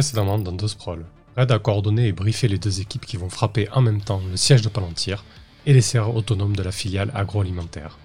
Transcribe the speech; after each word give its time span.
Précédemment 0.00 0.38
dans 0.38 0.52
deux 0.52 0.66
Sprawl, 0.66 1.04
Red 1.36 1.52
a 1.52 1.58
coordonné 1.58 2.06
et 2.06 2.12
briefé 2.12 2.48
les 2.48 2.56
deux 2.56 2.80
équipes 2.80 3.04
qui 3.04 3.18
vont 3.18 3.28
frapper 3.28 3.68
en 3.70 3.82
même 3.82 4.00
temps 4.00 4.22
le 4.30 4.38
siège 4.38 4.62
de 4.62 4.70
Palantir 4.70 5.26
et 5.66 5.74
les 5.74 5.82
serres 5.82 6.16
autonomes 6.16 6.56
de 6.56 6.62
la 6.62 6.72
filiale 6.72 7.12
agroalimentaire. 7.14 7.98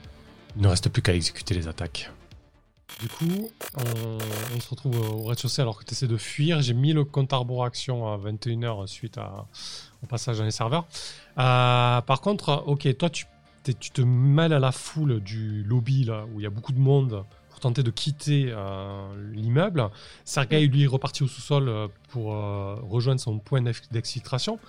Il 0.57 0.64
ne 0.64 0.68
reste 0.68 0.89
plus 0.89 1.02
qu'à 1.02 1.16
exécuter 1.16 1.54
les 1.54 1.70
attaques. 1.70 2.11
Du 3.00 3.07
coup, 3.07 3.50
on, 3.78 4.60
se 4.60 4.70
retrouve 4.70 5.00
au 5.00 5.23
rez-de-chaussée 5.23 5.61
alors 5.61 5.79
que 5.79 5.86
tu 5.86 5.93
essaies 5.93 6.10
de 6.10 6.18
fuir. 6.18 6.61
J'ai 6.61 6.73
mis 6.73 6.92
le 6.92 7.05
compte 7.05 7.32
à 7.32 7.38
rebours 7.38 7.64
action 7.64 8.12
à 8.12 8.18
21h 8.18 8.88
suite 8.88 9.18
au 10.04 10.05
passage 10.05 10.39
dans 10.39 10.43
les 10.43 10.52
serveurs. 10.52 10.86
Euh, 11.38 12.02
par 12.02 12.20
contre, 12.20 12.66
ok, 12.68 12.98
toi 12.98 13.09
tu, 13.09 13.25
tu 13.64 13.91
te 13.91 14.02
mêles 14.02 14.52
à 14.52 14.60
la 14.60 14.74
foule 14.74 15.21
du 15.21 15.64
lobby 15.64 16.04
là 16.04 16.25
où 16.33 16.41
il 16.41 16.43
y 16.43 16.46
a 16.46 16.50
beaucoup 16.50 16.74
de 16.74 16.80
monde 16.80 17.24
de 17.71 17.92
quitter 17.92 18.47
euh, 18.50 19.07
l'immeuble. 19.33 19.89
Sergei, 20.24 20.68
lui, 20.68 20.83
est 20.83 20.87
reparti 20.87 21.24
au 21.24 21.28
sous-sol 21.28 21.69
euh, 21.69 21.88
pour 22.10 22.33
rejoindre 22.89 23.19
son 23.19 23.39
point 23.39 23.61
d'exfiltration. 23.91 24.60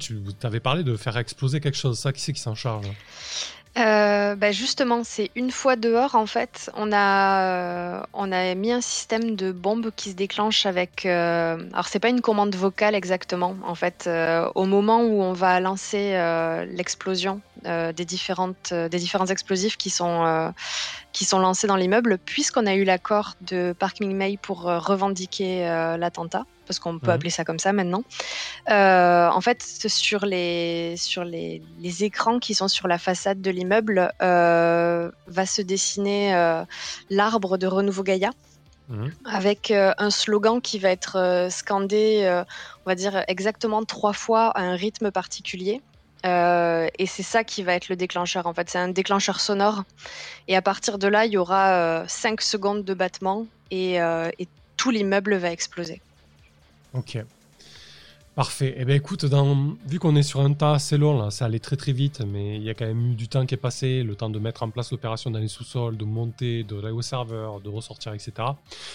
Tu 0.00 0.20
avais 0.42 0.60
parlé 0.60 0.84
de 0.84 0.96
faire 0.96 1.16
exploser 1.16 1.60
quelque 1.60 1.78
chose. 1.78 1.98
Ça, 1.98 2.12
qui 2.12 2.20
c'est 2.20 2.34
qui 2.34 2.40
s'en 2.40 2.54
charge? 2.54 2.86
Euh, 3.78 4.34
bah, 4.34 4.50
justement, 4.50 5.02
c'est 5.04 5.30
une 5.36 5.50
fois 5.50 5.76
dehors, 5.76 6.14
en 6.14 6.26
fait, 6.26 6.70
on 6.74 6.90
a, 6.92 7.42
euh, 7.42 8.02
on 8.12 8.32
a 8.32 8.54
mis 8.54 8.72
un 8.72 8.80
système 8.80 9.36
de 9.36 9.52
bombe 9.52 9.90
qui 9.94 10.10
se 10.10 10.14
déclenche 10.14 10.66
avec. 10.66 11.06
Euh, 11.06 11.56
alors, 11.72 11.86
c'est 11.86 12.00
pas 12.00 12.08
une 12.08 12.20
commande 12.20 12.54
vocale 12.56 12.94
exactement. 12.94 13.56
En 13.64 13.74
fait, 13.74 14.10
au 14.54 14.64
moment 14.64 15.02
où 15.02 15.22
on 15.22 15.32
va 15.32 15.60
lancer 15.60 16.12
l'explosion 16.72 17.40
des 17.64 18.04
différentes, 18.04 18.72
des 18.72 18.98
différents 18.98 19.26
explosifs 19.26 19.76
qui 19.76 19.90
sont 19.90 20.52
qui 21.12 21.24
sont 21.24 21.38
lancés 21.38 21.66
dans 21.66 21.76
l'immeuble, 21.76 22.18
puisqu'on 22.24 22.66
a 22.66 22.74
eu 22.74 22.84
l'accord 22.84 23.34
de 23.40 23.74
Park 23.78 24.00
Ming-mei 24.00 24.38
pour 24.40 24.62
revendiquer 24.62 25.64
l'attentat 25.98 26.44
parce 26.68 26.78
qu'on 26.78 26.98
peut 26.98 27.06
mhm. 27.06 27.14
appeler 27.14 27.30
ça 27.30 27.44
comme 27.44 27.58
ça 27.58 27.72
maintenant. 27.72 28.04
Euh, 28.70 29.28
en 29.28 29.40
fait, 29.40 29.62
sur 29.62 30.26
les, 30.26 30.94
sur 30.96 31.24
les, 31.24 31.62
les, 31.80 32.04
écrans 32.04 32.38
qui 32.38 32.54
sont 32.54 32.68
sur 32.68 32.86
la 32.86 32.98
façade 32.98 33.40
de 33.40 33.50
l'immeuble, 33.50 34.12
euh, 34.22 35.10
va 35.26 35.46
se 35.46 35.62
dessiner 35.62 36.34
euh, 36.34 36.62
l'arbre 37.10 37.56
de 37.56 37.66
Renouveau 37.66 38.04
Gaïa. 38.04 38.30
Mhm. 38.88 39.12
Avec 39.26 39.70
un 39.70 40.10
slogan 40.10 40.62
qui 40.62 40.78
va 40.78 40.88
être 40.88 41.48
scandé, 41.50 42.42
on 42.86 42.88
va 42.88 42.94
dire 42.94 43.22
exactement 43.28 43.84
trois 43.84 44.14
fois 44.14 44.46
à 44.48 44.62
un 44.62 44.76
rythme 44.76 45.10
particulier. 45.10 45.82
Et 46.24 47.06
c'est 47.06 47.22
ça 47.22 47.44
qui 47.44 47.62
va 47.62 47.74
être 47.74 47.88
le 47.88 47.96
déclencheur. 47.96 48.46
En 48.46 48.54
fait, 48.54 48.70
c'est 48.70 48.78
un 48.78 48.88
déclencheur 48.88 49.40
sonore. 49.40 49.84
Et 50.48 50.56
à 50.56 50.62
partir 50.62 50.98
de 50.98 51.08
là, 51.08 51.26
il 51.26 51.32
y 51.32 51.36
aura 51.36 52.04
5 52.08 52.40
secondes 52.40 52.84
de 52.84 52.94
battement 52.94 53.46
et, 53.70 53.96
et 53.96 54.48
tout 54.76 54.90
l'immeuble 54.90 55.36
va 55.36 55.50
exploser. 55.50 56.00
Ok. 56.94 57.18
Parfait. 58.38 58.76
Eh 58.78 58.84
bien, 58.84 58.94
écoute, 58.94 59.24
vu 59.84 59.98
qu'on 59.98 60.14
est 60.14 60.22
sur 60.22 60.42
un 60.42 60.52
tas 60.52 60.74
assez 60.74 60.96
long, 60.96 61.28
ça 61.28 61.46
allait 61.46 61.58
très 61.58 61.74
très 61.74 61.90
vite, 61.90 62.22
mais 62.24 62.54
il 62.54 62.62
y 62.62 62.70
a 62.70 62.74
quand 62.74 62.86
même 62.86 63.10
eu 63.10 63.14
du 63.16 63.26
temps 63.26 63.44
qui 63.44 63.54
est 63.54 63.58
passé, 63.58 64.04
le 64.04 64.14
temps 64.14 64.30
de 64.30 64.38
mettre 64.38 64.62
en 64.62 64.70
place 64.70 64.92
l'opération 64.92 65.32
dans 65.32 65.40
les 65.40 65.48
sous-sols, 65.48 65.96
de 65.96 66.04
monter, 66.04 66.62
de 66.62 66.78
aller 66.78 66.92
au 66.92 67.02
serveur, 67.02 67.58
de 67.58 67.68
ressortir, 67.68 68.14
etc. 68.14 68.32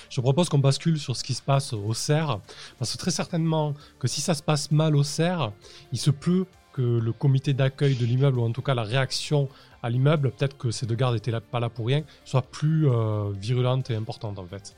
Je 0.09 0.21
propose 0.21 0.47
qu'on 0.47 0.59
bascule 0.59 0.97
sur 0.97 1.17
ce 1.17 1.25
qui 1.25 1.33
se 1.33 1.41
passe 1.41 1.73
au 1.73 1.93
CER, 1.93 2.39
parce 2.79 2.93
que 2.93 2.97
très 2.97 3.11
certainement 3.11 3.73
que 3.99 4.07
si 4.07 4.21
ça 4.21 4.33
se 4.33 4.41
passe 4.41 4.71
mal 4.71 4.95
au 4.95 5.03
CER, 5.03 5.51
il 5.91 5.99
se 5.99 6.09
peut 6.09 6.45
que 6.73 6.81
le 6.81 7.13
comité 7.13 7.53
d'accueil 7.53 7.95
de 7.95 8.05
l'immeuble, 8.05 8.39
ou 8.39 8.43
en 8.43 8.51
tout 8.51 8.61
cas 8.61 8.73
la 8.73 8.83
réaction 8.83 9.47
à 9.81 9.89
l'immeuble, 9.89 10.31
peut-être 10.31 10.57
que 10.57 10.71
ces 10.71 10.85
deux 10.85 10.95
gardes 10.95 11.13
n'étaient 11.13 11.39
pas 11.39 11.59
là 11.59 11.69
pour 11.69 11.87
rien, 11.87 12.03
soit 12.25 12.41
plus 12.41 12.89
euh, 12.89 13.31
virulente 13.39 13.89
et 13.89 13.95
importante 13.95 14.39
en 14.39 14.45
fait. 14.45 14.75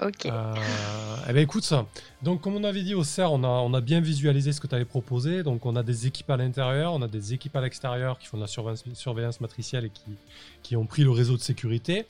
Ok. 0.00 0.26
Euh, 0.26 0.54
eh 1.28 1.32
ben 1.32 1.42
écoute, 1.42 1.72
donc 2.22 2.40
comme 2.40 2.54
on 2.54 2.64
avait 2.64 2.82
dit 2.82 2.94
au 2.94 3.02
CER, 3.02 3.32
on 3.32 3.42
a, 3.42 3.48
on 3.48 3.74
a 3.74 3.80
bien 3.80 4.00
visualisé 4.00 4.52
ce 4.52 4.60
que 4.60 4.66
tu 4.66 4.74
avais 4.74 4.84
proposé. 4.84 5.42
Donc 5.42 5.66
on 5.66 5.74
a 5.74 5.82
des 5.82 6.06
équipes 6.06 6.30
à 6.30 6.36
l'intérieur, 6.36 6.92
on 6.92 7.02
a 7.02 7.08
des 7.08 7.34
équipes 7.34 7.56
à 7.56 7.60
l'extérieur 7.60 8.18
qui 8.18 8.26
font 8.26 8.36
de 8.36 8.42
la 8.42 8.48
surveillance, 8.48 8.84
surveillance 8.94 9.40
matricielle 9.40 9.86
et 9.86 9.90
qui, 9.90 10.12
qui, 10.62 10.76
ont 10.76 10.86
pris 10.86 11.02
le 11.02 11.10
réseau 11.10 11.36
de 11.36 11.42
sécurité. 11.42 12.06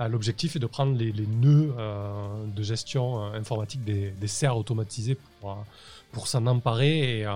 Euh, 0.00 0.08
l'objectif 0.08 0.56
est 0.56 0.58
de 0.58 0.66
prendre 0.66 0.96
les, 0.96 1.12
les 1.12 1.26
nœuds 1.26 1.74
euh, 1.78 2.46
de 2.46 2.62
gestion 2.62 3.22
informatique 3.32 3.84
des, 3.84 4.10
des 4.10 4.28
serres 4.28 4.58
automatisés 4.58 5.16
pour, 5.40 5.64
pour 6.12 6.28
s'en 6.28 6.46
emparer 6.46 7.20
et, 7.20 7.26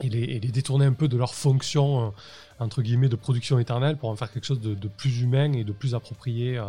et, 0.00 0.08
les, 0.08 0.22
et, 0.22 0.40
les, 0.40 0.48
détourner 0.48 0.86
un 0.86 0.92
peu 0.92 1.08
de 1.08 1.16
leur 1.16 1.34
fonction 1.34 2.12
entre 2.58 2.82
guillemets 2.82 3.08
de 3.08 3.16
production 3.16 3.58
éternelle 3.58 3.96
pour 3.96 4.08
en 4.08 4.16
faire 4.16 4.32
quelque 4.32 4.46
chose 4.46 4.60
de, 4.60 4.74
de 4.74 4.88
plus 4.88 5.20
humain 5.22 5.52
et 5.52 5.64
de 5.64 5.72
plus 5.72 5.94
approprié 5.94 6.60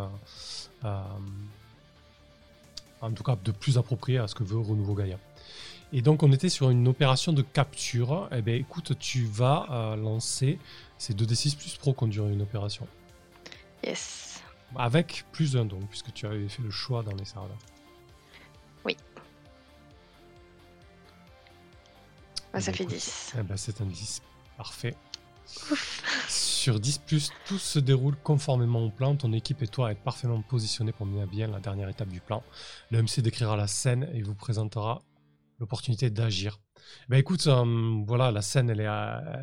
en 3.01 3.12
tout 3.12 3.23
cas 3.23 3.38
de 3.44 3.51
plus 3.51 3.78
approprié 3.78 4.17
à 4.17 4.28
ce 4.28 4.35
que 4.35 4.44
veut 4.44 4.59
Renouveau 4.59 4.94
Gaïa. 4.94 5.17
Et 5.91 6.01
donc 6.01 6.22
on 6.23 6.31
était 6.31 6.50
sur 6.50 6.69
une 6.69 6.88
opération 6.88 7.34
de 7.34 7.41
capture. 7.41 8.29
Eh 8.31 8.41
bien 8.41 8.56
écoute, 8.56 8.97
tu 9.00 9.25
vas 9.25 9.67
euh, 9.72 9.96
lancer 9.96 10.59
ces 10.97 11.13
2d6 11.13 11.57
plus 11.57 11.78
pro 11.78 11.94
conduire 11.94 12.28
une 12.28 12.41
opération. 12.41 12.88
Yes. 13.84 14.41
Avec 14.75 15.25
plus 15.31 15.53
d'un 15.53 15.66
donc, 15.66 15.88
puisque 15.90 16.13
tu 16.13 16.28
avais 16.28 16.47
fait 16.47 16.61
le 16.61 16.69
choix 16.69 17.01
dans 17.01 17.16
les 17.16 17.25
serveurs. 17.25 17.57
Ah, 22.53 22.61
ça 22.61 22.73
fait 22.73 22.85
10. 22.85 23.35
Eh 23.39 23.43
ben, 23.43 23.57
c'est 23.57 23.81
un 23.81 23.85
10. 23.85 24.21
Parfait. 24.57 24.95
Sur 26.27 26.79
10 26.79 26.99
plus, 26.99 27.31
tout 27.45 27.57
se 27.57 27.79
déroule 27.79 28.15
conformément 28.17 28.83
au 28.83 28.89
plan. 28.89 29.15
Ton 29.15 29.33
équipe 29.33 29.61
et 29.63 29.67
toi 29.67 29.91
êtes 29.91 30.03
parfaitement 30.03 30.41
positionnés 30.41 30.91
pour 30.91 31.05
mener 31.05 31.21
à 31.21 31.25
bien 31.25 31.47
la 31.47 31.59
dernière 31.59 31.89
étape 31.89 32.09
du 32.09 32.21
plan. 32.21 32.43
Le 32.91 33.01
MC 33.01 33.21
décrira 33.21 33.55
la 33.55 33.67
scène 33.67 34.09
et 34.13 34.21
vous 34.21 34.35
présentera 34.35 35.01
l'opportunité 35.59 36.09
d'agir. 36.09 36.59
Ben 37.09 37.17
écoute, 37.17 37.45
euh, 37.47 38.03
voilà, 38.05 38.31
la 38.31 38.41
scène 38.41 38.69
elle 38.69 38.81
est, 38.81 38.89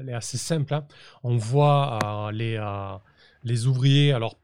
elle 0.00 0.08
est 0.08 0.14
assez 0.14 0.38
simple. 0.38 0.74
Hein. 0.74 0.86
On 1.22 1.36
voit 1.36 1.98
euh, 2.04 2.32
les, 2.32 2.56
euh, 2.56 2.96
les 3.44 3.66
ouvriers, 3.66 4.12
alors 4.12 4.36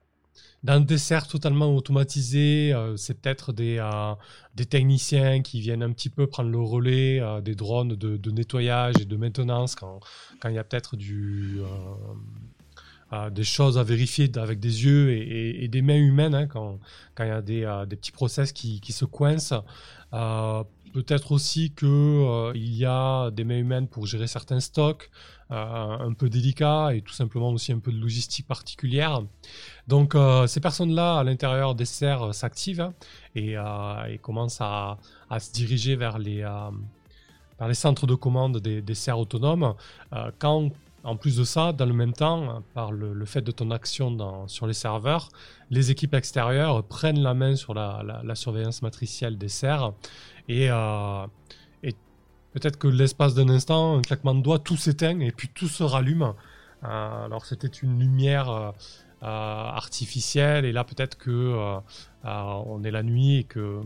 dans 0.62 0.74
un 0.74 0.80
dessert 0.80 1.26
totalement 1.26 1.74
automatisé, 1.74 2.72
euh, 2.72 2.96
c'est 2.96 3.20
peut-être 3.20 3.52
des, 3.52 3.78
euh, 3.78 4.14
des 4.54 4.64
techniciens 4.64 5.42
qui 5.42 5.60
viennent 5.60 5.82
un 5.82 5.90
petit 5.92 6.08
peu 6.08 6.28
prendre 6.28 6.50
le 6.50 6.60
relais 6.60 7.18
euh, 7.20 7.40
des 7.40 7.56
drones 7.56 7.96
de, 7.96 8.30
nettoyage 8.30 8.94
et 9.00 9.04
de 9.04 9.16
maintenance 9.16 9.74
quand, 9.74 9.98
quand 10.40 10.48
il 10.48 10.54
y 10.54 10.58
a 10.58 10.64
peut-être 10.64 10.96
des 10.96 11.64
choses 13.44 13.76
à 13.76 13.82
vérifier 13.82 14.30
avec 14.36 14.60
des 14.60 14.84
yeux 14.84 15.10
et, 15.10 15.66
des 15.68 15.82
mains 15.82 15.98
humaines, 15.98 16.34
hein, 16.34 16.46
quand, 16.46 16.78
quand 17.14 17.24
il 17.24 17.28
y 17.28 17.30
a 17.30 17.42
des, 17.42 17.84
des 17.88 17.96
petits 17.96 18.12
process 18.12 18.52
qui, 18.52 18.80
qui 18.80 18.92
se 18.92 19.04
coincent. 19.04 19.52
Peut-être 20.92 21.32
aussi 21.32 21.72
qu'il 21.72 22.52
il 22.54 22.74
y 22.74 22.84
a 22.84 23.30
des 23.30 23.44
mains 23.44 23.58
humaines 23.58 23.88
pour 23.88 24.06
gérer 24.06 24.26
certains 24.26 24.60
stocks, 24.60 25.10
un 25.50 26.12
peu 26.14 26.28
délicats 26.28 26.94
et 26.94 27.02
tout 27.02 27.12
simplement 27.12 27.50
aussi 27.50 27.72
un 27.72 27.78
peu 27.78 27.92
de 27.92 28.00
logistique 28.00 28.46
particulière. 28.46 29.20
Donc 29.88 30.14
euh, 30.14 30.46
ces 30.46 30.60
personnes-là, 30.60 31.18
à 31.18 31.24
l'intérieur 31.24 31.74
des 31.74 31.84
serres, 31.84 32.22
euh, 32.28 32.32
s'activent 32.32 32.80
hein, 32.80 32.94
et, 33.34 33.56
euh, 33.56 34.16
commencent 34.22 34.60
à, 34.60 34.98
se 35.38 35.52
diriger 35.52 35.96
vers 35.96 36.18
les, 36.18 36.44
centres 37.72 38.06
de 38.06 38.14
commande 38.14 38.58
des 38.58 38.94
serres 38.94 39.18
autonomes. 39.18 39.74
quand, 40.38 40.70
en 41.04 41.16
plus 41.16 41.36
de 41.36 41.44
ça, 41.44 41.72
dans 41.72 41.86
le 41.86 41.94
même 41.94 42.12
temps, 42.12 42.62
par 42.74 42.92
le, 42.92 43.24
fait 43.24 43.40
de 43.40 43.50
ton 43.50 43.70
action 43.70 44.46
sur 44.46 44.66
les 44.66 44.74
serveurs, 44.74 45.30
les 45.70 45.90
équipes 45.90 46.14
extérieures 46.14 46.84
prennent 46.84 47.20
la 47.20 47.34
main 47.34 47.56
sur 47.56 47.72
la, 47.72 48.34
surveillance 48.34 48.82
matricielle 48.82 49.38
des 49.38 49.48
serres 49.48 49.92
et, 50.48 50.66
et 51.82 51.94
peut-être 52.52 52.78
que 52.78 52.88
l'espace 52.88 53.34
d'un 53.34 53.48
instant, 53.48 53.98
un 53.98 54.02
claquement 54.02 54.34
de 54.34 54.42
doigts, 54.42 54.58
tout 54.58 54.76
s'éteint 54.76 55.20
et 55.20 55.32
puis 55.32 55.48
tout 55.48 55.68
se 55.68 55.82
rallume. 55.82 56.34
alors 56.82 57.44
c'était 57.46 57.68
une 57.68 57.98
lumière 57.98 58.74
euh, 59.22 59.26
artificielle. 59.26 60.64
Et 60.64 60.72
là, 60.72 60.82
peut-être 60.82 61.16
que 61.16 61.30
euh, 61.30 61.76
euh, 62.24 62.62
on 62.66 62.82
est 62.82 62.90
la 62.90 63.04
nuit 63.04 63.36
et 63.36 63.44
que 63.44 63.80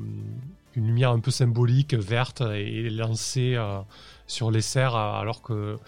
une 0.75 0.87
lumière 0.87 1.11
un 1.11 1.21
peu 1.21 1.31
symbolique, 1.31 1.93
verte, 1.93 2.41
est 2.41 2.89
lancée 2.91 3.59
sur 4.27 4.51
les 4.51 4.61
serres 4.63 4.95
alors 4.95 5.41
que 5.43 5.79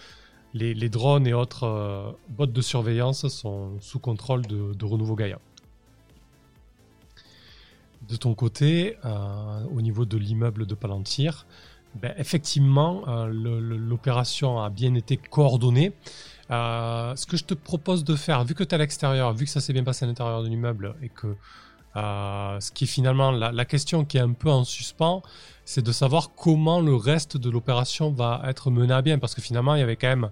les, 0.53 0.89
drones 0.89 1.27
et 1.27 1.33
autres 1.33 2.15
bots 2.29 2.47
de 2.47 2.61
surveillance 2.61 3.27
sont 3.27 3.79
sous 3.81 3.99
contrôle 3.99 4.45
de, 4.47 4.85
Renouveau 4.85 5.15
Gaïa. 5.15 5.39
De 8.09 8.15
ton 8.15 8.33
côté, 8.33 8.97
au 9.71 9.81
niveau 9.81 10.05
de 10.05 10.17
l'immeuble 10.17 10.65
de 10.65 10.75
Palantir, 10.75 11.45
ben, 11.95 12.13
effectivement, 12.17 13.03
l'opération 13.27 14.61
a 14.61 14.69
bien 14.69 14.95
été 14.95 15.17
coordonnée. 15.17 15.93
Euh, 16.51 17.15
ce 17.15 17.27
que 17.27 17.37
je 17.37 17.43
te 17.43 17.53
propose 17.53 18.03
de 18.03 18.15
faire, 18.15 18.43
vu 18.43 18.55
que 18.55 18.63
tu 18.63 18.69
es 18.69 18.73
à 18.73 18.77
l'extérieur, 18.79 19.33
vu 19.33 19.45
que 19.45 19.51
ça 19.51 19.61
s'est 19.61 19.73
bien 19.73 19.83
passé 19.83 20.05
à 20.05 20.07
l'intérieur 20.07 20.41
de 20.41 20.47
l'immeuble 20.47 20.95
et 21.01 21.09
que 21.09 21.35
euh, 21.95 22.59
ce 22.59 22.71
qui 22.71 22.85
est 22.85 22.87
finalement 22.87 23.31
la, 23.31 23.65
question 23.65 24.03
qui 24.05 24.17
est 24.17 24.21
un 24.21 24.33
peu 24.33 24.49
en 24.49 24.63
suspens, 24.63 25.21
c'est 25.63 25.83
de 25.83 25.91
savoir 25.91 26.31
comment 26.35 26.81
le 26.81 26.95
reste 26.95 27.37
de 27.37 27.49
l'opération 27.49 28.11
va 28.11 28.41
être 28.45 28.71
mené 28.71 28.93
à 28.93 29.01
bien, 29.01 29.19
parce 29.19 29.35
que 29.35 29.41
finalement 29.41 29.75
il 29.75 29.79
y 29.79 29.83
avait 29.83 29.95
quand 29.95 30.07
même 30.07 30.29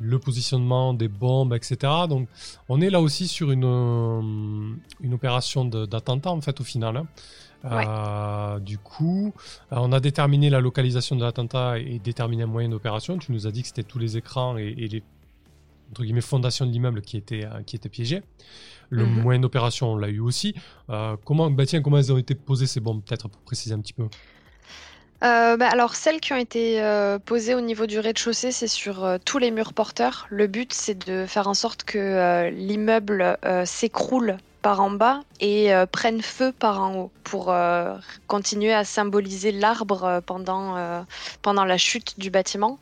le 0.00 0.18
positionnement 0.18 0.94
des 0.94 1.08
bombes, 1.08 1.54
etc. 1.54 1.92
Donc 2.08 2.28
on 2.68 2.80
est 2.80 2.90
là 2.90 3.00
aussi 3.00 3.28
sur 3.28 3.50
une, 3.50 4.78
une 5.00 5.14
opération 5.14 5.64
d'attentat 5.64 6.30
en 6.30 6.40
fait 6.40 6.60
au 6.60 6.64
final. 6.64 7.04
Hein. 7.64 8.58
du 8.60 8.78
coup, 8.78 9.32
on 9.70 9.92
a 9.92 10.00
déterminé 10.00 10.50
la 10.50 10.60
localisation 10.60 11.16
de 11.16 11.22
l'attentat 11.22 11.78
et 11.78 11.98
déterminé 11.98 12.44
un 12.44 12.46
moyen 12.46 12.70
d'opération. 12.70 13.18
Tu 13.18 13.32
nous 13.32 13.46
as 13.46 13.52
dit 13.52 13.62
que 13.62 13.68
c'était 13.68 13.82
tous 13.82 13.98
les 13.98 14.16
écrans 14.16 14.56
et, 14.56 14.74
les 14.74 15.02
entre 15.90 16.04
guillemets, 16.04 16.20
fondations 16.20 16.66
de 16.66 16.70
l'immeuble 16.70 17.02
qui 17.02 17.16
étaient, 17.16 17.48
qui 17.66 17.74
étaient 17.74 17.88
piégées. 17.88 18.22
Le 18.90 19.04
mhm. 19.04 19.22
moyen 19.22 19.40
d'opération, 19.40 19.92
on 19.92 19.96
l'a 19.96 20.08
eu 20.08 20.20
aussi. 20.20 20.54
comment, 21.24 21.50
bah 21.50 21.66
tiens, 21.66 21.82
comment 21.82 21.98
elles 21.98 22.12
ont 22.12 22.18
été 22.18 22.34
posées 22.34 22.66
ces 22.66 22.80
bombes 22.80 23.02
Peut-être 23.02 23.28
pour 23.28 23.42
préciser 23.42 23.74
un 23.74 23.80
petit 23.80 23.92
peu? 23.92 24.08
Euh, 25.22 25.56
bah, 25.56 25.68
alors, 25.70 25.94
celles 25.94 26.20
qui 26.20 26.32
ont 26.32 26.36
été 26.36 26.82
euh, 26.82 27.18
posées 27.18 27.54
au 27.54 27.60
niveau 27.60 27.86
du 27.86 27.98
rez-de-chaussée, 27.98 28.52
c'est 28.52 28.68
sur 28.68 29.04
euh, 29.04 29.18
tous 29.22 29.38
les 29.38 29.50
murs 29.50 29.74
porteurs. 29.74 30.26
Le 30.30 30.46
but, 30.46 30.72
c'est 30.72 31.06
de 31.06 31.26
faire 31.26 31.46
en 31.46 31.54
sorte 31.54 31.84
que 31.84 32.48
l'immeuble 32.50 33.36
s'écroule 33.64 34.38
par 34.62 34.80
en 34.80 34.90
bas 34.90 35.20
et 35.40 35.72
prenne 35.90 36.20
feu 36.20 36.52
par 36.52 36.82
en 36.82 36.96
haut 36.96 37.12
pour 37.24 37.54
continuer 38.26 38.72
à 38.72 38.84
symboliser 38.84 39.52
l'arbre 39.52 40.22
pendant, 40.26 41.04
pendant 41.42 41.64
la 41.64 41.78
chute 41.78 42.18
du 42.18 42.30
bâtiment. 42.30 42.78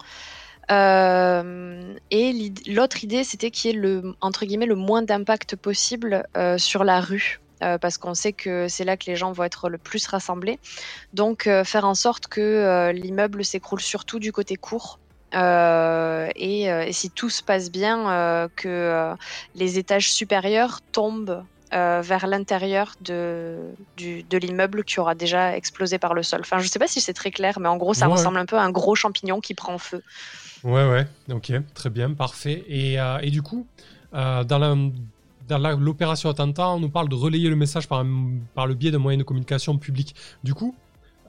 et 0.70 1.42
l'autre 2.66 3.04
idée, 3.04 3.24
c'était 3.24 3.50
qu'il 3.50 3.70
y 3.70 3.74
ait 3.74 3.78
le, 3.78 4.14
entre 4.20 4.44
guillemets, 4.44 4.66
le 4.66 4.74
moins 4.74 5.02
d'impact 5.02 5.56
possible 5.56 6.26
sur 6.56 6.84
la 6.84 7.00
rue. 7.00 7.40
Euh, 7.62 7.78
parce 7.78 7.98
qu'on 7.98 8.14
sait 8.14 8.32
que 8.32 8.68
c'est 8.68 8.84
là 8.84 8.96
que 8.96 9.06
les 9.06 9.16
gens 9.16 9.32
vont 9.32 9.44
être 9.44 9.68
le 9.68 9.78
plus 9.78 10.06
rassemblés. 10.06 10.58
Donc 11.12 11.46
euh, 11.46 11.64
faire 11.64 11.84
en 11.84 11.94
sorte 11.94 12.28
que 12.28 12.40
euh, 12.40 12.92
l'immeuble 12.92 13.44
s'écroule 13.44 13.80
surtout 13.80 14.18
du 14.18 14.32
côté 14.32 14.56
court. 14.56 14.98
Et, 15.32 16.92
si 16.92 17.10
tout 17.10 17.28
se 17.28 17.42
passe 17.42 17.70
bien, 17.70 18.48
que 18.56 19.14
les 19.54 19.78
étages 19.78 20.10
supérieurs 20.10 20.80
tombent 20.92 21.44
vers 21.70 22.26
l'intérieur 22.26 22.94
de, 23.02 23.58
de 23.98 24.38
l'immeuble 24.38 24.84
qui 24.84 25.00
aura 25.00 25.14
déjà 25.14 25.54
explosé 25.54 25.98
par 25.98 26.14
le 26.14 26.22
sol. 26.22 26.40
Enfin, 26.40 26.60
je 26.60 26.64
ne 26.64 26.68
sais 26.70 26.78
pas 26.78 26.88
si 26.88 27.02
c'est 27.02 27.12
très 27.12 27.30
clair, 27.30 27.60
mais 27.60 27.68
en 27.68 27.76
gros, 27.76 27.92
ça 27.92 28.06
ressemble 28.06 28.38
un 28.38 28.46
peu 28.46 28.56
à 28.56 28.62
un 28.62 28.70
gros 28.70 28.94
champignon 28.94 29.40
qui 29.42 29.52
prend 29.52 29.76
feu. 29.76 30.02
Ouais, 30.64 30.88
ouais, 30.88 31.06
ok, 31.30 31.52
très 31.74 31.90
bien, 31.90 32.14
parfait. 32.14 32.64
Et, 32.66 32.96
et 33.20 33.30
du 33.30 33.42
coup, 33.42 33.66
dans 34.12 34.58
la 34.58 34.74
l'opération 35.56 36.30
attentat, 36.30 36.68
on 36.68 36.80
nous 36.80 36.90
parle 36.90 37.08
de 37.08 37.14
relayer 37.14 37.48
le 37.48 37.56
message 37.56 37.88
par, 37.88 38.04
le 38.04 38.74
biais 38.74 38.90
de 38.90 38.98
moyens 38.98 39.22
de 39.22 39.26
communication 39.26 39.78
publics. 39.78 40.14
Du 40.44 40.54
coup, 40.54 40.74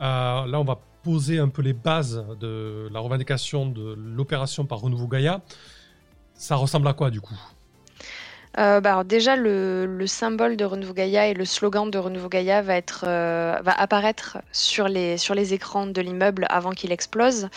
euh, 0.01 0.45
là, 0.45 0.59
on 0.59 0.63
va 0.63 0.79
poser 1.03 1.39
un 1.39 1.49
peu 1.49 1.61
les 1.61 1.73
bases 1.73 2.25
de 2.39 2.89
la 2.91 2.99
revendication 2.99 3.65
de 3.67 3.93
l'opération 3.93 4.65
par 4.65 4.79
Renouveau 4.79 5.07
Gaïa. 5.07 5.41
Ça 6.33 6.55
ressemble 6.55 6.87
à 6.87 6.93
quoi, 6.93 7.09
du 7.09 7.21
coup? 7.21 7.39
Euh, 8.57 8.81
bah, 8.81 9.03
déjà, 9.03 9.35
le, 9.35 10.03
symbole 10.07 10.57
de 10.57 10.65
Renouveau 10.65 10.93
Gaïa 10.93 11.27
et 11.27 11.33
le 11.33 11.45
slogan 11.45 11.89
de 11.89 11.97
Renouveau 11.97 12.29
Gaïa 12.29 12.61
va, 12.61 12.79
euh, 13.03 13.55
apparaître 13.65 14.39
sur 14.51 14.87
les, 14.87 15.53
écrans 15.53 15.85
de 15.85 16.01
l'immeuble 16.01 16.45
avant 16.49 16.71
qu'il 16.71 16.91
explose. 16.91 17.49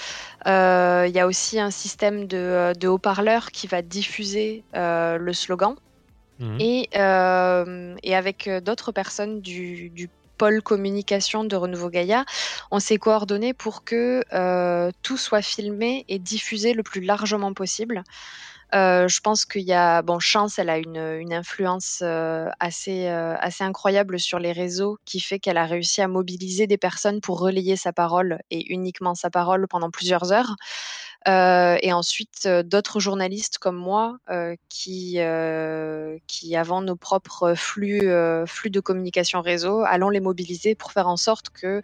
Il 0.46 1.12
y 1.14 1.20
a 1.20 1.26
aussi 1.26 1.58
un 1.58 1.70
système 1.70 2.26
de 2.26 2.86
haut-parleurs 2.86 3.50
qui 3.50 3.66
va 3.66 3.82
diffuser 3.82 4.64
le 4.74 5.32
slogan. 5.32 5.76
Mhm. 6.42 6.56
Et, 6.60 6.88
euh, 6.96 7.94
et, 8.02 8.14
avec 8.16 8.48
euh, 8.48 8.60
d'autres 8.60 8.92
personnes 8.92 9.40
du, 9.40 10.10
pôle 10.38 10.60
communication 10.62 11.44
de 11.44 11.54
Renouveau 11.54 11.88
Gaïa, 11.88 12.24
on 12.72 12.80
s'est 12.80 12.96
coordonné 12.96 13.54
pour 13.54 13.84
que 13.84 14.24
euh, 14.32 14.90
tout 15.02 15.16
soit 15.16 15.42
filmé 15.42 16.04
et 16.08 16.18
diffusé 16.18 16.72
le 16.72 16.82
plus 16.82 17.00
largement 17.00 17.54
possible. 17.54 18.02
Je 18.72 19.20
pense 19.20 19.44
qu'il 19.44 19.62
y 19.62 19.74
a, 19.74 20.02
bon, 20.02 20.18
Chance, 20.18 20.58
elle 20.58 20.70
a 20.70 20.78
une, 20.78 21.32
influence 21.32 22.02
assez 22.58 23.06
incroyable 23.60 24.18
sur 24.18 24.38
les 24.40 24.52
réseaux 24.52 24.96
qui 25.04 25.20
fait 25.20 25.38
qu'elle 25.38 25.58
a 25.58 25.66
réussi 25.66 26.00
à 26.02 26.08
mobiliser 26.08 26.66
des 26.66 26.78
personnes 26.78 27.20
pour 27.20 27.38
relayer 27.38 27.76
sa 27.76 27.92
parole 27.92 28.38
et 28.50 28.72
uniquement 28.72 29.14
sa 29.14 29.30
parole 29.30 29.68
pendant 29.68 29.90
plusieurs 29.90 30.32
heures. 30.32 30.56
Et 31.26 31.92
ensuite, 31.92 32.48
d'autres 32.64 33.00
journalistes 33.00 33.58
comme 33.58 33.76
moi 33.76 34.18
qui, 34.68 35.18
qui 36.26 36.56
avons 36.56 36.80
nos 36.80 36.96
propres 36.96 37.54
flux, 37.54 38.10
flux 38.46 38.70
de 38.70 38.80
communication 38.80 39.40
réseau, 39.40 39.82
allons 39.86 40.08
les 40.10 40.20
mobiliser 40.20 40.74
pour 40.74 40.92
faire 40.92 41.08
en 41.08 41.16
sorte 41.16 41.50
que 41.50 41.82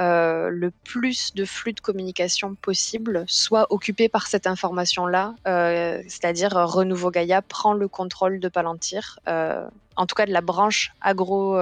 euh, 0.00 0.48
le 0.48 0.70
plus 0.70 1.34
de 1.34 1.44
flux 1.44 1.74
de 1.74 1.80
communication 1.80 2.54
possible 2.54 3.24
soit 3.26 3.66
occupé 3.70 4.08
par 4.08 4.28
cette 4.28 4.46
information-là, 4.46 5.34
euh, 5.46 6.00
c'est-à-dire 6.08 6.56
euh, 6.56 6.64
Renouveau 6.64 7.10
Gaïa 7.10 7.42
prend 7.42 7.74
le 7.74 7.86
contrôle 7.86 8.40
de 8.40 8.48
Palantir, 8.48 9.18
en 9.26 10.06
tout 10.06 10.14
cas 10.14 10.24
de 10.24 10.32
la 10.32 10.40
branche 10.40 10.92
agro, 11.02 11.58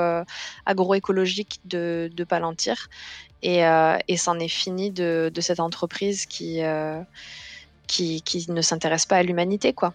agroécologique 0.67 1.61
de, 1.65 2.11
de, 2.12 2.25
Palantir, 2.25 2.88
et, 3.43 3.61
et 4.08 4.17
c'en 4.17 4.38
est 4.38 4.49
fini 4.49 4.90
de, 4.90 5.31
de, 5.32 5.40
cette 5.40 5.61
entreprise 5.61 6.26
qui, 6.26 6.61
qui, 7.87 8.23
qui 8.23 8.50
ne 8.50 8.62
s'intéresse 8.62 9.06
pas 9.06 9.17
à 9.17 9.23
l'humanité, 9.23 9.73
quoi. 9.73 9.94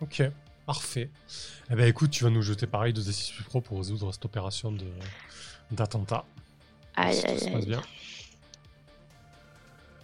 Ok, 0.00 0.22
parfait. 0.66 1.10
Eh 1.70 1.74
ben 1.74 1.86
écoute, 1.86 2.10
tu 2.10 2.24
vas 2.24 2.30
nous 2.30 2.42
jeter 2.42 2.66
pareil 2.66 2.92
de 2.92 3.00
D6 3.00 3.42
Pro 3.44 3.60
pour 3.60 3.78
résoudre 3.78 4.12
cette 4.12 4.24
opération 4.24 4.76
d'attentat. 5.70 6.24
Aïe, 6.96 7.18
aïe, 7.26 7.54
aïe. 7.54 7.66
bien. 7.66 7.82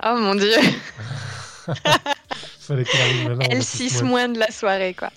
Oh 0.04 0.16
mon 0.16 0.34
dieu. 0.34 0.54
L6 2.68 4.04
moins 4.04 4.28
de 4.28 4.38
la 4.38 4.50
soirée, 4.50 4.94
quoi. 4.94 5.10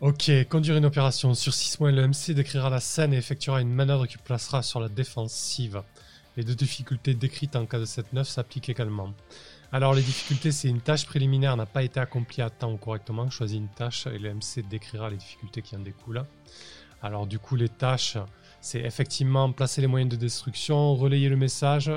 Ok, 0.00 0.30
conduire 0.48 0.76
une 0.76 0.86
opération. 0.86 1.34
Sur 1.34 1.52
6 1.54 1.80
mois, 1.80 1.90
le 1.90 2.06
MC 2.06 2.30
décrira 2.30 2.70
la 2.70 2.80
scène 2.80 3.12
et 3.14 3.16
effectuera 3.16 3.60
une 3.60 3.72
manœuvre 3.72 4.06
qui 4.06 4.18
placera 4.18 4.62
sur 4.62 4.80
la 4.80 4.88
défensive. 4.88 5.82
Les 6.36 6.44
deux 6.44 6.54
difficultés 6.54 7.14
décrites 7.14 7.54
en 7.54 7.66
cas 7.66 7.78
de 7.78 7.84
7-9 7.84 8.24
s'appliquent 8.24 8.68
également. 8.68 9.14
Alors 9.70 9.94
les 9.94 10.02
difficultés, 10.02 10.52
c'est 10.52 10.68
une 10.68 10.80
tâche 10.80 11.06
préliminaire 11.06 11.56
n'a 11.56 11.66
pas 11.66 11.82
été 11.82 12.00
accomplie 12.00 12.42
à 12.42 12.50
temps 12.50 12.72
ou 12.72 12.76
correctement. 12.76 13.30
Choisis 13.30 13.58
une 13.58 13.68
tâche 13.68 14.06
et 14.06 14.18
le 14.18 14.34
MC 14.34 14.66
décrira 14.68 15.10
les 15.10 15.16
difficultés 15.16 15.62
qui 15.62 15.76
en 15.76 15.80
découlent. 15.80 16.24
Alors 17.02 17.26
du 17.26 17.38
coup, 17.38 17.54
les 17.54 17.68
tâches, 17.68 18.16
c'est 18.60 18.80
effectivement 18.80 19.52
placer 19.52 19.80
les 19.80 19.86
moyens 19.86 20.10
de 20.10 20.16
destruction, 20.16 20.94
relayer 20.94 21.28
le 21.28 21.36
message 21.36 21.90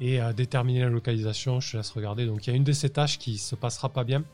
et 0.00 0.20
euh, 0.20 0.32
déterminer 0.32 0.80
la 0.80 0.88
localisation. 0.88 1.60
Je 1.60 1.72
te 1.72 1.76
laisse 1.76 1.90
regarder. 1.90 2.26
Donc 2.26 2.46
il 2.46 2.50
y 2.50 2.52
a 2.52 2.56
une 2.56 2.64
de 2.64 2.72
ces 2.72 2.90
tâches 2.90 3.18
qui 3.18 3.38
se 3.38 3.54
passera 3.54 3.88
pas 3.88 4.04
bien. 4.04 4.24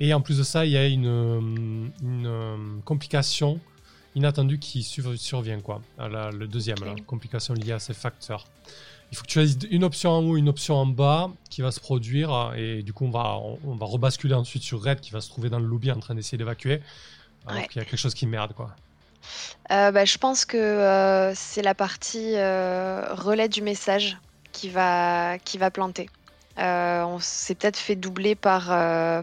Et 0.00 0.12
en 0.12 0.20
plus 0.20 0.38
de 0.38 0.42
ça, 0.42 0.66
il 0.66 0.72
y 0.72 0.76
a 0.76 0.86
une, 0.86 1.06
euh, 1.06 1.88
euh, 2.04 2.80
complication 2.84 3.60
inattendue 4.16 4.58
qui 4.58 4.82
survient. 4.82 5.60
Quoi. 5.60 5.80
le 5.98 6.46
deuxième, 6.46 6.78
la 6.84 6.96
complication 7.06 7.54
liée 7.54 7.72
à 7.72 7.78
ces 7.78 7.94
facteurs. 7.94 8.46
Il 9.12 9.16
faut 9.16 9.22
que 9.22 9.28
tu 9.28 9.34
choisisses 9.34 9.58
une 9.70 9.84
option 9.84 10.10
en 10.10 10.24
haut, 10.24 10.36
une 10.36 10.48
option 10.48 10.74
en 10.74 10.86
bas 10.86 11.30
qui 11.48 11.62
va 11.62 11.70
se 11.70 11.78
produire. 11.78 12.52
Et 12.56 12.82
du 12.82 12.92
coup, 12.92 13.04
on 13.04 13.10
va, 13.10 13.38
on, 13.64 13.76
va 13.76 13.86
rebasculer 13.86 14.34
ensuite 14.34 14.64
sur 14.64 14.82
Red 14.82 15.00
qui 15.00 15.12
va 15.12 15.20
se 15.20 15.28
trouver 15.28 15.48
dans 15.48 15.60
le 15.60 15.66
lobby 15.66 15.92
en 15.92 16.00
train 16.00 16.16
d'essayer 16.16 16.38
d'évacuer. 16.38 16.80
Alors 17.46 17.68
qu'il 17.68 17.80
y 17.80 17.84
a 17.84 17.88
quelque 17.88 18.00
chose 18.00 18.14
qui 18.14 18.26
merde. 18.26 18.52
quoi. 18.54 18.74
Euh, 19.70 19.92
bah, 19.92 20.04
je 20.04 20.18
pense 20.18 20.44
que 20.44 20.56
euh, 20.56 21.34
c'est 21.34 21.62
la 21.62 21.74
partie 21.74 22.32
euh, 22.36 23.14
relais 23.14 23.48
du 23.48 23.62
message 23.62 24.16
qui 24.52 24.68
va, 24.68 25.38
qui 25.38 25.58
va 25.58 25.70
planter. 25.70 26.08
on 26.56 27.18
s'est 27.20 27.54
peut-être 27.54 27.76
fait 27.76 27.96
doubler 27.96 28.34
par, 28.34 28.66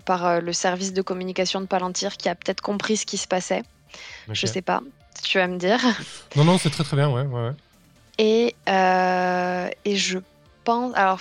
par 0.02 0.40
le 0.40 0.54
service 0.54 0.94
de 0.94 1.02
communication 1.02 1.60
de 1.60 1.66
Palantir 1.66 2.16
qui 2.16 2.30
a 2.30 2.36
peut-être 2.36 2.62
compris 2.62 2.98
ce 2.98 3.06
qui 3.06 3.18
se 3.18 3.28
passait. 3.28 3.64
Je 4.32 4.46
sais 4.46 4.62
pas, 4.62 4.82
tu 5.24 5.38
vas 5.38 5.48
me 5.48 5.58
dire. 5.58 5.80
Non, 6.36 6.44
non, 6.44 6.58
c'est 6.58 6.70
très 6.70 6.84
très 6.84 6.98
bien, 6.98 7.10
ouais. 7.10 7.24
ouais, 7.24 7.52
Et, 8.18 8.56
et 8.68 9.96
je 9.96 10.20
pense. 10.64 10.94
Alors, 10.96 11.20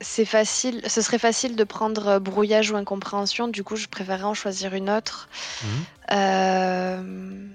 c'est 0.00 0.24
facile, 0.24 0.80
ce 0.88 1.02
serait 1.02 1.18
facile 1.18 1.56
de 1.56 1.64
prendre 1.64 2.18
brouillage 2.18 2.70
ou 2.70 2.76
incompréhension, 2.76 3.48
du 3.48 3.62
coup, 3.62 3.76
je 3.76 3.86
préférerais 3.86 4.24
en 4.24 4.34
choisir 4.34 4.74
une 4.74 4.88
autre. 4.90 5.28
Mhm. 6.10 7.50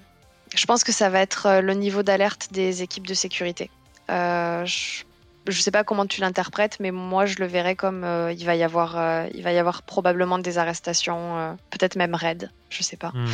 Je 0.56 0.66
pense 0.66 0.84
que 0.84 0.92
ça 0.92 1.10
va 1.10 1.20
être 1.20 1.46
euh, 1.48 1.62
le 1.62 1.74
niveau 1.74 2.02
d'alerte 2.02 2.50
des 2.52 2.82
équipes 2.82 3.08
de 3.08 3.14
sécurité. 3.14 3.70
Euh, 4.10 4.66
je 4.66 5.04
ne 5.48 5.54
sais 5.54 5.72
pas 5.72 5.84
comment 5.84 6.06
tu 6.06 6.22
l'interprètes, 6.22 6.78
mais 6.80 6.92
moi 6.92 7.26
je 7.26 7.36
le 7.40 7.46
verrais 7.46 7.76
comme 7.76 8.04
euh, 8.04 8.32
il 8.32 8.46
va 8.46 8.56
y 8.56 8.64
avoir, 8.64 9.28
il 9.34 9.44
va 9.44 9.52
y 9.52 9.58
avoir 9.58 9.84
probablement 9.84 10.40
des 10.40 10.58
arrestations, 10.58 11.58
peut-être 11.70 11.96
même 11.96 12.16
raids, 12.16 12.50
je 12.70 12.84
sais 12.84 12.98
pas. 12.98 13.12
Hmm. 13.14 13.28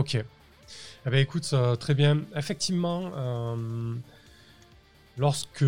Ok. 0.00 0.14
Eh 0.14 1.10
ben, 1.10 1.18
écoute, 1.18 1.54
très 1.78 1.92
bien. 1.94 2.22
Effectivement, 2.34 3.10
lorsque 5.18 5.60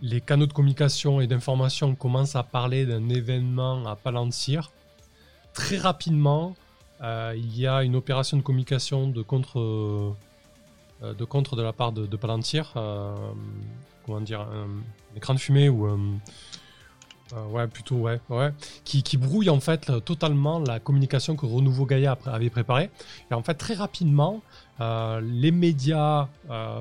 les 0.00 0.20
canaux 0.20 0.46
de 0.46 0.52
communication 0.52 1.20
et 1.20 1.26
d'information 1.26 1.96
commencent 1.96 2.36
à 2.36 2.44
parler 2.44 2.86
d'un 2.86 3.08
événement 3.08 3.84
à 3.86 3.96
Palantir, 3.96 4.70
très 5.52 5.78
rapidement, 5.78 6.54
euh, 7.02 7.34
il 7.36 7.58
y 7.58 7.66
a 7.66 7.82
une 7.82 7.96
opération 7.96 8.36
de 8.36 8.42
communication 8.42 9.08
de 9.08 9.22
contre, 9.22 9.58
euh, 9.58 11.12
de, 11.12 11.24
contre 11.24 11.56
de 11.56 11.62
la 11.62 11.72
part 11.72 11.90
de, 11.90 12.16
Palantir. 12.16 12.72
Euh, 12.76 13.16
comment 14.06 14.20
dire 14.20 14.42
Un 14.42 14.68
écran 15.16 15.34
de 15.34 15.40
fumée 15.40 15.68
ou 15.68 15.88
ouais, 17.50 17.66
plutôt, 17.66 17.96
ouais. 17.96 18.20
ouais. 18.28 18.52
Qui, 18.84 19.02
qui, 19.02 19.16
brouille 19.16 19.50
en 19.50 19.60
fait 19.60 19.90
totalement 20.04 20.58
la 20.58 20.80
communication 20.80 21.36
que 21.36 21.46
Renouveau 21.46 21.86
Gaïa 21.86 22.18
avait 22.26 22.50
préparée. 22.50 22.90
Et 23.30 23.34
en 23.34 23.42
fait, 23.42 23.54
très 23.54 23.74
rapidement, 23.74 24.42
les 24.80 25.50
médias 25.50 26.28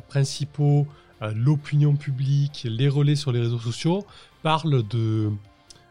principaux, 0.08 0.88
l'opinion 1.22 1.96
publique, 1.96 2.68
les 2.70 2.90
relais 2.90 3.16
sur 3.16 3.32
les 3.32 3.40
réseaux 3.40 3.60
sociaux 3.60 4.06
parlent 4.42 4.84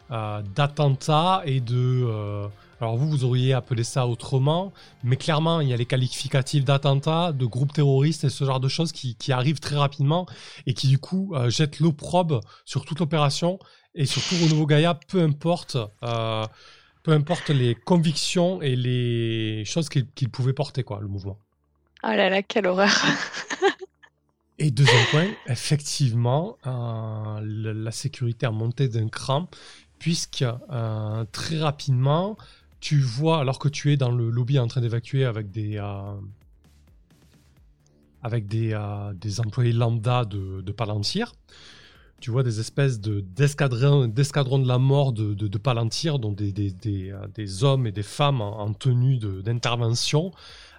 d'attentats 0.09 1.41
et 1.45 1.59
de 1.59 2.49
alors 2.83 2.97
vous, 2.97 3.09
vous 3.09 3.23
auriez 3.23 3.53
appelé 3.53 3.85
ça 3.85 4.07
autrement, 4.07 4.73
mais 5.05 5.15
clairement, 5.15 5.61
il 5.61 5.69
y 5.69 5.73
a 5.73 5.77
les 5.77 5.85
qualificatifs 5.85 6.65
d'attentats, 6.65 7.31
de 7.31 7.45
groupes 7.45 7.71
terroristes 7.71 8.25
et 8.25 8.29
ce 8.29 8.43
genre 8.43 8.59
de 8.59 8.67
choses 8.67 8.91
qui, 8.91 9.15
arrivent 9.31 9.61
très 9.61 9.77
rapidement 9.77 10.25
et 10.67 10.73
qui 10.73 10.89
du 10.89 10.97
coup 10.97 11.33
euh, 11.33 11.49
jettent 11.49 11.79
l'opprobre 11.79 12.41
sur 12.65 12.83
toute 12.83 12.99
l'opération 12.99 13.57
et 13.95 14.05
surtout 14.05 14.35
au 14.43 14.49
Nouveau 14.49 14.65
Gaïa, 14.65 14.93
peu 15.07 15.21
importe, 15.21 15.77
euh, 16.03 16.45
peu 17.03 17.11
importe 17.11 17.49
les 17.49 17.75
convictions 17.75 18.61
et 18.61 18.75
les 18.75 19.63
choses 19.65 19.89
qu'il 19.89 20.29
pouvait 20.29 20.53
porter, 20.53 20.83
quoi, 20.83 20.99
le 21.01 21.07
mouvement. 21.07 21.37
Oh 22.03 22.07
là 22.07 22.29
là, 22.29 22.43
quelle 22.43 22.67
horreur 22.67 22.89
Et 24.59 24.69
deuxième 24.71 25.05
point, 25.07 25.27
effectivement, 25.47 26.57
euh, 26.67 27.39
la 27.43 27.91
sécurité 27.91 28.45
a 28.45 28.51
monté 28.51 28.87
d'un 28.87 29.09
cran, 29.09 29.47
puisque 29.99 30.45
très 31.31 31.59
rapidement, 31.59 32.37
tu 32.83 32.99
vois, 32.99 33.39
alors 33.39 33.59
que 33.59 33.69
tu 33.69 33.93
es 33.93 33.95
dans 33.95 34.11
le 34.11 34.29
lobby 34.29 34.59
en 34.59 34.67
train 34.67 34.81
d'évacuer 34.81 35.23
avec 35.23 35.51
des, 35.51 35.77
euh, 35.77 36.15
avec 38.21 38.45
des, 38.45 38.73
euh, 38.73 39.13
des, 39.13 39.39
employés 39.39 39.71
lambda 39.71 40.25
de, 40.25 40.59
de, 40.59 40.71
Palantir, 40.73 41.33
tu 42.23 42.31
vois 42.31 42.43
des 42.43 42.61
espèces 42.61 43.01
d'escadrons 43.01 44.07
de, 44.07 44.65
la 44.65 44.77
mort 44.77 45.11
de, 45.11 45.33
de, 45.33 45.57
Palantir, 45.57 46.19
dont 46.19 46.31
des, 46.31 46.53
des, 46.53 46.71
des, 46.71 47.11
euh, 47.11 47.63
hommes 47.63 47.85
et 47.85 47.91
des 47.91 48.01
femmes 48.01 48.39
en 48.39 48.71
tenue 48.71 49.17
d'intervention, 49.17 50.31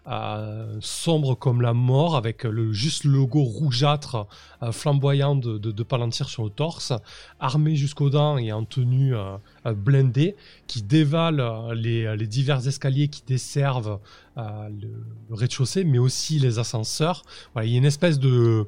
euh, 0.06 0.78
sombre 0.80 1.34
comme 1.34 1.60
la 1.60 1.74
mort, 1.74 2.16
avec 2.16 2.44
le, 2.44 2.72
juste 2.72 3.04
logo 3.04 3.42
rougeâtre 3.42 4.26
euh, 4.62 4.72
flamboyant 4.72 5.36
de, 5.36 5.58
de, 5.58 5.82
Palantir 5.82 6.30
sur 6.30 6.44
le 6.44 6.50
torse, 6.50 6.94
armé 7.40 7.76
jusqu'aux 7.76 8.08
dents 8.08 8.38
et 8.38 8.50
en 8.50 8.64
tenue 8.64 9.14
euh, 9.14 9.36
blindée, 9.66 10.36
qui 10.66 10.80
dévale 10.80 11.42
les, 11.74 12.16
les, 12.16 12.26
divers 12.26 12.66
escaliers 12.66 13.08
qui 13.08 13.22
desservent 13.26 13.98
le, 14.38 15.04
rez-de-chaussée, 15.30 15.84
mais 15.84 15.98
aussi 15.98 16.38
les 16.38 16.58
ascenseurs. 16.58 17.22
Il 17.62 17.70
y 17.70 17.74
a 17.74 17.78
une 17.78 17.84
espèce 17.84 18.18
de 18.18 18.66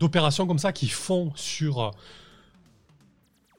d'opérations 0.00 0.46
comme 0.46 0.58
ça 0.58 0.72
qui 0.72 0.88
font 0.88 1.32
sur 1.36 1.92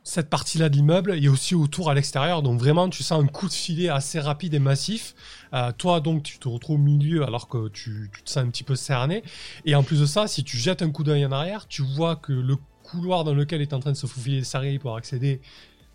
cette 0.04 0.30
partie-là 0.30 0.70
de 0.70 0.76
l'immeuble 0.76 1.14
et 1.14 1.30
aussi 1.30 1.56
autour 1.56 1.90
à 1.90 1.94
l'extérieur. 1.94 2.42
Donc 2.42 2.60
vraiment, 2.60 2.90
tu 2.90 3.04
sens 3.04 3.24
un 3.24 3.28
coup 3.28 3.48
de 3.48 3.54
filet 3.54 3.90
assez 3.90 4.20
rapide 4.20 4.54
et 4.54 4.60
massif. 4.60 5.16
Euh, 5.54 5.72
toi, 5.78 6.00
donc, 6.00 6.24
tu 6.24 6.40
te 6.40 6.48
retrouves 6.48 6.76
au 6.76 6.84
milieu 6.84 7.24
alors 7.24 7.48
que 7.48 7.70
tu, 7.70 8.10
te 8.26 8.30
sens 8.30 8.44
un 8.44 8.50
petit 8.50 8.64
peu 8.64 8.76
cerné. 8.76 9.24
Et 9.66 9.76
en 9.76 9.84
plus 9.84 10.00
de 10.00 10.06
ça, 10.06 10.28
si 10.28 10.44
tu 10.44 10.58
jettes 10.58 10.82
un 10.82 10.92
coup 10.92 11.04
d'œil 11.04 11.26
en 11.26 11.32
arrière, 11.32 11.68
tu 11.68 11.84
vois 11.84 12.16
que 12.16 12.34
le 12.34 12.58
couloir 12.84 13.24
dans 13.24 13.34
lequel 13.34 13.62
est 13.62 13.74
en 13.74 13.80
train 13.80 13.92
de 13.92 13.98
se 13.98 14.08
faufiler 14.08 14.44
Sarri 14.44 14.80
pour 14.80 14.98
accéder 14.98 15.40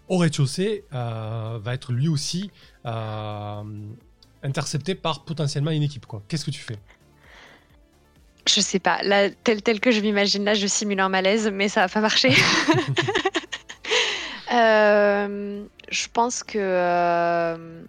au 0.09 0.19
rez-de-chaussée 0.19 0.85
euh, 0.95 1.59
va 1.61 1.75
être 1.75 1.93
lui 1.93 2.09
aussi 2.09 2.53
euh, 2.87 3.63
intercepté 4.45 4.95
par 4.95 5.25
potentiellement 5.25 5.73
une 5.73 5.83
équipe. 5.83 6.07
Qu'est-ce 6.29 6.45
que 6.45 6.53
tu 6.53 6.61
fais? 6.61 6.79
Je 8.49 8.61
sais 8.61 8.79
pas, 8.79 9.03
là, 9.03 9.31
tel, 9.31 9.63
tel 9.63 9.81
que 9.81 9.91
je 9.91 10.01
m'imagine 10.01 10.45
là, 10.45 10.55
je 10.55 10.67
simule 10.67 11.01
un 11.01 11.09
malaise, 11.09 11.51
mais 11.53 11.69
ça 11.69 11.83
va 11.83 11.89
pas 11.89 12.01
marcher. 12.01 12.33
Euh, 14.53 15.65
je 15.91 16.07
pense 16.13 16.45
que 16.45 16.57
euh, 16.57 17.83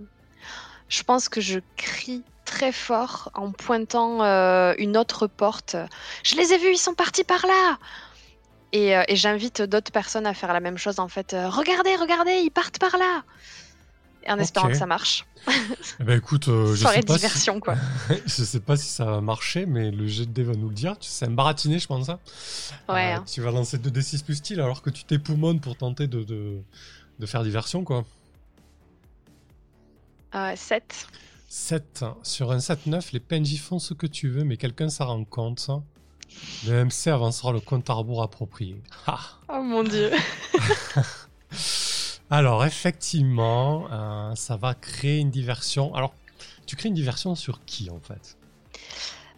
je 0.89 1.03
pense 1.03 1.29
que 1.29 1.39
je 1.39 1.59
crie 1.75 2.23
très 2.45 2.71
fort 2.71 3.29
en 3.35 3.51
pointant 3.51 4.23
euh, 4.23 4.73
une 4.79 4.97
autre 4.97 5.27
porte. 5.27 5.75
Je 6.23 6.35
les 6.35 6.53
ai 6.53 6.57
vus, 6.57 6.71
ils 6.71 6.79
sont 6.79 6.95
partis 6.95 7.23
par 7.23 7.45
là. 7.45 7.77
Et, 8.73 8.93
et 9.07 9.15
j'invite 9.15 9.61
d'autres 9.61 9.91
personnes 9.91 10.25
à 10.25 10.33
faire 10.33 10.51
la 10.51 10.59
même 10.59 10.79
chose 10.79 10.99
en 10.99 11.07
fait. 11.07 11.35
regardez, 11.47 11.95
regardez, 11.95 12.39
ils 12.43 12.49
partent 12.49 12.79
par 12.79 12.97
là 12.97 13.23
en 14.27 14.39
espérant 14.39 14.67
que 14.67 14.77
ça 14.77 14.86
marche. 14.86 15.25
Eh 16.00 16.03
ben 16.03 16.17
écoute, 16.17 16.48
euh, 16.48 16.75
je 16.75 16.86
sais 16.86 17.01
pas 17.01 17.15
diversion 17.15 17.55
si... 17.55 17.60
quoi. 17.60 17.75
je 18.25 18.43
sais 18.43 18.60
pas 18.60 18.75
si 18.75 18.88
ça 18.88 19.05
va 19.05 19.22
marcher, 19.22 19.65
mais 19.65 19.91
le 19.91 20.07
jet 20.07 20.25
de 20.25 20.31
dé 20.31 20.43
va 20.43 20.53
nous 20.53 20.69
le 20.69 20.75
dire. 20.75 20.96
C'est 21.00 21.25
un 21.25 21.31
baratiné, 21.31 21.79
je 21.79 21.88
pense. 21.88 22.10
Hein. 22.10 22.19
Ouais. 22.89 23.13
Euh, 23.13 23.17
hein. 23.17 23.24
Tu 23.31 23.41
vas 23.41 23.51
lancer 23.51 23.77
2d6 23.77 24.24
plus 24.24 24.36
style 24.36 24.60
alors 24.60 24.81
que 24.81 24.89
tu 24.89 25.05
t'époumones 25.05 25.60
pour 25.60 25.77
tenter 25.77 26.07
de, 26.07 26.24
de, 26.24 27.25
faire 27.25 27.43
diversion 27.43 27.84
quoi. 27.84 28.05
7. 30.55 31.07
7. 31.48 32.05
Sur 32.22 32.51
un 32.51 32.57
7-9, 32.57 33.10
les 33.13 33.19
PNJ 33.19 33.57
font 33.57 33.79
ce 33.79 33.96
que 33.96 34.05
tu 34.05 34.29
veux, 34.29 34.43
mais 34.43 34.57
quelqu'un 34.57 34.89
s'en 34.89 35.07
rend 35.07 35.24
compte. 35.24 35.69
Le 36.67 36.86
MC 36.86 37.07
avancera 37.07 37.51
le 37.51 37.60
compte 37.60 37.89
à 37.89 37.93
rebours 37.93 38.22
approprié. 38.22 38.79
Oh 39.50 39.62
mon 39.63 39.84
dieu 39.84 40.12
Alors, 42.29 42.65
effectivement, 42.65 43.88
euh, 43.91 44.36
ça 44.36 44.57
va 44.57 44.74
créer 44.74 45.19
une 45.19 45.31
diversion. 45.31 45.96
Alors, 45.96 46.13
tu 46.65 46.75
crées 46.75 46.89
une 46.89 46.96
diversion 46.96 47.36
sur 47.36 47.63
qui, 47.65 47.89
en 47.89 48.00
fait? 48.00 48.38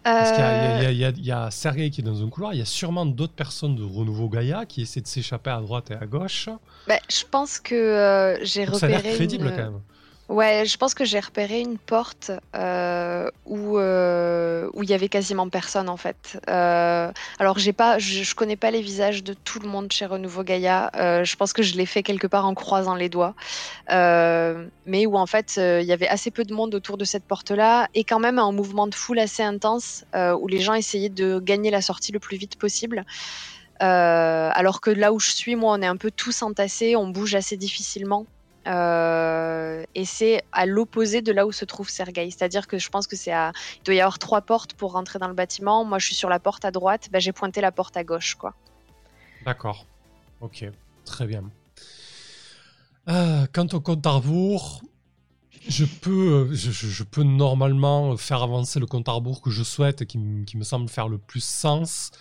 Parce 0.03 0.31
qu'il 0.31 0.91
y, 0.91 1.27
y, 1.27 1.31
a 1.31 1.51
Sergei 1.51 1.89
qui 1.91 2.01
est 2.01 2.03
dans 2.03 2.24
un 2.24 2.29
couloir, 2.29 2.53
il 2.53 2.60
y 2.60 2.62
a 2.62 2.65
sûrement 2.65 3.05
d'autres 3.05 3.34
personnes 3.34 3.75
de 3.75 3.84
Renouveau 3.84 4.29
Gaïa 4.29 4.65
qui 4.65 4.81
essaient 4.81 5.01
de 5.01 5.08
s'échapper 5.08 5.51
à 5.51 5.60
droite 5.60 5.91
et 5.91 5.93
à 5.93 6.05
gauche. 6.08 6.50
Bah, 6.88 6.98
je 7.10 7.24
pense 7.29 7.60
que 7.60 7.75
euh, 7.75 8.43
j'ai 8.43 8.65
repéré. 8.65 8.79
Ça 8.79 8.86
a 8.86 9.01
l'air 9.01 9.15
crédible, 9.15 9.51
quand 9.51 9.58
même. 9.58 9.81
Ouais, 10.29 10.63
je 10.67 10.77
pense 10.77 10.93
que 10.93 11.05
j'ai 11.05 11.19
repéré 11.19 11.59
une 11.59 11.79
porte 11.79 12.29
euh, 12.55 13.31
où 13.48 13.79
euh, 13.79 14.69
où 14.74 14.83
il 14.83 14.89
y 14.89 14.93
avait 14.93 15.09
quasiment 15.09 15.50
personne 15.50 15.89
en 15.89 15.98
fait. 15.98 16.39
Euh, 16.48 17.12
alors 17.39 17.57
j'ai 17.57 17.74
pas, 17.74 17.98
je, 17.98 18.21
je, 18.21 18.36
connais 18.36 18.55
pas 18.55 18.69
les 18.69 18.81
visages 18.81 19.24
de 19.24 19.33
tout 19.33 19.59
le 19.59 19.67
monde 19.67 19.91
chez 19.91 20.05
Renouveau 20.05 20.43
Gaïa. 20.43 20.91
je 21.24 21.36
pense 21.36 21.51
que 21.51 21.63
je 21.63 21.75
l'ai 21.75 21.88
fait 21.88 22.03
quelque 22.03 22.27
part 22.27 22.45
en 22.45 22.53
croisant 22.53 22.93
les 22.93 23.09
doigts, 23.09 23.33
mais 23.89 25.07
où 25.07 25.17
en 25.17 25.25
fait 25.25 25.55
il 25.57 25.86
y 25.88 25.93
avait 25.93 26.07
assez 26.07 26.29
peu 26.29 26.43
de 26.43 26.53
monde 26.53 26.75
autour 26.75 26.98
de 27.00 27.05
cette 27.05 27.24
porte-là 27.24 27.88
et 27.95 28.03
quand 28.03 28.19
même 28.19 28.38
un 28.38 28.51
mouvement 28.51 28.86
de 28.86 28.93
foule 28.93 29.17
assez 29.17 29.41
intense 29.41 30.05
où 30.13 30.48
les 30.48 30.59
gens 30.59 30.75
essayaient 30.75 31.09
de 31.09 31.39
gagner 31.39 31.71
la 31.71 31.81
sortie 31.81 32.12
le 32.12 32.19
plus 32.19 32.38
vite 32.38 32.55
possible. 32.55 33.03
alors 33.79 34.79
que 34.79 34.91
là 34.91 35.12
où 35.12 35.19
je 35.19 35.31
suis, 35.31 35.55
moi, 35.55 35.75
on 35.75 35.81
est 35.81 35.88
un 35.88 35.98
peu 35.98 36.12
tous 36.12 36.43
entassés, 36.43 36.95
on 36.95 37.07
bouge 37.07 37.33
assez 37.33 37.57
difficilement. 37.57 38.27
Euh, 38.69 39.83
et 39.95 40.05
c'est 40.05 40.43
à 40.51 40.65
l'opposé 40.65 41.21
de 41.21 41.31
là 41.31 41.45
où 41.47 41.51
se 41.51 41.65
trouve 41.65 41.89
Sergei. 41.89 42.29
C'est-à-dire 42.29 42.67
que 42.67 42.77
je 42.77 42.89
pense 42.89 43.07
que 43.07 43.15
c'est. 43.15 43.31
Il 43.31 43.83
doit 43.83 43.95
y 43.95 44.01
avoir 44.01 44.19
trois 44.19 44.41
portes 44.41 44.73
pour 44.73 44.93
rentrer 44.93 45.19
dans 45.19 45.27
le 45.27 45.33
bâtiment. 45.33 45.83
Moi, 45.85 45.99
je 45.99 46.05
suis 46.05 46.15
sur 46.15 46.29
la 46.29 46.39
porte 46.39 46.65
à 46.65 46.71
droite. 46.71 47.09
Bah, 47.11 47.19
j'ai 47.19 47.31
pointé 47.31 47.61
la 47.61 47.71
porte 47.71 47.97
à 47.97 48.03
gauche, 48.03 48.35
quoi. 48.35 48.53
D'accord. 49.45 49.85
Ok. 50.41 50.65
Très 51.05 51.25
bien. 51.25 51.43
Euh, 53.07 53.47
quant 53.51 53.67
au 53.73 53.79
compte 53.79 54.05
à 54.05 54.21
je 55.67 55.85
peux, 55.85 56.49
je, 56.53 57.03
peux 57.03 57.23
normalement 57.23 58.15
faire 58.17 58.43
avancer 58.43 58.79
le 58.79 58.85
compte 58.85 59.09
à 59.09 59.19
que 59.43 59.49
je 59.49 59.63
souhaite 59.63 60.05
qui, 60.05 60.19
qui 60.45 60.57
me 60.57 60.63
semble 60.63 60.89
faire 60.89 61.07
le 61.07 61.17
plus 61.17 61.43
sens. 61.43 62.11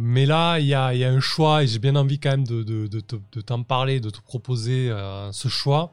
Mais 0.00 0.26
là, 0.26 0.60
il 0.60 0.66
y 0.66 0.74
a, 0.74 0.86
un 0.90 1.18
choix 1.18 1.64
et 1.64 1.66
j'ai 1.66 1.80
bien 1.80 1.96
envie 1.96 2.20
quand 2.20 2.30
même 2.30 2.46
de, 2.46 3.40
t'en 3.40 3.64
parler, 3.64 3.98
de 3.98 4.10
te 4.10 4.20
proposer 4.20 4.88
euh, 4.90 5.32
ce 5.32 5.48
choix. 5.48 5.90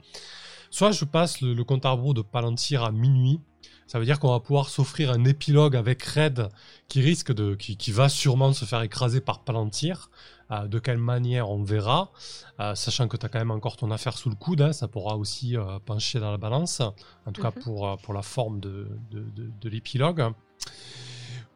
Soit 0.69 0.91
je 0.91 1.05
passe 1.05 1.41
le, 1.41 1.63
compte 1.63 1.87
à 1.87 1.89
rebours 1.89 2.13
de 2.13 2.21
Palantir 2.21 2.83
à 2.83 2.91
minuit. 2.91 3.41
Ça 3.87 3.97
veut 3.97 4.05
dire 4.05 4.19
qu'on 4.19 4.29
va 4.29 4.39
pouvoir 4.39 4.69
s'offrir 4.69 5.09
un 5.09 5.25
épilogue 5.25 5.75
avec 5.75 6.03
Red 6.03 6.49
qui 6.87 7.01
risque 7.01 7.33
de, 7.33 7.55
qui, 7.55 7.91
va 7.91 8.07
sûrement 8.07 8.53
se 8.53 8.65
faire 8.65 8.83
écraser 8.83 9.21
par 9.21 9.39
Palantir. 9.39 10.11
Euh, 10.51 10.67
de 10.67 10.77
quelle 10.77 10.99
manière 10.99 11.49
on 11.49 11.63
verra, 11.63 12.11
euh, 12.59 12.75
sachant 12.75 13.07
que 13.07 13.17
tu 13.17 13.25
as 13.25 13.29
quand 13.29 13.39
même 13.39 13.49
encore 13.49 13.75
ton 13.75 13.89
affaire 13.89 14.19
sous 14.19 14.29
le 14.29 14.35
coude, 14.35 14.61
hein, 14.61 14.71
ça 14.71 14.87
pourra 14.87 15.17
aussi 15.17 15.55
pencher 15.87 16.19
dans 16.19 16.29
la 16.29 16.37
balance, 16.37 16.79
en 17.25 17.31
tout 17.31 17.41
cas 17.41 17.49
mhm. 17.55 17.63
pour, 17.63 17.97
pour 18.03 18.13
la 18.13 18.21
forme 18.21 18.59
de, 18.59 18.87
de 19.11 19.69
l'épilogue. 19.69 20.31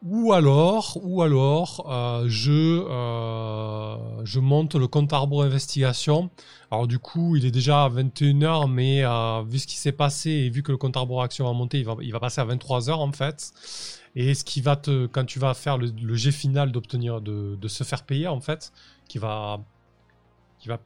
Ou 0.02 0.32
alors, 0.32 0.98
ou 1.02 1.20
alors, 1.20 1.86
euh, 1.90 2.24
je, 2.26 2.52
euh, 2.52 4.24
je 4.24 4.40
monte 4.40 4.74
le 4.74 4.88
compte 4.88 5.12
arbre 5.12 5.42
investigation. 5.42 6.30
Alors 6.70 6.86
du 6.86 6.98
coup, 6.98 7.36
il 7.36 7.44
est 7.44 7.50
déjà 7.50 7.84
à 7.84 7.90
21h, 7.90 8.70
mais 8.70 9.04
euh, 9.04 9.42
vu 9.46 9.58
ce 9.58 9.66
qui 9.66 9.76
s'est 9.76 9.92
passé 9.92 10.30
et 10.30 10.48
vu 10.48 10.62
que 10.62 10.72
le 10.72 10.78
compte 10.78 10.96
arbre 10.96 11.20
action 11.20 11.44
va 11.44 11.52
monter, 11.52 11.80
il 11.80 11.84
va, 11.84 11.96
il 12.00 12.12
va 12.12 12.20
passer 12.20 12.40
à 12.40 12.46
23h 12.46 12.92
en 12.92 13.12
fait. 13.12 13.52
Et 14.16 14.32
ce 14.32 14.42
qui 14.42 14.62
va 14.62 14.76
te, 14.76 15.06
quand 15.06 15.26
tu 15.26 15.38
vas 15.38 15.52
faire 15.52 15.76
le, 15.76 15.92
le 16.02 16.14
jet 16.14 16.32
final 16.32 16.72
d'obtenir, 16.72 17.20
de, 17.20 17.56
de, 17.60 17.68
se 17.68 17.84
faire 17.84 18.04
payer 18.04 18.26
en 18.26 18.40
fait, 18.40 18.72
qui 19.06 19.18
va, 19.18 19.60
qui 20.60 20.68
va 20.68 20.78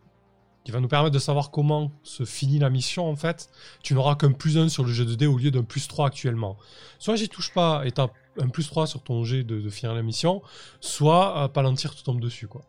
qui 0.65 0.73
va 0.73 0.81
nous 0.81 0.89
permettre 0.89 1.15
de 1.15 1.19
savoir 1.19 1.51
comment 1.51 1.93
se 2.03 2.25
finit 2.25 2.59
la 2.59 2.71
mission 2.71 3.09
en 3.09 3.17
fait, 3.17 3.51
tu 3.83 3.95
n'auras 3.95 4.17
qu'un 4.17 4.33
plus 4.33 4.59
1 4.59 4.69
sur 4.69 4.85
le 4.85 4.93
jet 4.93 5.05
de 5.05 5.15
dés 5.15 5.27
au 5.27 5.39
lieu 5.39 5.51
d'un 5.51 5.63
plus 5.63 5.87
3 5.89 6.07
actuellement. 6.07 6.57
Soit 6.99 7.17
j'y 7.17 7.29
touche 7.29 7.53
pas 7.53 7.83
et 7.85 7.93
t'as 7.93 8.09
un 8.39 8.49
plus 8.49 8.67
3 8.67 8.87
sur 8.87 9.03
ton 9.03 9.25
jet 9.25 9.45
de, 9.45 9.69
finir 9.69 9.95
la 9.95 10.03
mission, 10.03 10.43
soit 10.81 11.43
à 11.43 11.49
Palantir 11.49 11.95
te 11.95 12.03
tombe 12.03 12.21
dessus 12.21 12.49
quoi. 12.49 12.63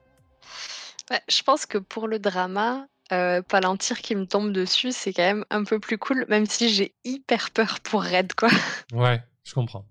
je 1.28 1.42
pense 1.42 1.66
que 1.66 1.78
pour 1.78 2.08
le 2.08 2.20
drama, 2.20 2.88
Palantir 3.10 4.02
qui 4.02 4.16
me 4.16 4.26
tombe 4.26 4.52
dessus, 4.52 4.92
c'est 4.92 5.14
quand 5.14 5.24
même 5.24 5.46
un 5.50 5.64
peu 5.64 5.80
plus 5.80 5.98
cool, 5.98 6.26
même 6.28 6.46
si 6.46 6.70
j'ai 6.70 6.94
hyper 7.04 7.52
peur 7.52 7.80
pour 7.82 8.04
Red, 8.04 8.34
quoi. 8.34 8.50
Ouais, 8.94 9.24
je 9.44 9.54
comprends. 9.54 9.86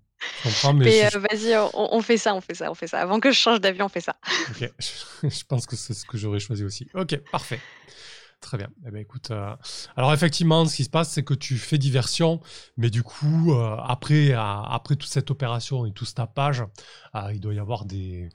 Mais. 0.75 1.09
vas-y, 1.09 1.57
on, 1.75 2.01
fait 2.01 2.17
ça, 2.17 2.35
on 2.35 2.41
fait 2.41 2.55
ça, 2.55 2.71
on 2.71 2.75
fait 2.75 2.87
ça. 2.87 3.01
Avant 3.01 3.21
que 3.21 3.31
je 3.31 3.37
change 3.37 3.61
d'avion, 3.61 3.87
on 3.87 3.89
fait 3.89 4.01
ça. 4.01 4.17
Ok, 4.51 4.71
je 5.23 5.45
pense 5.49 5.67
que 5.67 5.77
c'est 5.77 5.95
ce 5.95 6.05
que 6.05 6.19
j'aurais 6.19 6.41
choisi 6.41 6.65
aussi. 6.65 6.89
Ok, 6.95 7.17
parfait. 7.31 7.61
Très 8.45 8.59
bien. 8.59 8.69
Eh 8.87 8.91
ben, 8.91 8.99
écoute, 8.99 9.31
euh, 9.31 9.57
alors 9.97 10.13
effectivement, 10.13 10.67
ce 10.67 10.77
qui 10.77 10.85
se 10.85 10.91
passe, 10.91 11.11
c'est 11.11 11.23
que 11.23 11.33
tu 11.33 11.57
fais 11.57 11.79
diversion, 11.79 12.43
mais 12.77 12.91
du 12.91 13.03
coup, 13.03 13.55
euh, 13.55 13.77
après, 13.79 14.33
après 14.35 14.97
toute 14.97 15.09
cette 15.09 15.31
opération 15.31 15.87
et 15.87 15.93
tout 15.93 16.05
ce 16.05 16.13
tapage, 16.13 16.63
euh, 17.15 17.33
il 17.33 17.41
doit 17.41 17.55
y 17.55 17.59
avoir 17.59 17.87
des, 17.87 18.29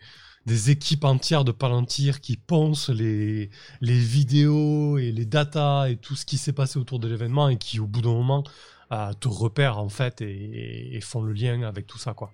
des 0.48 0.72
équipes 0.72 1.04
entières 1.04 1.44
de 1.44 1.52
Palantir 1.52 2.22
qui 2.22 2.38
poncent 2.38 2.90
les, 2.90 3.52
les 3.82 4.00
vidéos 4.00 4.98
et 4.98 5.12
les 5.12 5.26
datas 5.26 5.90
et 5.90 5.98
tout 5.98 6.16
ce 6.16 6.26
qui 6.26 6.40
s'est 6.40 6.54
passé 6.54 6.80
autour 6.80 6.98
de 6.98 7.08
l'événement 7.08 7.48
et 7.48 7.58
qui, 7.58 7.80
au 7.80 7.86
bout 7.86 8.02
d'un 8.02 8.14
moment, 8.14 8.44
te 8.90 9.28
repèrent 9.28 9.78
en 9.78 9.90
fait 9.90 10.22
et, 10.22 10.96
et, 10.96 11.02
font 11.02 11.22
le 11.22 11.34
lien 11.34 11.62
avec 11.64 11.86
tout 11.86 11.98
ça, 11.98 12.14
quoi. 12.14 12.32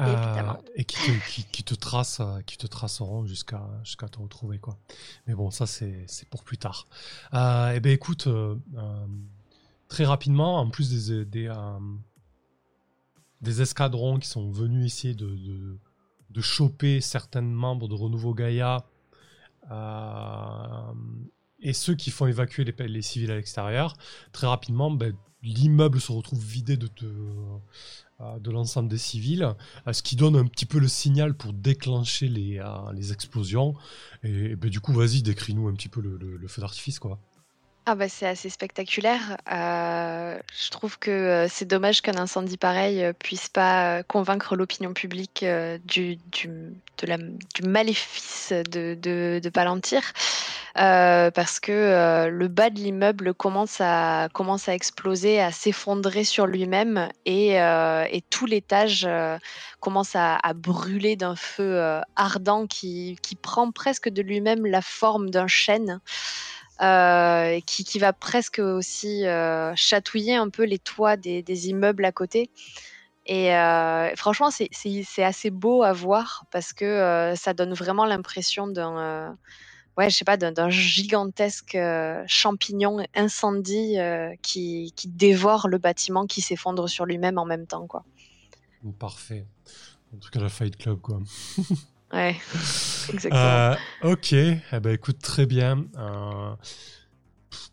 Euh, 0.00 0.52
et 0.76 0.84
qui 0.84 0.96
te, 0.96 1.28
qui, 1.28 1.44
qui 1.44 1.64
te 1.64 1.74
trace, 1.74 2.20
euh, 2.20 2.40
qui 2.42 2.56
te 2.56 2.68
traceront 2.68 3.26
jusqu'à 3.26 3.68
jusqu'à 3.82 4.08
te 4.08 4.20
retrouver 4.20 4.60
quoi. 4.60 4.78
Mais 5.26 5.34
bon, 5.34 5.50
ça 5.50 5.66
c'est 5.66 6.06
pour 6.30 6.44
plus 6.44 6.56
tard. 6.56 6.86
Euh, 7.34 7.72
et 7.72 7.76
eh 7.76 7.80
ben 7.80 7.90
écoute, 7.90 8.28
euh, 8.28 8.54
très 9.88 10.04
rapidement, 10.04 10.60
en 10.60 10.70
plus 10.70 10.88
des 11.08 11.24
des, 11.24 11.52
des 13.40 13.62
escadrons 13.62 14.20
qui 14.20 14.28
sont 14.28 14.52
venus 14.52 14.86
essayer 14.86 15.14
de, 15.14 15.30
de, 15.30 15.78
de 16.30 16.40
choper 16.40 17.00
certains 17.00 17.40
membres 17.40 17.88
de 17.88 17.94
Renouveau 17.94 18.34
Gaïa 18.34 18.84
et 21.60 21.72
ceux 21.72 21.94
qui 21.94 22.10
font 22.10 22.26
évacuer 22.26 22.64
les, 22.64 23.02
civils 23.02 23.30
à 23.30 23.36
l'extérieur, 23.36 23.96
très 24.32 24.46
rapidement, 24.46 24.90
ben, 24.90 25.14
l'immeuble 25.42 26.00
se 26.00 26.12
retrouve 26.12 26.44
vidé 26.44 26.76
de, 26.76 26.88
euh, 28.20 28.38
l'ensemble 28.46 28.88
des 28.88 28.98
civils, 28.98 29.54
euh, 29.86 29.92
ce 29.92 30.02
qui 30.02 30.16
donne 30.16 30.36
un 30.36 30.46
petit 30.46 30.66
peu 30.66 30.78
le 30.78 30.88
signal 30.88 31.34
pour 31.34 31.52
déclencher 31.52 32.28
les, 32.28 32.58
euh, 32.58 33.12
explosions. 33.12 33.74
Et, 34.22 34.56
ben, 34.56 34.70
du 34.70 34.80
coup, 34.80 34.92
vas-y, 34.92 35.22
décris-nous 35.22 35.68
un 35.68 35.74
petit 35.74 35.88
peu 35.88 36.00
le, 36.00 36.48
feu 36.48 36.60
d'artifice, 36.60 36.98
quoi. 36.98 37.18
Ah 37.90 37.94
bah 37.94 38.10
c'est 38.10 38.26
assez 38.26 38.50
spectaculaire. 38.50 39.38
je 39.48 40.70
trouve 40.70 40.98
que 40.98 41.46
c'est 41.48 41.64
dommage 41.64 42.02
qu'un 42.02 42.18
incendie 42.18 42.58
pareil 42.58 43.14
puisse 43.18 43.48
pas 43.48 44.02
convaincre 44.02 44.56
l'opinion 44.56 44.92
publique 44.92 45.42
du, 45.86 46.16
du, 46.30 46.50
maléfice 47.62 48.52
de, 48.52 48.92
de, 49.40 49.48
Palantir. 49.48 50.02
Euh, 50.76 51.30
parce 51.30 51.60
que 51.60 51.72
euh, 51.72 52.28
le 52.28 52.46
bas 52.46 52.68
de 52.68 52.78
l'immeuble 52.78 53.32
commence 53.32 53.80
à, 53.80 54.28
commence 54.34 54.68
à 54.68 54.74
exploser, 54.74 55.40
à 55.40 55.50
s'effondrer 55.50 56.24
sur 56.24 56.46
lui-même 56.46 57.08
et, 57.24 57.60
euh, 57.60 58.04
et, 58.12 58.20
tout 58.20 58.44
l'étage 58.44 59.08
commence 59.80 60.14
à, 60.14 60.36
à 60.36 60.52
brûler 60.52 61.16
d'un 61.16 61.36
feu 61.36 61.80
ardent 62.16 62.66
qui, 62.66 63.16
qui, 63.22 63.34
prend 63.34 63.72
presque 63.72 64.10
de 64.10 64.20
lui-même 64.20 64.66
la 64.66 64.82
forme 64.82 65.30
d'un 65.30 65.48
chêne. 65.48 66.00
Qui, 66.78 67.84
qui, 67.84 67.98
va 67.98 68.12
presque 68.12 68.60
aussi 68.60 69.24
chatouiller 69.74 70.36
un 70.36 70.48
peu 70.48 70.64
les 70.64 70.78
toits 70.78 71.16
des, 71.16 71.68
immeubles 71.68 72.04
à 72.04 72.12
côté. 72.12 72.50
Et 73.26 73.50
franchement, 74.16 74.50
c'est 74.50 75.24
assez 75.24 75.50
beau 75.50 75.82
à 75.82 75.92
voir 75.92 76.44
parce 76.50 76.72
que 76.72 77.32
ça 77.36 77.54
donne 77.54 77.74
vraiment 77.74 78.06
l'impression 78.06 78.66
d'un 78.66 79.36
ouais, 79.98 80.08
je 80.08 80.16
sais 80.16 80.24
pas, 80.24 80.36
d'un 80.36 80.70
gigantesque 80.70 81.74
euh, 81.74 82.22
champignon 82.26 83.04
incendie 83.14 83.98
euh, 83.98 84.34
qui, 84.42 84.94
dévore 85.06 85.68
le 85.68 85.78
bâtiment 85.78 86.26
qui 86.26 86.40
s'effondre 86.40 86.88
sur 86.88 87.04
lui-même 87.04 87.36
en 87.36 87.44
même 87.44 87.66
temps, 87.66 87.86
quoi. 87.86 88.04
Parfait. 88.98 89.44
En 90.14 90.18
tout 90.18 90.30
cas, 90.30 90.40
la 90.40 90.48
Fight 90.48 90.76
Club, 90.76 91.00
quoi. 91.00 91.18
ouais, 92.12 92.36
exactement. 93.12 93.40
Euh, 93.40 93.74
ok, 94.02 94.32
eh 94.32 94.80
ben, 94.80 94.92
écoute, 94.94 95.18
très 95.20 95.46
bien. 95.46 95.86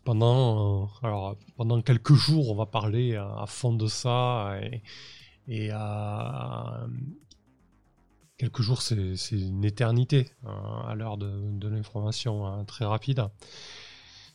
pendant, 0.04 0.90
alors, 1.02 1.36
pendant 1.56 1.82
quelques 1.82 2.14
jours, 2.14 2.50
on 2.50 2.54
va 2.54 2.66
parler 2.66 3.16
à, 3.16 3.44
fond 3.46 3.74
de 3.74 3.86
ça 3.86 4.58
et, 4.62 4.82
et 5.48 5.70
quelques 8.38 8.62
jours, 8.62 8.82
c'est 8.82 8.96
une 9.32 9.64
éternité 9.64 10.30
à 10.44 10.94
l'heure 10.94 11.16
de, 11.16 11.68
l'information 11.68 12.46
hein, 12.46 12.64
très 12.64 12.84
rapide. 12.84 13.24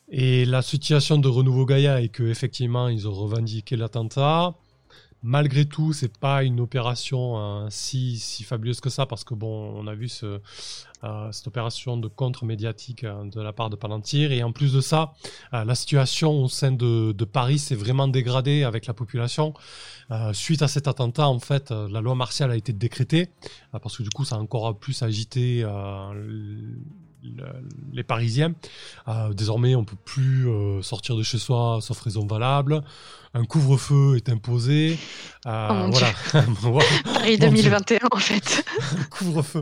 Et 0.09 0.45
la 0.45 0.61
situation 0.61 1.17
de 1.17 1.27
Renouveau 1.27 1.65
Gaïa 1.65 2.01
est 2.01 2.09
que 2.09 2.23
effectivement 2.23 2.89
ils 2.89 3.07
ont 3.07 3.13
revendiqué 3.13 3.77
l'attentat. 3.77 4.55
Malgré 5.23 5.65
tout, 5.65 5.93
c'est 5.93 6.17
pas 6.17 6.43
une 6.43 6.59
opération 6.59 7.37
hein, 7.37 7.67
si, 7.69 8.17
si 8.17 8.43
fabuleuse 8.43 8.79
que 8.79 8.89
ça 8.89 9.05
parce 9.05 9.23
que 9.23 9.35
bon, 9.35 9.71
on 9.75 9.85
a 9.85 9.93
vu 9.93 10.09
euh, 10.23 11.31
cette 11.31 11.45
opération 11.45 11.95
de 11.95 12.07
contre 12.07 12.43
médiatique 12.45 13.03
euh, 13.03 13.25
de 13.25 13.39
la 13.39 13.53
part 13.53 13.69
de 13.69 13.75
Palantir 13.75 14.31
et 14.31 14.41
en 14.41 14.51
plus 14.51 14.73
de 14.73 14.81
ça, 14.81 15.13
euh, 15.53 15.63
la 15.63 15.75
situation 15.75 16.31
au 16.43 16.47
sein 16.47 16.71
de, 16.71 17.11
de 17.11 17.25
Paris 17.25 17.59
s'est 17.59 17.75
vraiment 17.75 18.07
dégradée 18.07 18.63
avec 18.63 18.87
la 18.87 18.95
population. 18.95 19.53
suite 20.33 20.63
à 20.63 20.67
cet 20.67 20.87
attentat, 20.87 21.27
en 21.27 21.39
fait, 21.39 21.69
la 21.71 22.01
loi 22.01 22.15
martiale 22.15 22.51
a 22.51 22.55
été 22.55 22.73
décrétée 22.73 23.29
parce 23.71 23.95
que 23.97 24.03
du 24.03 24.09
coup, 24.09 24.25
ça 24.25 24.35
a 24.35 24.39
encore 24.39 24.77
plus 24.77 25.03
agité 25.03 25.63
les 27.93 28.03
Parisiens. 28.03 28.53
Euh, 29.07 29.33
désormais, 29.33 29.75
on 29.75 29.83
peut 29.83 29.97
plus 30.03 30.47
euh, 30.47 30.81
sortir 30.81 31.15
de 31.15 31.23
chez 31.23 31.37
soi 31.37 31.79
sauf 31.81 31.99
raison 32.01 32.25
valable. 32.25 32.81
Un 33.33 33.45
couvre-feu 33.45 34.17
est 34.17 34.29
imposé. 34.29 34.97
Euh, 35.45 35.89
voilà. 35.91 36.85
Paris 37.03 37.37
2021 37.37 37.99
en 38.11 38.17
fait. 38.17 38.65
couvre-feu. 39.09 39.61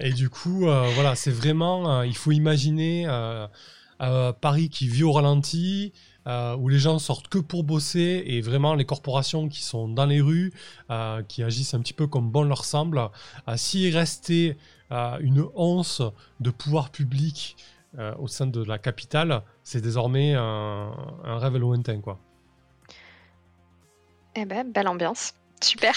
et 0.00 0.12
du 0.12 0.28
coup, 0.28 0.60
voilà, 0.94 1.14
c'est 1.14 1.30
vraiment. 1.30 2.02
il 2.02 2.16
faut 2.16 2.32
imaginer 2.32 3.06
Paris 4.40 4.68
qui 4.68 4.88
vit 4.88 5.04
au 5.04 5.12
ralenti. 5.12 5.92
où 6.26 6.68
les 6.68 6.78
gens 6.78 6.98
sortent 6.98 7.28
que 7.28 7.38
pour 7.38 7.64
bosser 7.64 8.22
et 8.26 8.42
vraiment 8.42 8.74
les 8.74 8.84
corporations 8.84 9.48
qui 9.48 9.62
sont 9.62 9.88
dans 9.88 10.06
les 10.06 10.20
rues, 10.20 10.52
qui 11.28 11.42
agissent 11.42 11.72
un 11.72 11.80
petit 11.80 11.94
peu 11.94 12.06
comme 12.06 12.30
bon 12.30 12.42
leur 12.42 12.66
semble, 12.66 13.00
s'il 13.56 13.80
une 14.90 15.44
once 15.54 16.02
de 16.40 16.50
pouvoir 16.50 16.90
public 16.90 17.56
euh, 17.98 18.14
au 18.18 18.28
sein 18.28 18.46
de 18.46 18.62
la 18.62 18.78
capitale, 18.78 19.42
c'est 19.64 19.80
désormais 19.80 20.34
un, 20.34 20.90
rêve 21.24 21.56
lointain, 21.56 22.00
quoi. 22.00 22.18
Eh 24.34 24.44
ben, 24.44 24.70
belle 24.70 24.88
ambiance. 24.88 25.32
Super. 25.62 25.94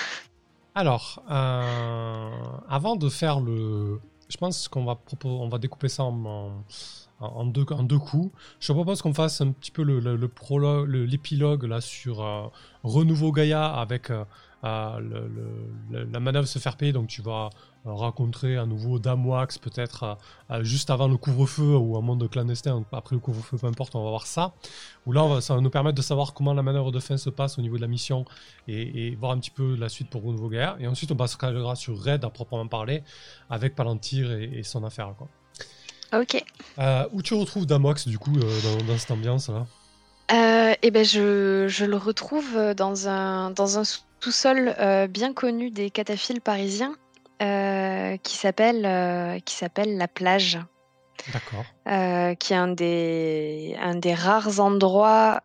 Alors, 0.76 1.22
euh, 1.30 2.30
avant 2.68 2.94
de 2.94 3.08
faire 3.08 3.40
le... 3.40 4.00
Je 4.28 4.36
pense 4.36 4.68
qu'on 4.68 4.84
va, 4.84 5.00
on 5.24 5.48
va 5.48 5.58
découper 5.58 5.88
ça 5.88 6.04
en, 6.04 6.64
en, 7.18 7.44
deux, 7.44 7.66
en 7.70 7.82
deux 7.82 7.98
coups. 7.98 8.32
Je 8.60 8.72
propose 8.72 9.02
qu'on 9.02 9.14
fasse 9.14 9.40
un 9.40 9.50
petit 9.50 9.72
peu 9.72 9.82
le, 9.82 9.98
le, 9.98 10.28
prologue, 10.28 10.88
l'épilogue 10.88 11.64
là 11.64 11.80
sur 11.80 12.22
euh, 12.22 12.46
Renouveau 12.84 13.32
Gaïa 13.32 13.66
avec 13.66 14.10
la 15.90 16.20
manœuvre 16.20 16.46
se 16.46 16.58
faire 16.58 16.76
payer. 16.76 16.92
Donc 16.92 17.08
tu 17.08 17.22
vas 17.22 17.50
euh, 17.86 17.92
rencontrer 17.92 18.56
à 18.56 18.66
nouveau 18.66 18.98
Damwax 18.98 19.58
peut-être 19.58 20.02
euh, 20.02 20.14
euh, 20.50 20.64
juste 20.64 20.90
avant 20.90 21.06
le 21.06 21.16
couvre-feu 21.16 21.76
ou 21.76 21.96
un 21.96 22.00
monde 22.00 22.28
clandestin, 22.28 22.84
après 22.90 23.14
le 23.14 23.20
couvre-feu, 23.20 23.56
peu 23.58 23.66
importe, 23.66 23.94
on 23.94 24.02
va 24.02 24.10
voir 24.10 24.26
ça. 24.26 24.54
Ou 25.06 25.12
là, 25.12 25.40
ça 25.40 25.54
va 25.54 25.60
nous 25.60 25.70
permettre 25.70 25.96
de 25.96 26.02
savoir 26.02 26.34
comment 26.34 26.52
la 26.52 26.62
manœuvre 26.62 26.90
de 26.90 26.98
fin 26.98 27.16
se 27.16 27.30
passe 27.30 27.58
au 27.58 27.62
niveau 27.62 27.76
de 27.76 27.82
la 27.82 27.86
mission 27.86 28.24
et, 28.66 29.14
voir 29.16 29.32
un 29.32 29.38
petit 29.38 29.52
peu 29.52 29.76
la 29.76 29.88
suite 29.88 30.10
pour 30.10 30.24
Renouveau 30.24 30.48
Guerre. 30.48 30.76
Et 30.80 30.88
ensuite, 30.88 31.12
on 31.12 31.16
passera 31.16 31.76
sur 31.76 32.02
Red 32.02 32.24
à 32.24 32.30
proprement 32.30 32.66
parler 32.66 33.04
avec 33.50 33.76
Palantir 33.76 34.32
et, 34.32 34.62
son 34.64 34.82
affaire. 34.82 35.14
Quoi. 35.16 35.28
Ok. 36.12 36.44
où 37.12 37.22
tu 37.22 37.34
retrouves 37.34 37.66
Damwax 37.66 38.08
du 38.08 38.18
coup 38.18 38.32
dans, 38.32 38.98
cette 38.98 39.10
ambiance 39.10 39.48
là 39.48 39.66
eh 40.30 40.90
ben 40.90 41.04
je, 41.04 41.66
je, 41.68 41.84
le 41.84 41.96
retrouve 41.96 42.74
dans 42.74 43.08
un, 43.08 43.50
dans 43.50 43.78
un 43.78 43.84
sous-sol 43.84 44.74
bien 45.10 45.32
connu 45.32 45.70
des 45.70 45.90
cataphiles 45.90 46.40
parisiens 46.40 46.96
euh, 47.42 48.16
qui 48.22 48.34
s'appelle 48.34 48.86
euh, 48.86 49.38
qui 49.40 49.54
s'appelle 49.56 49.98
la 49.98 50.08
plage. 50.08 50.58
D'accord. 51.32 51.64
Euh, 51.88 52.34
qui 52.34 52.52
est 52.54 52.56
un 52.56 52.68
des, 52.68 53.76
un 53.80 53.94
des 53.94 54.14
rares 54.14 54.60
endroits 54.60 55.40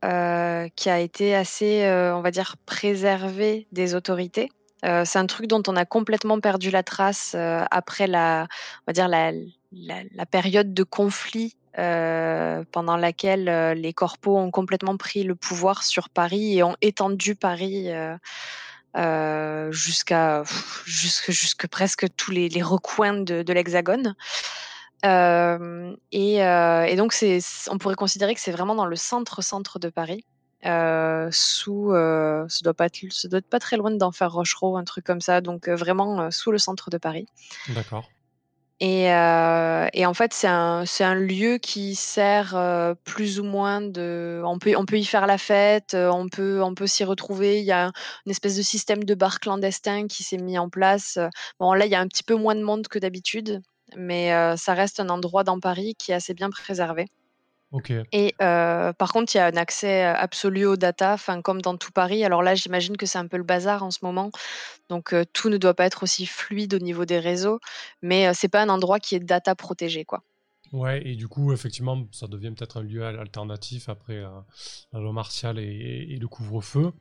qui 0.75 0.89
a 0.89 0.99
été 0.99 1.35
assez, 1.35 1.83
on 2.13 2.21
va 2.21 2.31
dire, 2.31 2.55
préservé 2.65 3.67
des 3.71 3.95
autorités. 3.95 4.51
c'est 4.83 5.17
un 5.17 5.25
truc 5.25 5.47
dont 5.47 5.63
on 5.67 5.75
a 5.75 5.85
complètement 5.85 6.39
perdu 6.39 6.71
la 6.71 6.83
trace 6.83 7.35
après 7.71 8.07
la, 8.07 8.47
on 8.81 8.83
va 8.87 8.93
dire 8.93 9.07
la, 9.07 9.31
la, 9.71 10.03
la 10.13 10.25
période 10.25 10.73
de 10.73 10.83
conflit 10.83 11.55
pendant 11.75 12.97
laquelle 12.97 13.73
les 13.79 13.93
corpos 13.93 14.37
ont 14.37 14.51
complètement 14.51 14.97
pris 14.97 15.23
le 15.23 15.35
pouvoir 15.35 15.83
sur 15.83 16.09
Paris 16.09 16.57
et 16.57 16.63
ont 16.63 16.75
étendu 16.81 17.35
Paris 17.35 17.89
euh, 18.97 19.71
jusqu'à 19.71 20.43
jusque, 20.85 21.31
jusque 21.31 21.67
presque 21.67 22.07
tous 22.17 22.31
les, 22.31 22.49
recoins 22.61 23.21
de, 23.21 23.53
l'Hexagone. 23.53 24.15
et, 25.03 26.95
donc, 26.97 27.15
on 27.69 27.77
pourrait 27.77 27.95
considérer 27.95 28.35
que 28.35 28.41
c'est 28.41 28.51
vraiment 28.51 28.75
dans 28.75 28.85
le 28.85 28.97
centre-centre 28.97 29.79
de 29.79 29.89
Paris. 29.89 30.25
sous, 31.31 31.91
ça 31.93 32.59
doit 32.63 32.73
pas 32.73 32.87
être, 32.87 33.27
doit 33.29 33.39
être 33.39 33.49
pas 33.49 33.59
très 33.59 33.77
loin 33.77 33.91
d'Enfer 33.91 34.31
Rochereau, 34.31 34.75
un 34.75 34.83
truc 34.83 35.05
comme 35.05 35.21
ça, 35.21 35.39
donc 35.39 35.69
vraiment 35.69 36.29
sous 36.31 36.51
le 36.51 36.57
centre 36.57 36.89
de 36.89 36.97
Paris. 36.97 37.27
D'accord. 37.69 38.09
Et, 38.81 39.13
euh, 39.13 39.87
et, 39.93 40.07
en 40.07 40.15
fait, 40.15 40.33
c'est 40.33 40.47
un, 40.47 40.85
un, 41.01 41.15
lieu 41.15 41.59
qui 41.59 41.93
sert 41.93 42.55
euh, 42.55 42.95
plus 43.03 43.39
ou 43.39 43.43
moins 43.43 43.79
de. 43.79 44.41
On 44.43 44.57
peut, 44.57 44.75
on 44.75 44.87
peut 44.87 44.97
y 44.97 45.05
faire 45.05 45.27
la 45.27 45.37
fête, 45.37 45.93
euh, 45.93 46.09
on 46.09 46.29
peut, 46.29 46.63
on 46.63 46.73
peut 46.73 46.87
s'y 46.87 47.03
retrouver. 47.03 47.59
Il 47.59 47.65
y 47.65 47.71
a 47.71 47.91
une 48.25 48.31
espèce 48.31 48.57
de 48.57 48.63
système 48.63 49.03
de 49.03 49.13
bar 49.13 49.39
clandestin 49.39 50.07
qui 50.07 50.23
s'est 50.23 50.39
mis 50.39 50.57
en 50.57 50.67
place. 50.67 51.19
Bon, 51.59 51.73
là, 51.73 51.85
il 51.85 51.91
y 51.91 51.95
a 51.95 51.99
un 51.99 52.07
petit 52.07 52.23
peu 52.23 52.33
moins 52.33 52.55
de 52.55 52.63
monde 52.63 52.87
que 52.87 52.97
d'habitude, 52.97 53.61
mais 53.95 54.31
ça 54.57 54.73
reste 54.73 54.99
un 54.99 55.09
endroit 55.09 55.43
dans 55.43 55.59
Paris 55.59 55.93
qui 55.99 56.11
est 56.11 56.15
assez 56.15 56.33
bien 56.33 56.49
préservé. 56.49 57.05
Et 58.11 58.35
par 58.39 59.13
contre, 59.13 59.33
il 59.35 59.37
y 59.37 59.41
a 59.41 59.45
un 59.47 59.55
accès 59.57 60.03
absolu 60.03 60.65
aux 60.65 60.75
data, 60.77 61.15
comme 61.43 61.61
dans 61.61 61.77
tout 61.77 61.91
Paris. 61.91 62.25
Alors 62.25 62.43
là, 62.43 62.55
j'imagine 62.55 62.97
que 62.97 63.05
c'est 63.05 63.17
un 63.19 63.27
peu 63.27 63.37
le 63.37 63.43
bazar 63.43 63.83
en 63.83 63.91
ce 63.91 63.99
moment. 64.03 64.31
Donc 64.89 65.15
tout 65.33 65.49
ne 65.49 65.57
doit 65.57 65.73
pas 65.75 65.85
être 65.85 66.03
aussi 66.03 66.25
fluide 66.25 66.73
au 66.73 66.79
niveau 66.79 67.05
des 67.05 67.19
réseaux, 67.19 67.59
mais 68.01 68.33
c'est 68.33 68.49
pas 68.49 68.61
un 68.61 68.69
endroit 68.69 68.99
qui 68.99 69.15
est 69.15 69.19
data 69.19 69.55
protégé, 69.55 70.05
quoi. 70.05 70.23
Ouais, 70.71 71.05
et 71.05 71.15
du 71.15 71.27
coup, 71.27 71.51
effectivement, 71.51 72.07
ça 72.11 72.27
devient 72.27 72.51
peut-être 72.51 72.77
un 72.77 72.83
lieu 72.83 73.05
alternatif 73.05 73.89
après 73.89 74.21
la 74.93 74.99
loi 74.99 75.11
martiale 75.11 75.59
et 75.59 76.17
le 76.19 76.27
couvre-feu. 76.27 76.93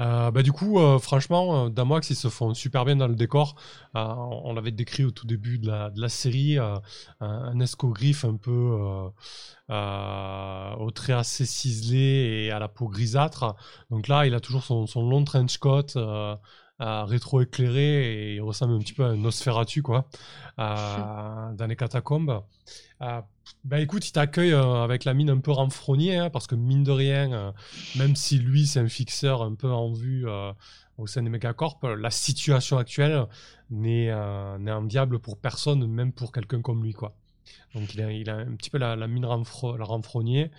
Euh, 0.00 0.30
bah, 0.30 0.42
du 0.42 0.52
coup, 0.52 0.78
euh, 0.78 0.98
franchement, 0.98 1.66
euh, 1.66 1.68
Damox, 1.68 2.10
ils 2.10 2.16
se 2.16 2.28
font 2.28 2.54
super 2.54 2.84
bien 2.84 2.96
dans 2.96 3.08
le 3.08 3.14
décor. 3.14 3.54
on 3.94 4.54
l'avait 4.54 4.70
décrit 4.70 5.04
au 5.04 5.10
tout 5.10 5.26
début 5.26 5.58
de 5.58 5.68
la, 5.68 6.08
série, 6.08 6.58
un, 7.20 7.60
escogriffe 7.60 8.24
un 8.24 8.36
peu 8.36 9.10
au 9.68 10.90
trait 10.92 11.12
assez 11.12 11.44
ciselé 11.44 12.44
et 12.46 12.50
à 12.50 12.58
la 12.58 12.68
peau 12.68 12.88
grisâtre. 12.88 13.56
Donc 13.90 14.08
là, 14.08 14.26
il 14.26 14.34
a 14.34 14.40
toujours 14.40 14.64
son, 14.64 14.86
long 15.08 15.24
trench 15.24 15.58
coat. 15.58 15.86
Rétro-éclairé 16.80 18.32
et 18.32 18.34
il 18.36 18.40
ressemble 18.40 18.74
un 18.74 18.78
petit 18.78 18.94
peu 18.94 19.04
à 19.04 19.08
un 19.08 19.16
Nosferatu 19.16 19.82
quoi, 19.82 20.06
dans 20.58 21.66
les 21.68 21.76
catacombes. 21.76 22.42
Bah 23.64 23.78
écoute, 23.80 24.08
il 24.08 24.12
t'accueille 24.12 24.52
euh, 24.52 24.82
avec 24.82 25.04
la 25.04 25.12
mine 25.12 25.28
un 25.30 25.38
peu 25.38 25.50
renfrognée, 25.50 26.16
hein, 26.16 26.30
parce 26.30 26.46
que 26.46 26.54
mine 26.54 26.82
de 26.82 26.92
rien, 26.92 27.32
euh, 27.32 27.52
même 27.96 28.16
si 28.16 28.38
lui 28.38 28.66
c'est 28.66 28.80
un 28.80 28.88
fixeur 28.88 29.42
un 29.42 29.54
peu 29.54 29.70
en 29.70 29.92
vue 29.92 30.26
euh, 30.26 30.52
au 30.96 31.06
sein 31.06 31.22
des 31.22 31.30
mégacorps, 31.30 31.78
la 31.82 32.10
situation 32.10 32.78
actuelle 32.78 33.26
n'est 33.70 34.12
enviable 34.12 35.18
pour 35.18 35.38
personne, 35.38 35.86
même 35.86 36.12
pour 36.12 36.32
quelqu'un 36.32 36.62
comme 36.62 36.82
lui. 36.82 36.92
quoi. 36.94 37.14
Donc 37.74 37.94
il 37.94 38.00
a, 38.00 38.12
il 38.12 38.30
a 38.30 38.36
un 38.36 38.56
petit 38.56 38.70
peu 38.70 38.78
la, 38.78 38.96
mine 39.06 39.26
renfro, 39.26 39.76
la 39.76 39.84
renfrognée. 39.84 40.50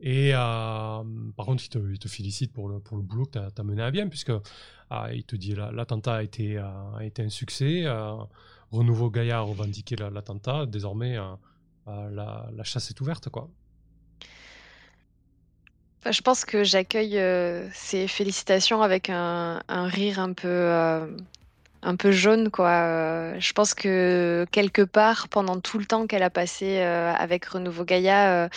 Et 0.00 0.32
par 0.32 1.46
contre, 1.46 1.64
il 1.64 1.98
te, 1.98 2.08
félicite 2.08 2.52
pour 2.52 2.68
le, 2.68 2.80
pour 2.80 2.96
le 2.96 3.02
boulot 3.02 3.24
que 3.26 3.38
tu 3.38 3.38
as, 3.38 3.64
mené 3.64 3.82
à 3.82 3.90
bien, 3.90 4.08
puisque 4.08 4.32
il 5.12 5.24
te 5.24 5.36
dit 5.36 5.54
l'attentat 5.54 6.16
a 6.16 6.22
été, 6.22 6.58
a 6.58 6.98
été 7.02 7.22
un 7.22 7.30
succès. 7.30 7.84
Renouveau 8.70 9.10
Gaïa 9.10 9.38
a 9.38 9.40
revendiqué 9.40 9.96
l'attentat. 9.96 10.66
Désormais, 10.66 11.16
bah, 11.86 12.08
la, 12.10 12.64
chasse 12.64 12.90
est 12.90 13.00
ouverte, 13.00 13.28
quoi. 13.28 13.48
je 16.10 16.20
pense 16.20 16.44
que 16.44 16.64
j'accueille 16.64 17.18
euh, 17.18 17.68
ces 17.72 18.08
félicitations 18.08 18.82
avec 18.82 19.08
un, 19.08 19.62
rire 19.68 20.18
un 20.18 20.32
peu, 20.32 20.48
euh, 20.48 21.06
un 21.82 21.96
peu 21.96 22.10
jaune, 22.10 22.50
quoi. 22.50 22.70
Euh, 22.70 23.36
je 23.38 23.52
pense 23.52 23.72
que 23.74 24.46
quelque 24.50 24.82
part, 24.82 25.28
pendant 25.28 25.60
tout 25.60 25.78
le 25.78 25.84
temps 25.86 26.08
qu'elle 26.08 26.24
a 26.24 26.30
passé 26.30 26.78
avec 26.80 27.44
Renouveau 27.44 27.84
Gaïa, 27.84 28.48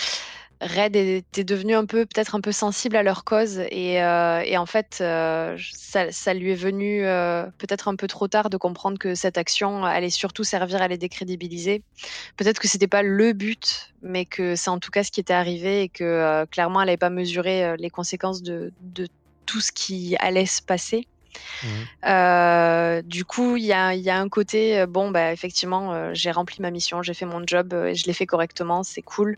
Red 0.62 0.98
était 0.98 1.46
devenu 1.46 1.74
un 1.74 1.86
peu, 1.86 2.06
peut-être 2.06 2.36
un 2.36 2.42
peu 2.42 2.52
sensible 2.52 2.98
à 2.98 3.04
leur 3.04 3.24
cause 3.24 3.60
et, 3.72 4.04
euh, 4.04 4.58
en 4.58 4.66
fait, 4.66 4.98
euh, 5.00 5.58
ça, 5.72 6.34
lui 6.34 6.52
est 6.52 6.56
venu 6.56 7.06
euh, 7.06 7.46
peut-être 7.58 7.88
un 7.88 7.96
peu 7.96 8.08
trop 8.08 8.28
tard 8.28 8.50
de 8.50 8.58
comprendre 8.58 8.98
que 8.98 9.16
cette 9.16 9.38
action 9.38 9.86
allait 9.86 10.10
surtout 10.10 10.44
servir 10.44 10.82
à 10.82 10.90
les 10.90 10.98
décrédibiliser. 10.98 11.82
Peut-être 12.36 12.60
que 12.60 12.68
c'était 12.68 12.88
pas 12.88 13.04
le 13.04 13.32
but, 13.32 13.94
mais 14.02 14.26
que 14.26 14.58
c'est 14.58 14.70
en 14.70 14.80
tout 14.80 14.92
cas 14.92 15.04
ce 15.06 15.12
qui 15.12 15.22
était 15.22 15.34
arrivé 15.34 15.84
et 15.84 15.90
que 15.90 16.46
clairement 16.52 16.82
elle 16.82 16.88
n'avait 16.88 16.98
pas 16.98 17.10
mesuré 17.10 17.78
les 17.78 17.90
conséquences 17.90 18.42
de, 18.42 18.74
de, 18.82 19.08
tout 19.46 19.62
ce 19.62 19.72
qui 19.72 20.16
allait 20.20 20.46
se 20.46 20.62
passer. 20.62 21.08
Mmh. 21.64 21.68
Euh, 22.06 23.02
du 23.02 23.26
coup, 23.26 23.56
il 23.58 23.66
y 23.66 23.74
a, 23.74 23.90
un 23.90 24.30
côté, 24.30 24.80
euh, 24.80 24.86
bon, 24.86 25.12
bah, 25.12 25.32
effectivement, 25.32 25.94
euh, 25.94 26.12
j'ai 26.14 26.32
rempli 26.32 26.62
ma 26.62 26.72
mission, 26.72 27.02
j'ai 27.02 27.14
fait 27.14 27.26
mon 27.26 27.46
job, 27.46 27.74
et 27.74 27.96
je 27.96 28.06
l'ai 28.06 28.14
fait 28.14 28.26
correctement, 28.26 28.84
c'est 28.84 29.02
cool. 29.02 29.38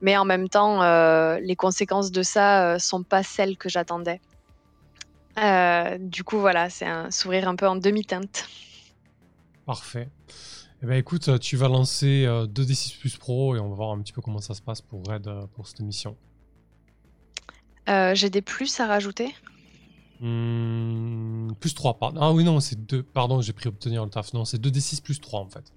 Mais 0.00 0.16
en 0.16 0.24
même 0.24 0.48
temps, 0.48 0.82
les 1.38 1.56
conséquences 1.56 2.10
de 2.10 2.22
ça 2.22 2.78
sont 2.78 3.02
pas 3.02 3.22
celles 3.22 3.56
que 3.56 3.68
j'attendais. 3.68 4.20
du 6.00 6.24
coup, 6.24 6.38
voilà, 6.38 6.70
c'est 6.70 6.86
un 6.86 7.10
sourire 7.10 7.48
un 7.48 7.56
peu 7.56 7.66
en 7.66 7.76
demi-teinte. 7.76 8.48
Parfait. 9.64 10.08
Eh 10.82 10.86
ben, 10.86 10.94
écoute, 10.94 11.40
tu 11.40 11.56
vas 11.56 11.68
lancer 11.68 12.26
2D6 12.26 12.98
Plus 12.98 13.16
Pro 13.16 13.56
et 13.56 13.60
on 13.60 13.70
va 13.70 13.74
voir 13.74 13.90
un 13.90 14.00
petit 14.00 14.12
peu 14.12 14.20
comment 14.20 14.40
ça 14.40 14.54
se 14.54 14.62
passe 14.62 14.82
pour 14.82 15.02
Red 15.04 15.28
pour 15.54 15.66
cette 15.66 15.80
émission. 15.80 16.16
j'ai 17.88 18.30
des 18.30 18.42
plus 18.42 18.78
à 18.80 18.86
rajouter 18.86 19.34
Hmm, 20.20 21.52
plus 21.60 21.74
3, 21.74 21.98
pardon. 21.98 22.20
Ah 22.22 22.32
oui, 22.32 22.44
non, 22.44 22.60
c'est 22.60 22.86
2. 22.86 23.02
Pardon, 23.02 23.40
j'ai 23.42 23.52
pris 23.52 23.68
obtenir 23.68 24.04
le 24.04 24.10
taf. 24.10 24.32
Non, 24.32 24.44
c'est 24.44 24.60
2d6 24.60 25.02
plus 25.02 25.20
3 25.20 25.40
en 25.40 25.48
fait. 25.48 25.72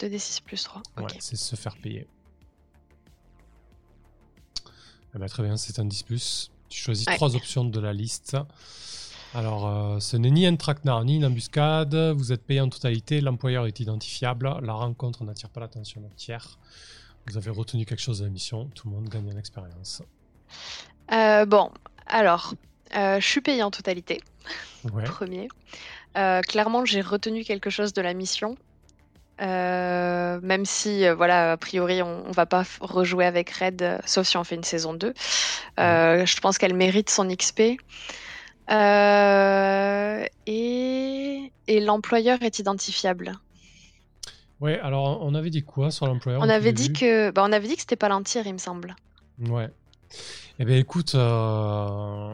2d6 0.00 0.42
plus 0.42 0.62
3. 0.62 0.82
Ouais, 0.98 1.04
c'est 1.20 1.36
se 1.36 1.56
faire 1.56 1.76
payer. 1.76 2.06
Eh 5.14 5.18
ben, 5.18 5.28
très 5.28 5.42
bien, 5.44 5.56
c'est 5.56 5.78
un 5.78 5.84
10 5.84 6.02
plus. 6.02 6.50
Tu 6.68 6.80
choisis 6.80 7.06
trois 7.06 7.36
options 7.36 7.64
de 7.64 7.78
la 7.78 7.92
liste. 7.92 8.36
Alors, 9.32 9.66
euh, 9.66 10.00
ce 10.00 10.16
n'est 10.16 10.30
ni 10.30 10.46
un 10.46 10.56
traquenard 10.56 11.04
ni 11.04 11.16
une 11.16 11.24
embuscade. 11.24 11.94
Vous 11.94 12.32
êtes 12.32 12.44
payé 12.44 12.60
en 12.60 12.68
totalité. 12.68 13.20
L'employeur 13.20 13.66
est 13.66 13.78
identifiable. 13.78 14.52
La 14.62 14.72
rencontre 14.72 15.22
n'attire 15.24 15.50
pas 15.50 15.60
l'attention 15.60 16.00
d'un 16.00 16.08
tiers. 16.16 16.58
Vous 17.26 17.36
avez 17.36 17.50
retenu 17.50 17.84
quelque 17.84 18.02
chose 18.02 18.20
de 18.20 18.24
la 18.24 18.30
mission. 18.30 18.66
Tout 18.74 18.88
le 18.88 18.94
monde 18.94 19.08
gagne 19.08 19.32
en 19.32 19.36
expérience. 19.36 20.02
Euh, 21.12 21.46
bon, 21.46 21.70
alors, 22.06 22.54
euh, 22.96 23.20
je 23.20 23.26
suis 23.26 23.40
payée 23.40 23.62
en 23.62 23.70
totalité. 23.70 24.20
Premier. 25.04 25.48
Euh, 26.16 26.40
clairement, 26.42 26.84
j'ai 26.84 27.00
retenu 27.00 27.44
quelque 27.44 27.70
chose 27.70 27.92
de 27.92 28.02
la 28.02 28.14
mission. 28.14 28.56
Euh, 29.40 30.38
même 30.42 30.64
si, 30.64 31.08
voilà, 31.08 31.52
a 31.52 31.56
priori, 31.56 32.02
on, 32.02 32.28
ne 32.28 32.32
va 32.32 32.46
pas 32.46 32.62
rejouer 32.80 33.24
avec 33.24 33.50
Red, 33.50 34.00
sauf 34.04 34.26
si 34.26 34.36
on 34.36 34.44
fait 34.44 34.54
une 34.54 34.64
saison 34.64 34.94
2. 34.94 35.12
Je 35.78 36.40
pense 36.40 36.58
qu'elle 36.58 36.74
mérite 36.74 37.10
son 37.10 37.26
XP. 37.26 37.60
et, 40.46 41.52
et 41.66 41.80
l'employeur 41.80 42.42
est 42.42 42.58
identifiable. 42.58 43.32
Ouais, 44.60 44.78
alors 44.80 45.20
on 45.22 45.34
avait 45.34 45.50
dit 45.50 45.62
quoi 45.62 45.90
sur 45.90 46.06
l'employeur 46.06 46.40
On 46.42 46.48
avait 46.48 46.72
dit 46.72 46.92
que, 46.92 47.30
bah, 47.30 47.42
on 47.44 47.52
avait 47.52 47.66
dit 47.66 47.74
que 47.74 47.80
c'était 47.80 47.96
pas 47.96 48.08
l'entier, 48.08 48.42
il 48.46 48.52
me 48.52 48.58
semble. 48.58 48.94
Ouais. 49.48 49.68
Eh 50.60 50.64
bien, 50.64 50.76
écoute, 50.76 51.16
euh, 51.16 52.28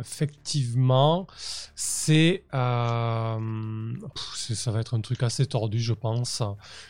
effectivement, 0.00 1.28
c'est, 1.76 2.42
euh, 2.52 3.92
ça 4.16 4.70
va 4.72 4.80
être 4.80 4.94
un 4.94 5.00
truc 5.00 5.22
assez 5.22 5.46
tordu, 5.46 5.78
je 5.78 5.92
pense. 5.92 6.42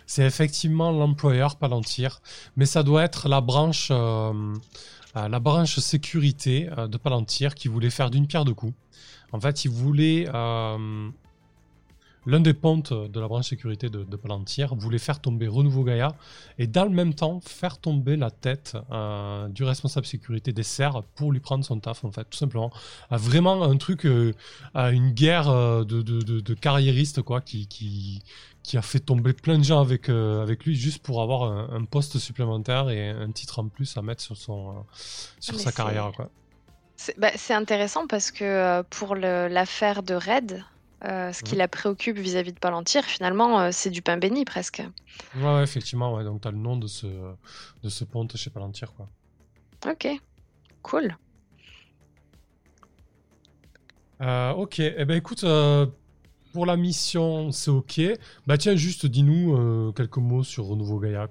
C'est 0.06 0.24
effectivement 0.24 0.92
l'employeur 0.92 1.56
Palantir, 1.56 2.22
mais 2.56 2.64
ça 2.64 2.82
doit 2.82 3.04
être 3.04 3.28
la 3.28 3.42
branche, 3.42 3.88
euh, 3.90 4.54
la 5.14 5.40
branche 5.40 5.78
sécurité 5.78 6.70
de 6.74 6.96
Palantir 6.96 7.54
qui 7.54 7.68
voulait 7.68 7.90
faire 7.90 8.10
d'une 8.10 8.26
pierre 8.26 8.46
deux 8.46 8.54
coups. 8.54 8.74
En 9.32 9.40
fait, 9.40 9.66
il 9.66 9.70
voulait 9.70 10.26
l'un 12.26 12.40
des 12.40 12.54
pontes 12.54 12.92
de 12.92 13.20
la 13.20 13.28
branche 13.28 13.48
sécurité 13.48 13.88
de, 13.90 14.04
Palantir 14.16 14.74
voulait 14.74 14.98
faire 14.98 15.20
tomber 15.20 15.48
Renouveau 15.48 15.82
Gaïa 15.84 16.14
et 16.58 16.66
dans 16.66 16.84
le 16.84 16.90
même 16.90 17.14
temps 17.14 17.40
faire 17.40 17.78
tomber 17.78 18.16
la 18.16 18.30
tête 18.30 18.76
euh, 18.90 19.48
du 19.48 19.64
responsable 19.64 20.06
sécurité 20.06 20.52
des 20.52 20.62
serres 20.62 21.02
pour 21.14 21.32
lui 21.32 21.40
prendre 21.40 21.64
son 21.64 21.78
taf 21.78 22.04
en 22.04 22.12
fait 22.12 22.24
tout 22.24 22.38
simplement 22.38 22.72
vraiment 23.10 23.62
un 23.64 23.76
truc 23.76 24.06
euh, 24.06 24.32
une 24.74 25.10
guerre 25.10 25.48
euh, 25.48 25.84
de, 25.84 26.54
carriéristes 26.54 27.22
quoi 27.22 27.40
qui, 27.40 27.66
qui, 27.66 28.78
a 28.78 28.82
fait 28.82 29.00
tomber 29.00 29.34
plein 29.34 29.58
de 29.58 29.64
gens 29.64 29.80
avec, 29.80 30.08
avec 30.08 30.64
lui 30.64 30.74
juste 30.74 31.02
pour 31.02 31.20
avoir 31.20 31.42
un, 31.52 31.84
poste 31.84 32.18
supplémentaire 32.18 32.88
et 32.88 33.10
un 33.10 33.30
titre 33.30 33.58
en 33.58 33.68
plus 33.68 33.96
à 33.96 34.02
mettre 34.02 34.22
sur, 34.22 34.36
son, 34.36 34.84
sur 35.38 35.58
sa 35.60 35.70
carrière 35.70 36.12
quoi. 36.16 36.30
Bah, 37.18 37.30
c'est 37.34 37.54
intéressant 37.54 38.06
parce 38.06 38.30
que 38.30 38.82
pour 38.82 39.16
l'affaire 39.16 40.02
de 40.02 40.14
Red, 40.14 40.64
euh, 41.04 41.32
ce 41.32 41.42
qui 41.42 41.56
la 41.56 41.68
préoccupe 41.68 42.16
vis-à-vis 42.16 42.52
de 42.52 42.58
Palantir, 42.58 43.04
finalement, 43.04 43.60
euh, 43.60 43.68
c'est 43.72 43.90
du 43.90 44.02
pain 44.02 44.16
béni 44.16 44.44
presque. 44.44 44.82
Ouais, 45.36 45.62
effectivement, 45.62 46.14
ouais. 46.14 46.24
donc 46.24 46.40
tu 46.40 46.48
as 46.48 46.50
le 46.50 46.56
nom 46.58 46.76
de 46.76 46.86
ce, 46.86 47.06
de 47.06 47.88
ce 47.88 48.04
ponte 48.04 48.36
chez 48.36 48.50
Palantir. 48.50 48.92
Quoi. 48.94 49.08
Ok, 49.86 50.08
cool. 50.82 51.16
Euh, 54.20 54.52
ok, 54.52 54.78
eh 54.78 55.04
ben 55.04 55.16
écoute, 55.16 55.44
pour 56.52 56.66
la 56.66 56.76
mission, 56.76 57.50
c'est 57.52 57.70
ok. 57.70 58.00
Bah 58.46 58.56
tiens, 58.56 58.76
juste 58.76 59.06
dis-nous 59.06 59.92
quelques 59.92 60.16
mots 60.16 60.44
sur 60.44 60.64
Renouveau 60.66 61.00
Gaia. 61.00 61.28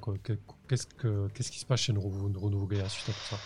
Qu'est-ce, 0.67 0.87
que, 0.87 1.27
qu'est-ce 1.33 1.51
qui 1.51 1.59
se 1.59 1.65
passe 1.65 1.81
chez 1.81 1.93
Renouveau, 1.93 2.67
Gaia 2.67 2.87
suite 2.89 3.09
à 3.09 3.13
tout 3.13 3.35
ça? 3.35 3.37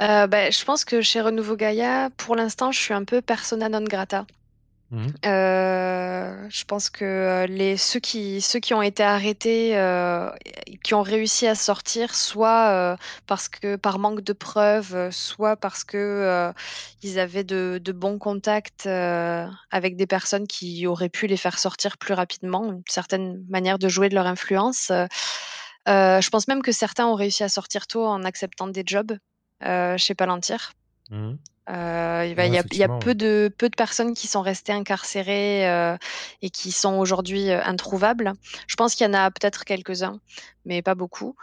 Euh, 0.00 0.26
bah, 0.26 0.50
Je 0.50 0.64
pense 0.64 0.84
que 0.84 1.00
chez 1.00 1.20
Renouveau 1.20 1.56
Gaia, 1.56 2.10
pour 2.10 2.36
l'instant, 2.36 2.72
je 2.72 2.78
suis 2.78 2.94
un 2.94 3.04
peu 3.04 3.22
persona 3.22 3.68
non 3.68 3.82
grata. 3.84 4.26
Mmh. 4.90 5.06
Euh, 5.24 6.46
je 6.48 6.64
pense 6.64 6.90
que 6.90 7.04
euh, 7.04 7.46
les, 7.46 7.76
ceux, 7.76 7.98
qui, 7.98 8.40
ceux 8.40 8.60
qui 8.60 8.72
ont 8.72 8.82
été 8.82 9.02
arrêtés, 9.02 9.76
euh, 9.76 10.30
qui 10.84 10.94
ont 10.94 11.02
réussi 11.02 11.46
à 11.48 11.56
sortir, 11.56 12.14
soit 12.14 12.96
parce 13.26 13.48
que 13.48 13.76
par 13.76 13.98
manque 13.98 14.20
de 14.20 14.32
preuves, 14.32 15.10
soit 15.10 15.56
parce 15.56 15.82
que 15.82 16.52
ils 17.02 17.18
avaient 17.18 17.44
de, 17.44 17.80
de 17.82 17.92
bons 17.92 18.18
contacts 18.18 18.86
avec 18.86 19.96
des 19.96 20.06
personnes 20.06 20.46
qui 20.46 20.86
auraient 20.86 21.08
pu 21.08 21.26
les 21.26 21.36
faire 21.36 21.58
sortir 21.58 21.98
plus 21.98 22.14
rapidement, 22.14 22.72
une 22.72 22.82
certaine 22.88 23.44
manière 23.48 23.78
de 23.78 23.88
jouer 23.88 24.08
de 24.08 24.14
leur 24.14 24.26
influence. 24.26 24.92
je 25.86 26.28
pense 26.30 26.48
même 26.48 26.62
que 26.62 26.72
certains 26.72 27.06
ont 27.06 27.14
réussi 27.14 27.42
à 27.42 27.48
sortir 27.48 27.86
tôt 27.86 28.06
en 28.06 28.22
acceptant 28.22 28.68
des 28.68 28.84
jobs 28.86 29.18
chez 29.96 30.14
Palantir. 30.14 30.72
Mmh. 31.10 31.34
Euh, 31.68 32.24
il, 32.24 32.76
y 32.76 32.82
a, 32.84 32.88
peu, 32.88 33.14
de, 33.14 33.52
peu 33.58 33.68
de 33.68 33.74
personnes 33.74 34.14
qui 34.14 34.28
sont 34.28 34.40
restées 34.40 34.72
incarcérées 34.72 35.68
euh, 35.68 35.96
et 36.40 36.50
qui 36.50 36.70
sont 36.70 36.94
aujourd'hui 36.94 37.50
euh, 37.50 37.60
introuvables. 37.64 38.34
Je 38.68 38.76
pense 38.76 38.94
qu'il 38.94 39.04
y 39.06 39.10
en 39.10 39.14
a 39.14 39.30
peut-être 39.32 39.64
quelques-uns, 39.64 40.20
mais 40.64 40.80
pas 40.82 40.94
beaucoup. 40.94 41.34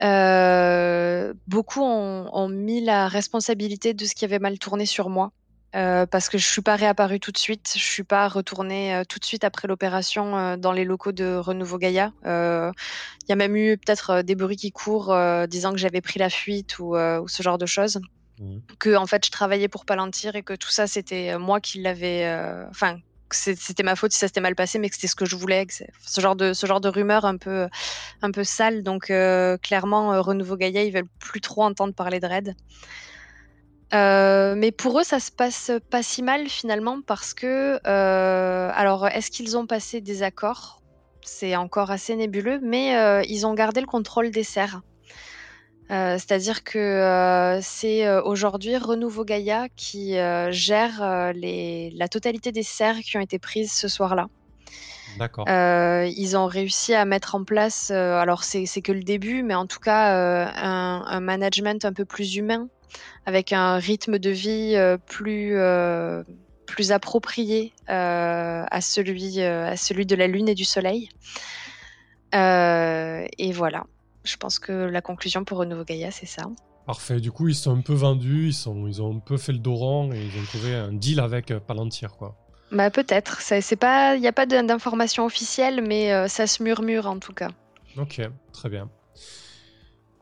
beaucoup 0.00 1.82
ont, 1.82 2.48
mis 2.48 2.82
la 2.82 3.08
responsabilité 3.08 3.92
de 3.92 4.04
ce 4.06 4.14
qui 4.14 4.24
avait 4.24 4.38
mal 4.38 4.58
tourné 4.58 4.86
sur 4.86 5.10
moi. 5.10 5.32
parce 5.72 6.30
que 6.30 6.38
je 6.38 6.46
suis 6.46 6.62
pas 6.62 6.76
réapparue 6.76 7.20
tout 7.20 7.32
de 7.32 7.38
suite, 7.38 7.74
je 7.74 7.84
suis 7.84 8.04
pas 8.04 8.26
retournée 8.28 9.02
tout 9.06 9.18
de 9.18 9.24
suite 9.24 9.44
après 9.44 9.68
l'opération 9.68 10.56
dans 10.56 10.72
les 10.72 10.84
locaux 10.84 11.12
de 11.12 11.36
Renouveau 11.36 11.76
Gaïa. 11.76 12.12
Il 12.24 13.28
y 13.28 13.32
a 13.32 13.36
même 13.36 13.54
eu 13.54 13.76
peut-être 13.76 14.22
des 14.22 14.34
bruits 14.34 14.56
qui 14.56 14.72
courent 14.72 15.14
disant 15.46 15.72
que 15.72 15.78
j'avais 15.78 16.00
pris 16.00 16.18
la 16.18 16.30
fuite 16.30 16.78
ou, 16.78 16.96
ou 16.96 17.28
ce 17.28 17.42
genre 17.42 17.58
de 17.58 17.66
choses. 17.66 18.00
Mmh. 18.40 18.58
que 18.78 18.94
en 18.94 19.06
fait 19.06 19.26
je 19.26 19.30
travaillais 19.32 19.68
pour 19.68 19.84
Palantir 19.84 20.36
et 20.36 20.42
que 20.42 20.54
tout 20.54 20.70
ça 20.70 20.86
c'était 20.86 21.32
euh, 21.32 21.38
moi 21.40 21.60
qui 21.60 21.80
l'avais 21.80 22.24
euh, 22.26 22.64
enfin 22.70 22.98
c'était 23.30 23.82
ma 23.82 23.96
faute 23.96 24.12
si 24.12 24.18
ça 24.18 24.28
s'était 24.28 24.40
mal 24.40 24.54
passé 24.54 24.78
mais 24.78 24.88
que 24.88 24.94
c'était 24.94 25.08
ce 25.08 25.16
que 25.16 25.26
je 25.26 25.34
voulais 25.34 25.66
ce 26.00 26.20
genre 26.20 26.36
de 26.36 26.52
ce 26.52 26.66
genre 26.66 26.80
de 26.80 26.88
rumeur 26.88 27.24
un 27.24 27.36
peu 27.36 27.68
un 28.22 28.30
peu 28.30 28.44
sale 28.44 28.82
donc 28.82 29.10
euh, 29.10 29.58
clairement 29.58 30.22
Renouveau 30.22 30.56
Gaïa 30.56 30.84
ils 30.84 30.92
veulent 30.92 31.08
plus 31.18 31.40
trop 31.40 31.64
entendre 31.64 31.94
parler 31.94 32.20
de 32.20 32.26
Red 32.26 32.54
mais 33.92 34.70
pour 34.70 35.00
eux, 35.00 35.04
ça 35.04 35.18
se 35.18 35.30
passe 35.30 35.72
pas 35.90 36.02
si 36.02 36.22
mal 36.22 36.48
finalement 36.48 37.00
parce 37.06 37.32
que, 37.32 37.80
alors, 37.84 39.08
est-ce 39.08 39.30
qu'ils 39.30 39.56
ont 39.56 39.66
passé 39.66 40.02
des 40.02 40.22
accords? 40.22 40.82
C'est 41.22 41.56
encore 41.56 41.90
assez 41.90 42.14
nébuleux, 42.14 42.60
mais 42.62 43.24
ils 43.26 43.46
ont 43.46 43.54
gardé 43.54 43.80
le 43.80 43.86
contrôle 43.86 44.30
des 44.30 44.44
serres. 44.44 44.82
Euh, 45.90 46.14
c'est-à-dire 46.14 46.64
que 46.64 46.78
euh, 46.78 47.60
c'est 47.62 48.06
euh, 48.06 48.22
aujourd'hui 48.22 48.76
Renouveau 48.76 49.24
Gaïa 49.24 49.68
qui 49.74 50.16
gère 50.50 51.32
la 51.34 52.08
totalité 52.08 52.52
des 52.52 52.62
serres 52.62 52.98
qui 52.98 53.16
ont 53.16 53.20
été 53.20 53.38
prises 53.38 53.72
ce 53.72 53.88
soir-là. 53.88 54.28
D'accord. 55.18 55.46
ils 55.48 56.36
ont 56.36 56.46
réussi 56.46 56.94
à 56.94 57.04
mettre 57.04 57.34
en 57.34 57.42
place, 57.42 57.90
alors 57.90 58.44
c'est 58.44 58.82
que 58.82 58.92
le 58.92 59.02
début, 59.02 59.42
mais 59.42 59.54
en 59.54 59.66
tout 59.66 59.80
cas 59.80 60.14
un, 60.54 61.20
management 61.20 61.84
un 61.84 61.92
peu 61.92 62.04
plus 62.04 62.36
humain, 62.36 62.68
avec 63.26 63.52
un 63.52 63.78
rythme 63.78 64.18
de 64.18 64.30
vie 64.30 64.76
plus, 65.06 65.56
plus 66.66 66.92
approprié 66.92 67.72
à, 67.88 68.80
celui, 68.80 69.40
à 69.42 69.76
celui 69.76 70.06
de 70.06 70.14
la 70.14 70.26
Lune 70.26 70.48
et 70.48 70.54
du 70.54 70.64
Soleil. 70.64 71.08
et 72.32 73.52
voilà. 73.52 73.84
Je 74.28 74.36
pense 74.36 74.58
que 74.58 74.72
la 74.72 75.00
conclusion 75.00 75.44
pour 75.44 75.58
Renouveau 75.58 75.84
Gaïa, 75.84 76.10
c'est 76.10 76.26
ça. 76.26 76.42
Parfait. 76.86 77.20
Du 77.20 77.32
coup, 77.32 77.48
ils 77.48 77.54
sont 77.54 77.76
un 77.76 77.80
peu 77.80 77.94
vendus, 77.94 78.48
ils, 78.48 78.54
sont, 78.54 78.86
ils 78.86 79.00
ont 79.00 79.16
un 79.16 79.18
peu 79.18 79.36
fait 79.36 79.52
le 79.52 79.58
doran 79.58 80.10
et 80.12 80.20
ils 80.22 80.38
ont 80.40 80.44
trouvé 80.44 80.74
un 80.74 80.92
deal 80.92 81.20
avec 81.20 81.50
euh, 81.50 81.60
Palantir, 81.60 82.12
quoi. 82.16 82.36
Bah 82.70 82.90
peut-être. 82.90 83.40
C'est 83.40 83.76
pas, 83.76 84.16
il 84.16 84.20
n'y 84.20 84.28
a 84.28 84.32
pas 84.32 84.44
d'informations 84.44 85.24
officielles, 85.24 85.82
mais 85.86 86.12
euh, 86.12 86.28
ça 86.28 86.46
se 86.46 86.62
murmure 86.62 87.06
en 87.06 87.18
tout 87.18 87.32
cas. 87.32 87.48
Ok, 87.96 88.20
très 88.52 88.68
bien. 88.68 88.90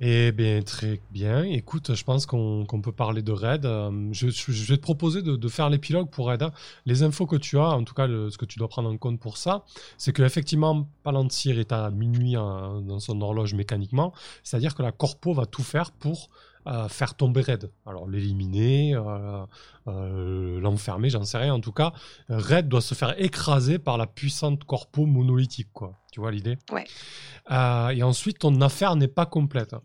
Eh 0.01 0.31
bien, 0.33 0.61
très 0.61 1.01
bien. 1.11 1.43
Écoute, 1.45 1.95
je 1.95 2.05
pense 2.05 2.27
qu'on 2.27 2.67
peut 2.67 2.93
parler 2.93 3.23
de 3.23 3.33
Red. 3.33 3.65
Euh, 3.65 3.91
je, 4.13 4.27
vais 4.27 4.77
te 4.77 4.83
proposer 4.83 5.23
de, 5.23 5.49
faire 5.49 5.71
l'épilogue 5.71 6.11
pour 6.11 6.27
Red. 6.27 6.51
Les 6.85 7.03
infos 7.03 7.27
que 7.27 7.37
tu 7.37 7.59
as, 7.59 7.71
en 7.71 7.83
tout 7.83 7.95
cas, 7.95 8.07
ce 8.07 8.37
que 8.37 8.45
tu 8.45 8.59
dois 8.59 8.69
prendre 8.69 8.91
en 8.91 8.97
compte 8.99 9.19
pour 9.19 9.39
ça, 9.39 9.65
c'est 9.97 10.13
qu'effectivement, 10.13 10.87
Palantir 11.03 11.59
est 11.59 11.73
à 11.73 11.91
minuit 11.91 12.35
dans 12.35 13.01
son 13.01 13.21
horloge 13.23 13.55
mécaniquement. 13.55 14.13
C'est-à-dire 14.43 14.75
que 14.75 14.83
la 14.83 14.93
Corpo 14.93 15.33
va 15.33 15.47
tout 15.47 15.63
faire 15.63 15.93
pour 15.93 16.29
euh, 16.67 16.89
faire 16.89 17.15
tomber 17.15 17.43
Red. 17.43 17.71
Alors, 17.87 18.09
l'éliminer, 18.09 18.95
euh, 18.95 20.61
l'enfermer, 20.61 21.11
j'en 21.11 21.25
sais 21.25 21.39
rien. 21.39 21.55
En 21.55 21.61
tout 21.61 21.73
cas, 21.73 21.93
Red 22.29 22.69
doit 22.69 22.81
se 22.81 22.95
faire 22.95 23.15
écraser 23.21 23.79
par 23.79 23.99
la 23.99 24.07
puissante 24.07 24.65
Corpo 24.65 25.07
monolithique, 25.07 25.73
quoi. 25.73 25.95
Tu 26.13 26.21
vois 26.21 26.31
l'idée? 26.31 26.59
Ouais. 26.73 26.85
Euh, 27.51 27.91
et 27.91 28.03
ensuite, 28.03 28.39
ton 28.41 28.61
affaire 28.61 28.97
n'est 28.97 29.09
pas 29.09 29.27
complète. 29.27 29.77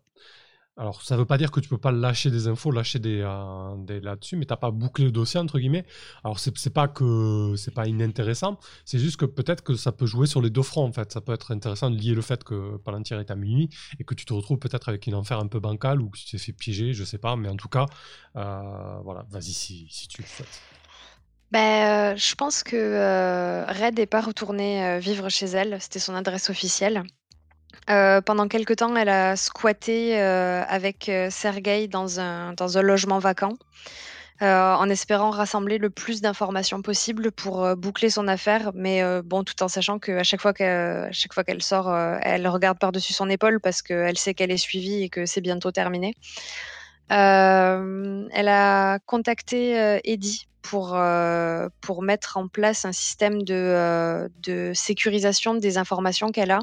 Alors, 0.82 1.04
ça 1.04 1.14
ne 1.14 1.20
veut 1.20 1.28
pas 1.28 1.38
dire 1.38 1.52
que 1.52 1.60
tu 1.60 1.70
peux 1.70 1.78
pas 1.78 1.92
lâcher 1.92 2.32
des 2.32 2.48
infos, 2.48 2.72
lâcher 2.72 2.98
des, 2.98 3.22
euh, 3.24 4.00
là-dessus, 4.02 4.36
mais 4.36 4.46
tu 4.46 4.52
n'as 4.52 4.58
pas 4.58 4.72
bouclé 4.72 5.06
le 5.06 5.12
dossier, 5.12 5.40
entre 5.40 5.60
guillemets. 5.60 5.86
Alors, 6.24 6.40
c'est, 6.40 6.52
n'est 6.66 6.72
pas 6.72 6.88
que 6.88 7.54
c'est 7.56 7.72
pas 7.72 7.86
inintéressant, 7.86 8.58
c'est 8.84 8.98
juste 8.98 9.18
que 9.18 9.26
peut-être 9.26 9.64
que 9.64 9.76
ça 9.76 9.92
peut 9.92 10.08
jouer 10.08 10.26
sur 10.26 10.42
les 10.42 10.50
deux 10.50 10.64
fronts, 10.64 10.86
en 10.86 10.92
fait. 10.92 11.12
Ça 11.12 11.22
peut 11.22 11.34
être 11.34 11.52
intéressant 11.52 11.92
de 11.92 11.98
lier 11.98 12.16
le 12.16 12.24
fait 12.24 12.44
que 12.44 12.78
Palantir 12.78 13.20
est 13.20 13.30
à 13.30 13.36
minuit 13.36 13.70
et 14.00 14.04
que 14.04 14.16
tu 14.16 14.26
te 14.26 14.34
retrouves 14.34 14.58
peut-être 14.58 14.90
avec 14.90 15.06
une 15.06 15.14
affaire 15.14 15.38
un 15.38 15.46
peu 15.46 15.60
bancale 15.60 16.02
ou 16.02 16.10
que 16.10 16.18
tu 16.18 16.26
t'es 16.26 16.40
fait 16.40 16.52
piéger, 16.52 16.94
je 16.94 17.04
sais 17.04 17.20
pas, 17.20 17.36
mais 17.36 17.50
en 17.50 17.58
tout 17.58 17.70
cas, 17.70 17.86
euh, 18.38 19.00
voilà, 19.04 19.24
vas-y 19.30 19.54
si, 19.54 20.08
tu 20.10 20.24
le 20.24 20.28
souhaites. 20.28 20.62
Ben, 21.52 22.18
je 22.18 22.34
pense 22.34 22.64
que 22.64 22.76
euh, 22.76 23.66
Red 23.68 24.00
n'est 24.00 24.08
pas 24.08 24.22
retournée 24.22 24.98
vivre 25.00 25.30
chez 25.30 25.46
elle. 25.46 25.80
C'était 25.80 26.00
son 26.00 26.16
adresse 26.16 26.50
officielle. 26.50 27.04
Pendant 28.26 28.48
quelque 28.48 28.74
temps, 28.74 28.96
elle 28.96 29.10
a 29.10 29.36
squatté 29.36 30.20
avec 30.20 31.12
Sergei 31.30 31.88
dans 31.88 32.20
un, 32.20 32.54
dans 32.54 32.78
un 32.78 32.82
logement 32.82 33.20
vacant, 33.20 33.58
en 34.42 34.90
espérant 34.90 35.30
rassembler 35.30 35.78
le 35.78 35.90
plus 35.90 36.22
d'informations 36.22 36.82
possible 36.82 37.32
pour 37.32 37.76
boucler 37.76 38.10
son 38.10 38.28
affaire. 38.28 38.72
Mais 38.74 39.04
bon, 39.24 39.44
tout 39.44 39.62
en 39.64 39.68
sachant 39.68 40.00
qu'à 40.00 40.24
chaque 40.24 40.42
fois 40.42 40.54
qu'elle 40.54 41.62
sort, 41.62 41.96
elle 42.22 42.48
regarde 42.48 42.80
par-dessus 42.80 43.14
son 43.14 43.30
épaule 43.30 43.60
parce 43.60 43.82
qu'elle 43.82 44.18
sait 44.18 44.34
qu'elle 44.34 44.52
est 44.52 44.58
suivie 44.58 45.04
et 45.04 45.10
que 45.10 45.26
c'est 45.26 45.42
bientôt 45.42 45.72
terminé. 45.72 46.16
elle 47.10 48.48
a 48.48 49.00
contacté 49.06 50.00
Eddie 50.04 50.48
pour, 50.62 50.96
euh, 50.96 51.70
pour 51.82 52.02
mettre 52.02 52.38
en 52.38 52.48
place 52.48 52.86
un 52.86 52.92
système 52.92 53.44
de, 53.44 53.54
euh, 53.56 54.30
de 54.44 54.72
sécurisation 54.74 55.56
des 55.56 55.78
informations 55.78 56.32
qu'elle 56.32 56.52
a, 56.52 56.60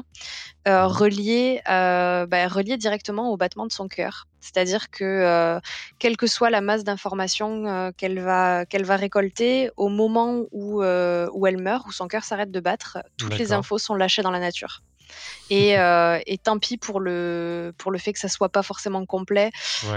euh, 0.67 0.85
mmh 0.85 0.87
relié, 0.87 1.61
bah, 1.65 2.47
relié 2.47 2.77
directement 2.77 3.31
au 3.31 3.37
battement 3.37 3.65
de 3.65 3.71
son 3.71 3.87
cœur. 3.87 4.27
C'est-à-dire 4.41 4.89
que 4.89 5.59
quelle 5.99 6.17
que 6.17 6.27
soit 6.27 6.49
la 6.49 6.61
masse 6.61 6.83
d'informations 6.83 7.91
qu'elle 7.97 8.19
va, 8.19 8.65
qu'elle 8.65 8.85
va 8.85 8.95
récolter, 8.95 9.69
au 9.77 9.89
moment 9.89 10.43
où, 10.51 10.81
où 10.81 11.47
elle 11.47 11.57
meurt, 11.61 11.85
où 11.87 11.91
son 11.91 12.07
cœur 12.07 12.23
s'arrête 12.23 12.51
de 12.51 12.59
battre, 12.59 12.99
toutes 13.17 13.37
les 13.37 13.51
infos 13.53 13.77
sont 13.77 13.95
lâchées 13.95 14.21
dans 14.21 14.31
la 14.31 14.39
nature. 14.39 14.81
Euh, 15.51 16.19
et, 16.25 16.37
tant 16.37 16.59
pis 16.59 16.77
pour 16.77 16.99
le, 16.99 17.73
pour 17.77 17.91
le 17.91 17.97
fait 17.97 18.13
que 18.13 18.19
ça 18.19 18.27
soit 18.27 18.49
pas 18.49 18.63
forcément 18.63 19.05
complet. 19.05 19.51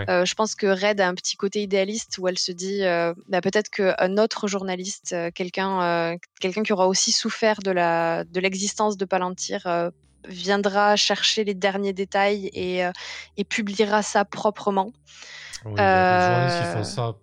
Euh, 0.09 0.25
je 0.25 0.35
pense 0.35 0.55
que 0.55 0.66
Red 0.66 1.01
a 1.01 1.09
un 1.09 1.14
petit 1.14 1.37
côté 1.37 1.62
idéaliste 1.62 2.18
où 2.18 2.29
elle 2.29 2.38
se 2.38 2.53
dit 2.53 2.85
euh, 2.85 3.12
bah, 3.29 3.40
peut-être 3.40 3.68
qu'un 3.70 4.18
autre 4.18 4.48
journaliste, 4.48 5.14
quelqu'un 5.35 6.16
quelqu'un 6.40 6.62
qui 6.62 6.72
aura 6.72 6.88
aussi 6.88 7.12
souffert 7.12 7.61
de 7.61 7.70
la 7.70 8.25
de 8.25 8.40
l'existence 8.40 8.96
de 8.96 9.05
Palantir, 9.05 9.90
viendra 10.27 10.96
chercher 10.96 11.44
les 11.44 11.55
derniers 11.55 11.92
détails 11.92 12.51
et, 12.55 12.83
et 13.37 13.44
publiera 13.44 14.03
ça 14.03 14.25
proprement. 14.25 14.92
Oui, 15.64 15.77
journalistes 15.77 16.72
font 16.72 16.85
ça. 16.85 17.16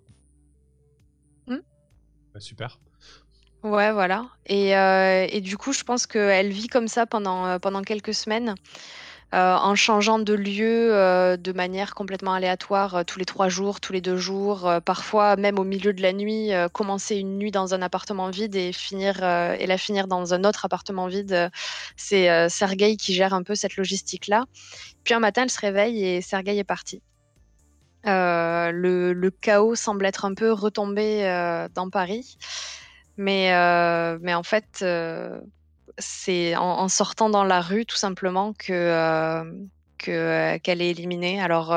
Hmm? 1.46 1.58
Bah, 2.32 2.40
super. 2.40 2.78
Ouais, 3.62 3.92
voilà. 3.92 4.26
Et, 4.46 4.74
euh, 4.74 5.26
et 5.28 5.40
du 5.42 5.58
coup, 5.58 5.72
je 5.72 5.84
pense 5.84 6.06
qu'elle 6.06 6.48
vit 6.50 6.68
comme 6.68 6.88
ça 6.88 7.04
pendant, 7.04 7.46
euh, 7.46 7.58
pendant 7.58 7.82
quelques 7.82 8.14
semaines, 8.14 8.54
euh, 9.34 9.54
en 9.54 9.74
changeant 9.74 10.18
de 10.18 10.32
lieu 10.32 10.88
de 11.36 11.52
manière 11.52 11.94
complètement 11.94 12.32
aléatoire, 12.32 13.04
tous 13.04 13.18
les 13.18 13.26
trois 13.26 13.48
jours, 13.48 13.80
tous 13.80 13.92
les 13.92 14.00
deux 14.00 14.16
jours, 14.16 14.68
parfois 14.84 15.36
même 15.36 15.58
au 15.58 15.64
milieu 15.64 15.92
de 15.92 16.02
la 16.02 16.12
nuit, 16.12 16.50
commencer 16.72 17.16
une 17.16 17.38
nuit 17.38 17.52
dans 17.52 17.72
un 17.72 17.82
appartement 17.82 18.30
vide 18.30 18.56
et 18.56 18.72
finir 18.72 19.22
et 19.22 19.66
la 19.68 19.78
finir 19.78 20.08
dans 20.08 20.34
un 20.34 20.42
autre 20.42 20.64
appartement 20.64 21.06
vide. 21.06 21.48
C'est 21.96 22.48
Sergei 22.48 22.96
qui 22.96 23.14
gère 23.14 23.32
un 23.32 23.44
peu 23.44 23.54
cette 23.54 23.76
logistique-là. 23.76 24.46
Puis 25.04 25.14
un 25.14 25.20
matin, 25.20 25.44
elle 25.44 25.50
se 25.50 25.60
réveille 25.60 26.04
et 26.04 26.22
Sergei 26.22 26.58
est 26.58 26.64
parti. 26.64 27.00
le, 28.04 29.12
le 29.12 29.30
chaos 29.30 29.76
semble 29.76 30.06
être 30.06 30.24
un 30.24 30.34
peu 30.34 30.50
retombé 30.50 31.22
dans 31.72 31.88
Paris. 31.88 32.36
Mais, 33.20 33.50
mais 34.22 34.32
en 34.32 34.42
fait, 34.42 34.82
c'est 35.98 36.56
en, 36.56 36.88
sortant 36.88 37.28
dans 37.28 37.44
la 37.44 37.60
rue, 37.60 37.84
tout 37.84 37.96
simplement, 37.96 38.54
que 38.54 39.44
qu'elle 39.98 40.80
est 40.80 40.90
éliminée. 40.90 41.38
Alors, 41.42 41.76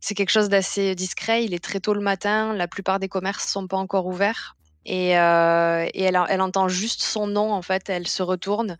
c'est 0.00 0.14
quelque 0.14 0.30
chose 0.30 0.48
d'assez 0.48 0.94
discret. 0.94 1.44
Il 1.44 1.52
est 1.52 1.62
très 1.62 1.78
tôt 1.78 1.92
le 1.92 2.00
matin. 2.00 2.54
La 2.54 2.68
plupart 2.68 3.00
des 3.00 3.08
commerces 3.08 3.46
sont 3.46 3.66
pas 3.66 3.76
encore 3.76 4.06
ouverts. 4.06 4.56
Et, 4.86 5.10
et 5.10 6.02
elle, 6.02 6.40
entend 6.40 6.68
juste 6.68 7.02
son 7.02 7.26
nom, 7.26 7.52
en 7.52 7.60
fait. 7.60 7.90
Elle 7.90 8.08
se 8.08 8.22
retourne. 8.22 8.78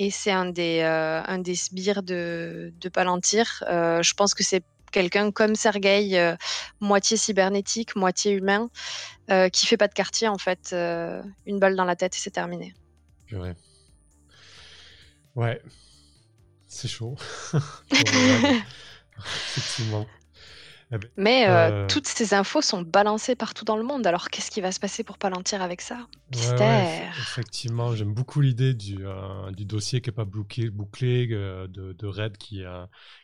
Et 0.00 0.10
c'est 0.10 0.32
un, 0.32 0.46
des 0.46 0.82
un 0.82 1.38
des 1.38 1.54
sbires 1.54 2.02
de, 2.02 2.74
de 2.80 2.88
Palantir. 2.88 3.62
je 3.68 4.14
pense 4.14 4.34
que 4.34 4.42
c'est 4.42 4.64
quelqu'un 4.94 5.32
comme 5.32 5.56
Sergei, 5.56 6.16
euh, 6.16 6.36
moitié 6.80 7.16
cybernétique, 7.16 7.96
moitié 7.96 8.32
humain, 8.32 8.70
euh, 9.28 9.48
qui 9.48 9.66
fait 9.66 9.76
pas 9.76 9.88
de 9.88 9.92
quartier 9.92 10.28
en 10.28 10.38
fait. 10.38 10.70
Euh, 10.72 11.20
une 11.46 11.58
balle 11.58 11.74
dans 11.74 11.84
la 11.84 11.96
tête 11.96 12.14
et 12.14 12.18
c'est 12.20 12.30
terminé. 12.30 12.72
Ouais. 13.32 13.56
Ouais. 15.34 15.60
C'est 16.68 16.86
chaud. 16.86 17.16
Effectivement. 19.18 20.06
Eh 20.94 20.98
ben, 20.98 21.08
Mais 21.16 21.48
euh, 21.48 21.70
euh, 21.70 21.86
toutes 21.88 22.06
ces 22.06 22.34
infos 22.34 22.62
sont 22.62 22.82
balancées 22.82 23.34
partout 23.34 23.64
dans 23.64 23.76
le 23.76 23.82
monde. 23.82 24.06
Alors 24.06 24.30
qu'est-ce 24.30 24.50
qui 24.50 24.60
va 24.60 24.70
se 24.70 24.78
passer 24.78 25.02
pour 25.02 25.18
Palantir 25.18 25.60
avec 25.60 25.80
ça? 25.80 26.06
Mystère. 26.32 27.12
effectivement, 27.18 27.94
j'aime 27.94 28.14
beaucoup 28.14 28.40
l'idée 28.40 28.74
du, 28.74 29.04
euh, 29.04 29.50
du, 29.50 29.64
dossier 29.64 30.00
qui 30.00 30.10
n'est 30.10 30.14
pas 30.14 30.24
bouclé, 30.24 30.70
bouclé 30.70 31.26
de, 31.26 31.92
de, 31.92 32.06
Red 32.06 32.36
qui, 32.36 32.62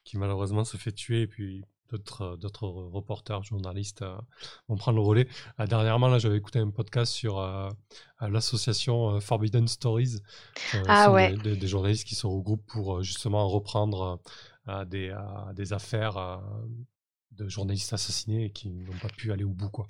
qui 0.05 0.19
malheureusement 0.19 0.65
se 0.65 0.77
fait 0.77 0.93
tuer 0.93 1.23
et 1.23 1.27
puis 1.27 1.65
d'autres 1.91 2.37
d'autres 2.37 2.69
reporters, 2.69 3.43
journalistes 3.43 4.05
vont 4.69 4.77
prendre 4.77 4.99
le 4.99 5.05
relais. 5.05 5.29
dernièrement, 5.59 6.09
là, 6.09 6.19
j'avais 6.19 6.37
écouté 6.37 6.59
un 6.59 6.71
podcast 6.71 7.13
sur 7.13 7.41
l'association 8.21 9.21
Forbidden 9.21 9.69
Stories. 9.69 10.21
ah 10.89 11.13
ouais. 11.13 11.37
Des, 11.37 11.57
des, 11.57 11.69
journalistes 11.69 12.07
qui 12.07 12.15
se 12.15 12.27
regroupent 12.27 12.67
pour 12.67 13.03
justement 13.03 13.49
reprendre 13.49 14.21
des, 14.87 15.15
des 15.55 15.73
affaires 15.73 16.41
de 17.33 17.49
journalistes 17.49 17.93
assassinés 17.93 18.47
et 18.47 18.51
qui 18.51 18.71
n'ont 18.71 18.99
pas 19.01 19.09
pu 19.09 19.33
aller 19.33 19.45
au 19.45 19.51
bout. 19.51 19.71
Quoi. 19.71 19.87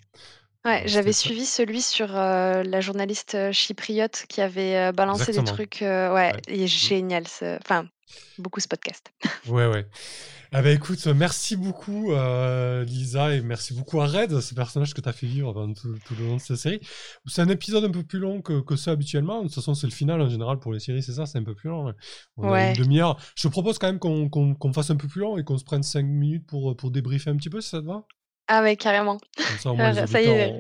Ouais, 0.65 0.83
j'avais 0.85 1.13
suivi 1.13 1.47
celui 1.47 1.81
sur 1.81 2.15
euh, 2.15 2.63
la 2.63 2.83
journaliste 2.83 3.35
euh, 3.35 3.51
chypriote 3.51 4.27
qui 4.29 4.43
avait 4.43 4.77
euh, 4.77 4.93
balancé 4.93 5.33
des 5.33 5.43
trucs. 5.43 5.79
ouais, 5.81 6.33
il 6.49 6.61
est 6.61 6.65
mmh. 6.65 6.67
génial. 6.67 7.25
Enfin, 7.43 7.89
beaucoup 8.39 8.61
ce 8.61 8.69
podcast. 8.69 9.13
Ouais, 9.49 9.67
ouais. 9.67 9.87
Ah 10.53 10.63
bah 10.63 10.71
écoute, 10.71 11.07
merci 11.07 11.57
beaucoup 11.57 12.13
euh, 12.13 12.85
Lisa 12.85 13.35
et 13.35 13.41
merci 13.41 13.73
beaucoup 13.73 14.01
à 14.01 14.07
Red, 14.07 14.41
ce 14.41 14.55
personnage 14.55 14.95
que 14.95 15.01
tu 15.01 15.09
as 15.09 15.13
fait 15.13 15.27
vivre 15.27 15.53
pendant 15.53 15.73
tout, 15.73 15.97
le 16.19 16.27
long 16.27 16.37
de 16.37 16.41
cette 16.41 16.57
série. 16.57 16.81
C'est 17.27 17.41
un 17.41 17.49
épisode 17.49 17.85
un 17.85 17.91
peu 17.91 18.03
plus 18.03 18.19
long 18.19 18.43
que, 18.43 18.61
que 18.61 18.77
ça 18.77 18.91
habituellement. 18.91 19.39
De 19.39 19.47
toute 19.47 19.55
façon, 19.55 19.75
c'est 19.75 19.87
le 19.87 19.93
final 19.93 20.21
en 20.21 20.29
général 20.29 20.59
pour 20.59 20.73
les 20.73 20.81
séries, 20.81 21.03
c'est 21.03 21.13
ça, 21.13 21.25
c'est 21.25 21.39
un 21.39 21.45
peu 21.45 21.55
plus 21.55 21.71
long. 21.71 21.95
On 22.37 22.53
a 22.53 22.71
une 22.71 22.77
demi-heure. 22.77 23.17
Je 23.37 23.45
te 23.45 23.49
propose 23.49 23.79
quand 23.79 23.87
même 23.87 23.99
qu'on 23.99 24.73
fasse 24.73 24.91
un 24.91 24.97
peu 24.97 25.09
plus 25.09 25.21
long 25.21 25.39
et 25.39 25.45
qu'on 25.45 25.59
se 25.59 25.65
prenne 25.65 25.83
5 25.83 26.03
minutes 26.05 26.47
pour, 26.47 26.77
pour 26.77 26.91
débriefer 26.91 27.31
un 27.31 27.37
petit 27.37 27.51
peu, 27.51 27.61
si 27.61 27.71
ça 27.71 27.81
te 27.81 27.87
va? 27.87 28.05
Ah 28.53 28.63
ouais, 28.63 28.75
carrément. 28.75 29.19
ça, 29.61 29.71
y 30.21 30.27
est, 30.27 30.53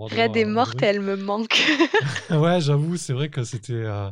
Red 0.00 0.34
est 0.34 0.46
morte 0.46 0.82
et 0.82 0.86
elle 0.86 1.00
me 1.00 1.14
manque. 1.14 1.62
ouais, 2.30 2.58
j'avoue, 2.62 2.96
c'est 2.96 3.12
vrai 3.12 3.28
que 3.28 3.44
c'était... 3.44 3.74
Euh, 3.74 4.08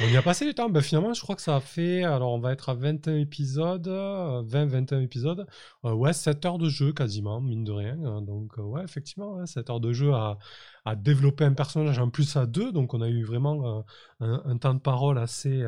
on 0.00 0.06
y 0.06 0.18
a 0.18 0.22
passé 0.22 0.44
du 0.44 0.52
temps. 0.52 0.68
Ben, 0.68 0.82
finalement, 0.82 1.14
je 1.14 1.22
crois 1.22 1.34
que 1.34 1.40
ça 1.40 1.56
a 1.56 1.60
fait. 1.60 2.04
Alors, 2.04 2.30
on 2.30 2.38
va 2.38 2.52
être 2.52 2.68
à 2.68 2.74
21 2.74 3.16
épisodes, 3.16 3.88
20-21 3.88 4.92
euh, 4.92 5.00
épisodes. 5.00 5.46
Euh, 5.86 5.94
ouais, 5.94 6.12
7 6.12 6.44
heures 6.44 6.58
de 6.58 6.68
jeu 6.68 6.92
quasiment, 6.92 7.40
mine 7.40 7.64
de 7.64 7.72
rien. 7.72 7.96
Hein. 8.04 8.20
Donc, 8.20 8.52
ouais, 8.58 8.84
effectivement, 8.84 9.44
7 9.46 9.70
heures 9.70 9.80
de 9.80 9.94
jeu 9.94 10.12
à, 10.12 10.38
à, 10.84 10.94
développer 10.94 11.44
un 11.44 11.54
personnage 11.54 11.98
en 11.98 12.10
plus 12.10 12.36
à 12.36 12.44
deux. 12.44 12.70
Donc, 12.70 12.92
on 12.92 13.00
a 13.00 13.08
eu 13.08 13.24
vraiment 13.24 13.82
un, 14.20 14.58
temps 14.58 14.74
de 14.74 14.80
parole 14.80 15.16
assez, 15.16 15.64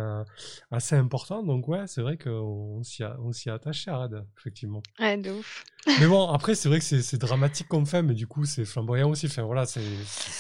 assez 0.71 0.97
important. 0.97 1.43
Donc, 1.43 1.67
ouais, 1.67 1.87
c'est 1.87 2.03
vrai 2.03 2.19
qu'on 2.19 2.83
s'y 2.83 3.03
a, 3.03 3.17
on 3.21 3.33
s'y 3.33 3.49
a 3.49 3.55
attaché 3.55 3.91
à 3.91 3.97
Red, 3.97 4.23
effectivement. 4.39 4.83
Ouais, 5.01 5.17
de 5.17 5.31
ouf. 5.31 5.65
Mais 5.87 6.07
bon, 6.07 6.29
après, 6.29 6.55
c'est 6.55 6.69
vrai 6.69 6.79
que 6.79 6.85
c'est 6.85 7.19
dramatique 7.19 7.69
comme 7.69 7.87
fait, 7.87 8.03
mais 8.03 8.15
du 8.15 8.27
coup, 8.27 8.45
c'est 8.45 8.65
flamboyant 8.65 9.11
aussi. 9.11 9.27
Enfin, 9.27 9.43
voilà, 9.43 9.65
c'est 9.67 9.81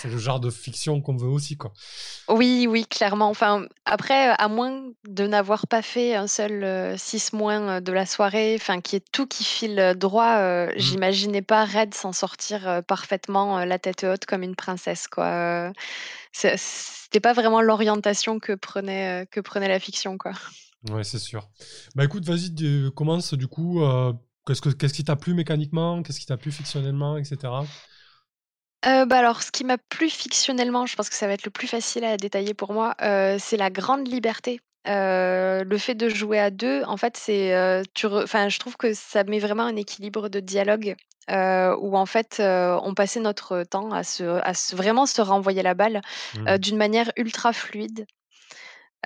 le 0.05 0.19
genre 0.19 0.39
de 0.39 0.51
fiction 0.51 1.01
qu'on 1.01 1.17
veut 1.17 1.29
aussi, 1.29 1.57
quoi. 1.57 1.73
Oui, 2.29 2.67
oui, 2.69 2.85
clairement. 2.87 3.31
Enfin, 3.31 3.67
après, 3.87 4.29
à 4.29 4.49
moins 4.49 4.83
de 5.09 5.27
n'avoir 5.27 5.67
pas 5.67 5.83
fait 5.83 6.15
un 6.15 6.27
seul 6.27 6.99
6 6.99 7.33
moins 7.33 7.81
de 7.81 7.93
la 7.93 8.05
soirée, 8.05 8.57
enfin, 8.61 8.81
qui 8.81 8.97
est 8.97 9.05
tout 9.13 9.27
qui 9.27 9.45
file 9.45 9.95
droit, 9.97 10.67
mmh. 10.67 10.73
j'imaginais 10.77 11.43
pas 11.43 11.65
Red 11.65 11.95
s'en 11.95 12.13
sortir 12.13 12.83
parfaitement 12.87 13.65
la 13.65 13.79
tête 13.79 14.05
haute 14.05 14.27
comme 14.27 14.43
une 14.43 14.57
princesse, 14.57 15.09
quoi. 15.09 15.73
C'était 16.33 17.21
pas 17.21 17.33
vraiment 17.33 17.63
l'orientation 17.63 18.39
que 18.41 18.53
prenait, 18.53 19.27
que 19.31 19.41
prenait 19.41 19.69
la 19.69 19.81
fiction, 19.81 20.19
quoi. 20.19 20.33
Ouais, 20.91 21.05
c'est 21.05 21.19
sûr. 21.19 21.49
Bah 21.95 22.05
écoute, 22.05 22.25
vas-y, 22.25 22.55
commence 22.95 23.35
du 23.35 23.47
coup. 23.47 23.83
Qu'est-ce, 24.47 24.61
que, 24.61 24.71
qu'est-ce 24.71 24.95
qui 24.95 25.05
t'a 25.05 25.17
plu 25.17 25.35
mécaniquement? 25.35 26.03
Qu'est-ce 26.03 26.21
qui 26.21 26.27
t'a 26.27 26.37
plu 26.37 26.53
fictionnellement, 26.53 27.17
etc. 27.17 27.37
Euh, 28.87 29.05
bah, 29.05 29.19
alors, 29.19 29.43
ce 29.43 29.51
qui 29.51 29.65
m'a 29.65 29.79
plu 29.79 30.09
fictionnellement, 30.09 30.87
je 30.87 30.97
pense 30.97 31.11
que 31.11 31.15
ça 31.15 31.27
va 31.27 31.35
être 31.35 31.45
le 31.45 31.51
plus 31.51 31.69
facile 31.69 32.05
à 32.05 32.17
détailler 32.17 32.55
pour 32.55 32.73
moi, 32.73 32.95
euh, 33.03 33.37
c'est 33.39 33.57
la 33.57 33.71
grande 33.71 34.09
liberté. 34.09 34.61
Euh, 34.89 35.63
le 35.65 35.79
fait 35.79 35.95
de 35.95 36.09
jouer 36.09 36.39
à 36.39 36.51
deux, 36.51 36.83
en 36.85 36.97
fait, 36.97 37.17
c'est, 37.17 37.55
enfin, 38.05 38.49
je 38.49 38.59
trouve 38.59 38.77
que 38.77 38.95
ça 38.95 39.25
met 39.25 39.39
vraiment 39.39 39.65
un 39.65 39.77
équilibre 39.77 40.31
de 40.31 40.41
dialogue, 40.41 40.97
où 41.29 41.97
en 41.97 42.07
fait, 42.07 42.41
on 42.41 42.95
passait 42.95 43.21
notre 43.21 43.63
temps 43.65 43.93
à 43.93 44.03
se 44.03 44.25
à 44.43 44.55
se 44.55 44.75
vraiment 44.75 45.05
se 45.05 45.21
renvoyer 45.21 45.63
la 45.63 45.75
balle, 45.75 46.01
mmh. 46.35 46.57
d'une 46.57 46.79
manière 46.79 47.13
ultra 47.17 47.53
fluide. 47.53 48.07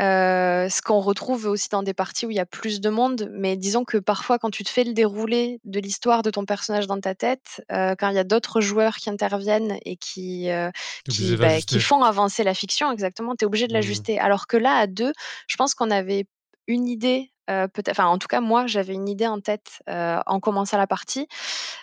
Euh, 0.00 0.68
ce 0.68 0.82
qu'on 0.82 0.98
retrouve 0.98 1.46
aussi 1.46 1.68
dans 1.68 1.84
des 1.84 1.94
parties 1.94 2.26
où 2.26 2.30
il 2.30 2.36
y 2.36 2.40
a 2.40 2.46
plus 2.46 2.80
de 2.80 2.90
monde, 2.90 3.30
mais 3.32 3.56
disons 3.56 3.84
que 3.84 3.96
parfois 3.96 4.40
quand 4.40 4.50
tu 4.50 4.64
te 4.64 4.68
fais 4.68 4.82
le 4.82 4.92
déroulé 4.92 5.60
de 5.64 5.78
l'histoire 5.78 6.22
de 6.22 6.30
ton 6.30 6.44
personnage 6.44 6.88
dans 6.88 6.98
ta 6.98 7.14
tête, 7.14 7.62
euh, 7.70 7.94
quand 7.96 8.08
il 8.08 8.16
y 8.16 8.18
a 8.18 8.24
d'autres 8.24 8.60
joueurs 8.60 8.96
qui 8.96 9.08
interviennent 9.08 9.78
et 9.84 9.96
qui, 9.96 10.50
euh, 10.50 10.70
qui, 11.08 11.36
bah, 11.36 11.60
qui, 11.60 11.78
font 11.78 12.02
avancer 12.02 12.42
la 12.42 12.54
fiction, 12.54 12.90
exactement, 12.90 13.36
tu 13.36 13.44
es 13.44 13.46
obligé 13.46 13.68
de 13.68 13.72
mmh 13.72 13.76
l'ajuster. 13.76 14.18
Alors 14.18 14.48
que 14.48 14.56
là, 14.56 14.74
à 14.74 14.88
deux, 14.88 15.12
je 15.46 15.56
pense 15.56 15.74
qu'on 15.74 15.92
avait 15.92 16.26
une 16.66 16.88
idée 16.88 17.30
peut-être, 17.46 17.90
enfin 17.90 18.06
en 18.06 18.18
tout 18.18 18.28
cas 18.28 18.40
moi 18.40 18.66
j'avais 18.66 18.94
une 18.94 19.08
idée 19.08 19.26
en 19.26 19.40
tête 19.40 19.82
en 19.86 20.40
commençant 20.40 20.78
la 20.78 20.86
partie 20.86 21.28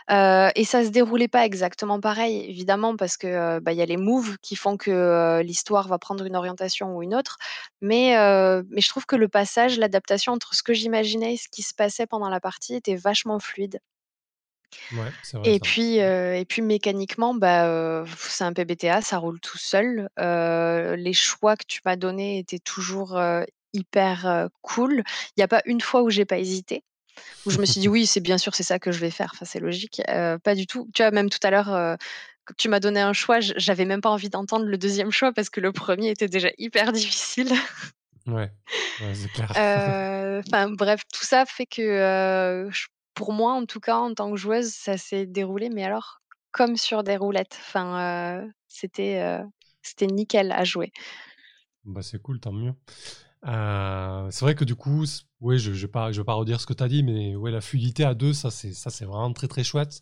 et 0.10 0.65
ça 0.65 0.84
se 0.84 0.89
déroulait 0.89 1.28
pas 1.28 1.45
exactement 1.45 2.00
pareil 2.00 2.45
évidemment 2.50 2.95
parce 2.95 3.17
que 3.17 3.60
bah, 3.60 3.71
il 3.71 3.78
y 3.78 3.82
a 3.82 3.86
les 3.86 3.97
moves 3.97 4.38
qui 4.41 4.56
font 4.56 4.78
que 4.78 5.41
l'histoire 5.41 5.88
va 5.88 6.00
prendre 6.00 6.26
une 6.26 6.36
orientation 6.36 6.95
ou 6.95 7.04
une 7.04 7.15
autre, 7.15 7.38
mais 7.82 8.15
mais 8.69 8.82
je 8.82 8.89
trouve 8.89 9.06
que 9.06 9.15
le 9.15 9.28
passage, 9.28 9.78
l'adaptation 9.78 10.34
entre 10.34 10.56
ce 10.56 10.63
que 10.63 10.74
j'imaginais 10.74 11.34
et 11.34 11.38
ce 11.38 11.50
qui 11.50 11.62
se 11.62 11.74
passait 11.74 12.08
pendant 12.08 12.30
la 12.30 12.39
partie 12.39 12.76
était 12.76 12.95
vachement 12.95 13.39
fluide. 13.39 13.80
Ouais, 14.91 14.97
vrai, 15.34 15.56
et 15.56 15.60
puis 15.60 15.97
et 15.97 16.45
puis 16.47 16.62
mécaniquement, 16.62 17.34
bah, 17.34 18.04
c'est 18.17 18.43
un 18.43 18.54
PBTA, 18.54 19.02
ça 19.02 19.17
roule 19.17 19.39
tout 19.39 19.58
seul. 19.58 20.10
les 20.17 21.13
choix 21.13 21.56
que 21.56 21.65
tu 21.67 21.82
m'as 21.86 21.95
donnés 21.95 22.39
étaient 22.39 22.60
toujours 22.60 23.19
hyper 23.73 24.49
cool. 24.62 25.03
Il 25.29 25.39
n'y 25.39 25.43
a 25.43 25.47
pas 25.47 25.62
une 25.65 25.81
fois 25.81 26.03
où 26.03 26.10
j'ai 26.10 26.25
pas 26.25 26.38
hésité, 26.38 26.84
où 27.45 27.51
je 27.51 27.60
me 27.60 27.65
suis 27.65 27.79
dit 27.81 27.88
oui, 27.89 28.05
c'est 28.05 28.19
bien 28.19 28.38
sûr, 28.38 28.55
c'est 28.55 28.63
ça 28.63 28.79
que 28.79 28.91
je 28.91 28.99
vais 28.99 29.12
faire. 29.12 29.31
Enfin, 29.34 29.45
c'est 29.45 29.60
logique. 29.60 30.01
pas 30.43 30.55
du 30.55 30.67
tout. 30.67 30.89
Tu 30.93 31.01
vois, 31.01 31.12
même 31.12 31.29
tout 31.29 31.39
à 31.43 31.51
l'heure, 31.51 31.97
tu 32.57 32.69
m'as 32.69 32.79
donné 32.79 32.99
un 32.99 33.13
choix, 33.13 33.39
j'avais 33.39 33.86
même 33.86 34.01
pas 34.01 34.10
envie 34.10 34.29
d'entendre 34.29 34.65
le 34.65 34.77
deuxième 34.77 35.12
choix 35.12 35.31
parce 35.31 35.49
que 35.49 35.62
le 35.62 35.71
premier 35.71 36.10
était 36.10 36.27
déjà 36.27 36.49
hyper 36.57 36.91
difficile. 36.91 37.51
Ouais, 38.27 38.51
c'est 39.13 39.31
clair. 39.31 39.51
Enfin, 40.47 40.71
bref, 40.71 41.01
tout 41.13 41.25
ça 41.25 41.45
fait 41.45 41.65
que 41.65 42.69
pour 43.13 43.34
moi, 43.34 43.53
en 43.53 43.65
tout 43.65 43.79
cas, 43.79 43.97
en 43.97 44.13
tant 44.13 44.31
que 44.31 44.38
joueuse, 44.38 44.71
ça 44.71 44.97
s'est 44.97 45.25
déroulé, 45.25 45.69
mais 45.69 45.84
alors 45.84 46.21
comme 46.51 46.77
sur 46.77 47.03
des 47.03 47.17
roulettes. 47.17 47.57
Enfin, 47.62 48.49
c'était 48.67 49.41
c'était 49.81 50.07
nickel 50.07 50.51
à 50.51 50.63
jouer. 50.63 50.91
Bah, 51.84 52.01
c'est 52.01 52.22
cool, 52.22 52.39
tant 52.39 52.51
mieux. 52.51 52.74
Euh, 53.48 54.28
c'est 54.30 54.46
vrai 54.46 54.56
que 54.56 54.64
du 54.64 54.76
coup, 54.76 55.06
oui, 55.39 55.58
je 55.58 55.72
ne 55.72 55.76
je 55.76 55.88
vais 55.88 56.24
pas 56.24 56.34
redire 56.34 56.62
ce 56.62 56.66
que 56.66 56.74
tu 56.74 56.84
as 56.84 56.88
dit, 56.88 57.04
mais 57.04 57.36
ouais, 57.36 57.52
la 57.52 57.62
fluidité 57.62 58.04
à 58.04 58.14
deux, 58.14 58.34
ça 58.34 58.52
c'est 58.52 59.06
vraiment 59.06 59.34
très 59.34 59.48
très 59.48 59.64
chouette. 59.64 60.02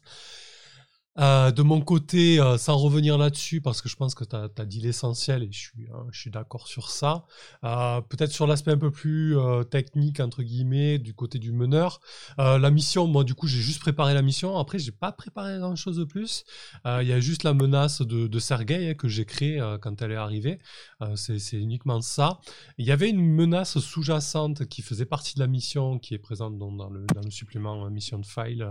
Euh, 1.19 1.51
de 1.51 1.63
mon 1.63 1.81
côté, 1.81 2.39
euh, 2.39 2.57
sans 2.57 2.77
revenir 2.77 3.17
là-dessus, 3.17 3.59
parce 3.59 3.81
que 3.81 3.89
je 3.89 3.95
pense 3.97 4.15
que 4.15 4.23
tu 4.23 4.35
as, 4.35 4.65
dit 4.65 4.79
l'essentiel 4.79 5.43
et 5.43 5.51
je 5.51 5.59
suis, 5.59 5.87
euh, 5.89 6.11
suis 6.11 6.31
d'accord 6.31 6.67
sur 6.67 6.89
ça. 6.89 7.25
Peut-être 7.61 8.31
sur 8.31 8.47
l'aspect 8.47 8.71
un 8.71 8.77
peu 8.77 8.91
plus 8.91 9.35
technique, 9.69 10.19
entre 10.19 10.43
guillemets, 10.43 10.97
du 10.97 11.13
côté 11.13 11.39
du 11.39 11.51
meneur. 11.51 11.99
la 12.37 12.71
mission, 12.71 13.07
moi, 13.07 13.23
du 13.23 13.35
coup, 13.35 13.47
j'ai 13.47 13.61
juste 13.61 13.79
préparé 13.79 14.13
la 14.13 14.21
mission. 14.21 14.57
Après, 14.57 14.79
j'ai 14.79 14.91
pas 14.91 15.11
préparé 15.11 15.57
grand-chose 15.59 15.97
de 15.97 16.03
plus. 16.03 16.45
Il 16.85 17.07
y 17.07 17.13
a 17.13 17.19
juste 17.19 17.43
la 17.43 17.53
menace 17.53 18.01
de, 18.01 18.27
de 18.27 18.39
Sergei 18.39 18.89
hein, 18.89 18.93
que 18.93 19.07
j'ai 19.07 19.25
créée 19.25 19.61
quand 19.81 20.01
elle 20.01 20.11
est 20.11 20.15
arrivée. 20.15 20.59
C'est 21.15 21.57
uniquement 21.57 22.01
ça. 22.01 22.39
Il 22.77 22.85
y 22.85 22.91
avait 22.91 23.09
une 23.09 23.21
menace 23.21 23.79
sous-jacente 23.79 24.65
qui 24.67 24.81
faisait 24.81 25.05
partie 25.05 25.35
de 25.35 25.39
la 25.39 25.47
mission, 25.47 25.99
qui 25.99 26.13
est 26.13 26.19
présente 26.19 26.57
dans, 26.57 26.89
le, 26.89 27.05
dans 27.13 27.21
le 27.21 27.31
supplément 27.31 27.89
mission 27.89 28.21
file 28.23 28.67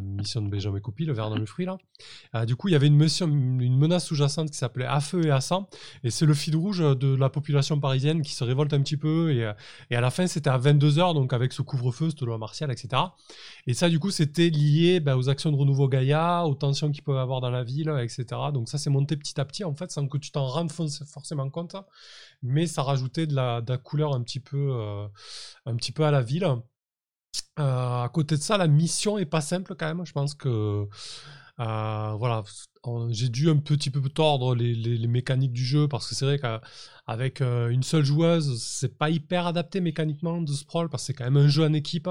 mission 0.00 0.42
de 0.42 0.48
Benjamin 0.48 0.80
Copy, 0.80 1.04
le 1.04 1.12
verre 1.12 1.30
dans 1.30 1.38
le 1.38 1.46
fruit 1.46 1.66
là. 1.66 2.46
du 2.46 2.56
coup, 2.56 2.68
il 2.68 2.72
y 2.72 2.74
avait 2.74 2.86
une, 2.86 2.96
mission, 2.96 3.26
une 3.26 3.76
menace 3.76 4.06
sous-jacente 4.06 4.50
qui 4.50 4.58
s'appelait 4.58 4.86
à 4.86 5.00
feu 5.00 5.26
et 5.26 5.30
à 5.30 5.40
sang, 5.40 5.68
et 6.04 6.10
c'est 6.10 6.26
le 6.26 6.34
fil 6.34 6.56
rouge 6.56 6.78
de 6.78 7.14
la 7.14 7.28
population 7.28 7.78
parisienne 7.78 8.22
qui 8.22 8.32
se 8.34 8.44
révolte 8.44 8.72
un 8.72 8.80
petit 8.80 8.96
peu, 8.96 9.32
et, 9.32 9.52
et 9.90 9.96
à 9.96 10.00
la 10.00 10.10
fin 10.10 10.26
c'était 10.26 10.50
à 10.50 10.58
22h, 10.58 11.14
donc 11.14 11.32
avec 11.32 11.52
ce 11.52 11.62
couvre-feu, 11.62 12.10
cette 12.10 12.22
loi 12.22 12.38
martiale, 12.38 12.70
etc. 12.70 13.02
Et 13.66 13.74
ça, 13.74 13.88
du 13.88 13.98
coup, 13.98 14.10
c'était 14.10 14.50
lié 14.50 15.00
bah, 15.00 15.16
aux 15.16 15.28
actions 15.28 15.50
de 15.50 15.56
renouveau 15.56 15.88
Gaïa, 15.88 16.44
aux 16.46 16.54
tensions 16.54 16.90
qu'il 16.90 17.02
peut 17.02 17.14
y 17.14 17.18
avoir 17.18 17.40
dans 17.40 17.50
la 17.50 17.64
ville, 17.64 17.92
etc. 18.00 18.24
Donc 18.52 18.68
ça, 18.68 18.78
c'est 18.78 18.90
monté 18.90 19.16
petit 19.16 19.40
à 19.40 19.44
petit, 19.44 19.64
en 19.64 19.74
fait, 19.74 19.90
sans 19.90 20.06
que 20.08 20.18
tu 20.18 20.30
t'en 20.30 20.46
rendes 20.46 20.70
forcément 20.70 21.48
compte, 21.50 21.76
mais 22.42 22.66
ça 22.66 22.82
rajoutait 22.82 23.26
de 23.26 23.34
la, 23.34 23.62
couleur 23.82 24.14
un 24.14 24.22
petit 24.22 24.40
peu, 24.40 24.70
euh, 24.72 25.06
un 25.66 25.76
petit 25.76 25.92
peu 25.92 26.04
à 26.04 26.10
la 26.10 26.22
ville. 26.22 26.46
Euh, 27.58 28.02
à 28.02 28.08
côté 28.12 28.36
de 28.36 28.42
ça, 28.42 28.56
la 28.58 28.66
mission 28.66 29.18
est 29.18 29.26
pas 29.26 29.40
simple 29.40 29.74
quand 29.76 29.86
même. 29.86 30.04
Je 30.06 30.12
pense 30.12 30.34
que 30.34 30.88
euh, 31.60 32.12
voilà, 32.18 32.42
j'ai 33.10 33.28
dû 33.28 33.50
un 33.50 33.58
petit 33.58 33.90
peu 33.90 34.00
tordre 34.08 34.54
les, 34.54 35.06
mécaniques 35.06 35.52
du 35.52 35.64
jeu 35.64 35.88
parce 35.88 36.08
que 36.08 36.14
c'est 36.14 36.24
vrai 36.24 36.38
qu'avec 36.38 37.40
une 37.40 37.82
seule 37.82 38.04
joueuse, 38.04 38.62
c'est 38.62 38.96
pas 38.98 39.10
hyper 39.10 39.46
adapté 39.46 39.80
mécaniquement 39.80 40.40
de 40.40 40.52
Sprawl 40.52 40.88
parce 40.88 41.02
que 41.02 41.06
c'est 41.08 41.14
quand 41.14 41.24
même 41.24 41.36
un 41.36 41.48
jeu 41.48 41.64
en 41.64 41.72
équipe. 41.74 42.08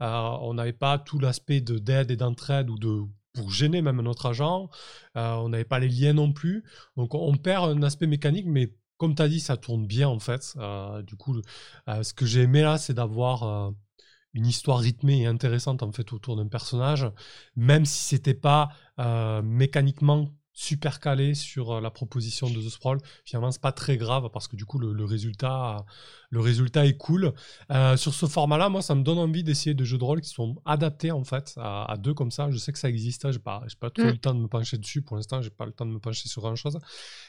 on 0.00 0.54
n'avait 0.54 0.72
pas 0.72 0.98
tout 0.98 1.18
l'aspect 1.18 1.60
de 1.60 1.78
d'aide 1.78 2.10
et 2.10 2.16
d'entraide 2.16 2.70
ou 2.70 2.78
de 2.78 3.02
pour 3.34 3.50
gêner 3.50 3.82
même 3.82 4.00
notre 4.02 4.26
agent. 4.26 4.68
on 5.14 5.48
n'avait 5.50 5.64
pas 5.64 5.78
les 5.78 5.88
liens 5.88 6.14
non 6.14 6.32
plus. 6.32 6.64
Donc 6.96 7.14
on 7.14 7.36
perd 7.36 7.70
un 7.70 7.82
aspect 7.82 8.06
mécanique, 8.06 8.46
mais 8.46 8.72
comme 8.98 9.14
tu 9.14 9.22
as 9.22 9.28
dit, 9.28 9.40
ça 9.40 9.56
tourne 9.56 9.86
bien 9.86 10.08
en 10.08 10.18
fait. 10.18 10.54
Euh, 10.58 11.02
du 11.02 11.16
coup, 11.16 11.40
euh, 11.88 12.02
ce 12.02 12.12
que 12.12 12.26
j'ai 12.26 12.42
aimé 12.42 12.62
là, 12.62 12.76
c'est 12.78 12.94
d'avoir 12.94 13.42
euh, 13.44 13.70
une 14.34 14.46
histoire 14.46 14.78
rythmée 14.78 15.22
et 15.22 15.26
intéressante 15.26 15.82
en 15.82 15.92
fait 15.92 16.12
autour 16.12 16.36
d'un 16.36 16.48
personnage, 16.48 17.10
même 17.56 17.84
si 17.84 18.04
c'était 18.04 18.34
pas 18.34 18.68
mécaniquement 19.42 20.30
super 20.58 20.98
calé 20.98 21.34
sur 21.34 21.70
euh, 21.70 21.80
la 21.80 21.90
proposition 21.90 22.50
de 22.50 22.60
The 22.60 22.68
Sprawl. 22.68 22.98
Finalement, 23.24 23.52
c'est 23.52 23.60
pas 23.60 23.70
très 23.70 23.96
grave 23.96 24.28
parce 24.32 24.48
que 24.48 24.56
du 24.56 24.64
coup, 24.64 24.80
le, 24.80 25.04
résultat, 25.04 25.84
le 26.30 26.40
résultat 26.40 26.84
est 26.84 26.96
cool. 26.96 27.32
Euh, 27.70 27.96
sur 27.96 28.12
ce 28.12 28.26
format-là, 28.26 28.68
moi, 28.68 28.82
ça 28.82 28.96
me 28.96 29.04
donne 29.04 29.18
envie 29.18 29.44
d'essayer 29.44 29.74
de 29.74 29.84
jeux 29.84 29.98
de 29.98 30.04
rôle 30.04 30.20
qui 30.20 30.30
sont 30.30 30.60
adaptés 30.64 31.12
en 31.12 31.22
fait 31.22 31.54
à, 31.58 31.94
deux 31.96 32.12
comme 32.12 32.32
ça. 32.32 32.50
Je 32.50 32.58
sais 32.58 32.72
que 32.72 32.78
ça 32.80 32.88
existe, 32.88 33.24
hein, 33.24 33.30
j'ai 33.30 33.38
pas, 33.38 33.62
pas 33.78 33.90
trop 33.90 34.06
mm. 34.06 34.10
le 34.10 34.18
temps 34.18 34.34
de 34.34 34.40
me 34.40 34.48
pencher 34.48 34.78
dessus. 34.78 35.00
Pour 35.00 35.16
l'instant, 35.16 35.40
j'ai 35.42 35.50
pas 35.50 35.64
le 35.64 35.70
temps 35.70 35.86
de 35.86 35.92
me 35.92 36.00
pencher 36.00 36.28
sur 36.28 36.42
grand-chose. 36.42 36.76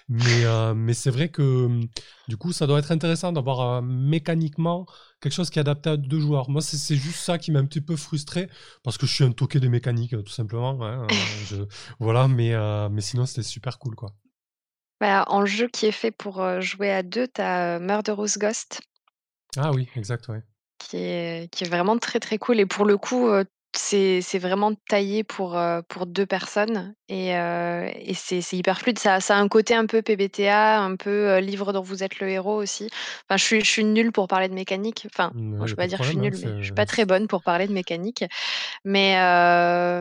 Mais, 0.07 0.45
euh, 0.45 0.73
mais 0.73 0.95
c'est 0.95 1.11
vrai 1.11 1.29
que 1.29 1.69
du 2.27 2.35
coup, 2.35 2.51
ça 2.51 2.65
doit 2.65 2.79
être 2.79 2.91
intéressant 2.91 3.31
d'avoir 3.31 3.83
mécaniquement 3.83 4.87
quelque 5.21 5.33
chose 5.33 5.49
qui 5.49 5.59
est 5.59 5.61
adapté 5.61 5.91
à 5.91 5.97
deux 5.97 6.19
joueurs. 6.19 6.49
Moi, 6.49 6.61
c'est 6.61 6.95
juste 6.95 7.19
ça 7.19 7.37
qui 7.37 7.51
m'a 7.51 7.59
un 7.59 7.65
petit 7.65 7.81
peu 7.81 7.95
frustré 7.95 8.49
parce 8.83 8.97
que 8.97 9.05
je 9.05 9.13
suis 9.13 9.23
un 9.23 9.31
toqué 9.31 9.59
des 9.59 9.69
mécaniques, 9.69 10.11
tout 10.11 10.31
simplement. 10.31 10.81
Hein, 10.83 11.05
euh, 11.51 11.65
voilà, 11.99 12.27
mais, 12.27 12.53
mais 12.89 13.01
sinon, 13.01 13.18
c'était 13.25 13.43
super 13.43 13.79
cool, 13.79 13.95
quoi. 13.95 14.11
Bah, 14.99 15.23
en 15.27 15.45
jeu 15.45 15.67
qui 15.67 15.85
est 15.85 15.91
fait 15.91 16.11
pour 16.11 16.61
jouer 16.61 16.91
à 16.91 17.03
deux, 17.03 17.27
tu 17.27 17.41
as 17.41 17.79
Murderous 17.79 18.37
Ghost. 18.37 18.81
Ah 19.57 19.71
oui, 19.71 19.89
exact, 19.95 20.27
ouais. 20.27 20.43
Qui 20.77 20.97
est, 20.97 21.51
qui 21.51 21.63
est 21.63 21.69
vraiment 21.69 21.97
très 21.97 22.19
très 22.19 22.37
cool. 22.37 22.59
Et 22.59 22.65
pour 22.65 22.85
le 22.85 22.97
coup, 22.97 23.29
c'est 23.75 24.39
vraiment 24.39 24.73
taillé 24.89 25.23
pour, 25.23 25.57
euh, 25.57 25.81
pour 25.87 26.05
deux 26.05 26.25
personnes 26.25 26.95
et 27.07 27.29
et 27.29 28.13
c'est 28.13 28.53
hyper 28.53 28.79
fluide. 28.79 28.99
Ça 28.99 29.19
ça 29.19 29.37
a 29.37 29.39
un 29.39 29.47
côté 29.47 29.75
un 29.75 29.85
peu 29.85 30.01
PBTA, 30.01 30.79
un 30.79 30.95
peu, 30.95 31.37
livre 31.39 31.73
dont 31.73 31.81
vous 31.81 32.03
êtes 32.03 32.19
le 32.19 32.29
héros 32.29 32.55
aussi. 32.55 32.89
Enfin, 33.27 33.37
je 33.37 33.43
suis 33.43 33.61
je 33.61 33.69
suis 33.69 33.83
nulle 33.85 34.11
pour 34.11 34.27
parler 34.27 34.49
de 34.49 34.53
mécanique. 34.53 35.07
Enfin, 35.13 35.31
je 35.35 35.63
ne 35.63 35.67
vais 35.67 35.75
pas 35.75 35.87
dire 35.87 35.99
que 35.99 36.03
je 36.03 36.09
suis 36.09 36.17
nulle, 36.17 36.37
mais 36.37 36.57
je 36.59 36.63
suis 36.65 36.73
pas 36.73 36.85
très 36.85 37.05
bonne 37.05 37.27
pour 37.27 37.43
parler 37.43 37.67
de 37.67 37.73
mécanique. 37.73 38.23
Mais 38.85 39.15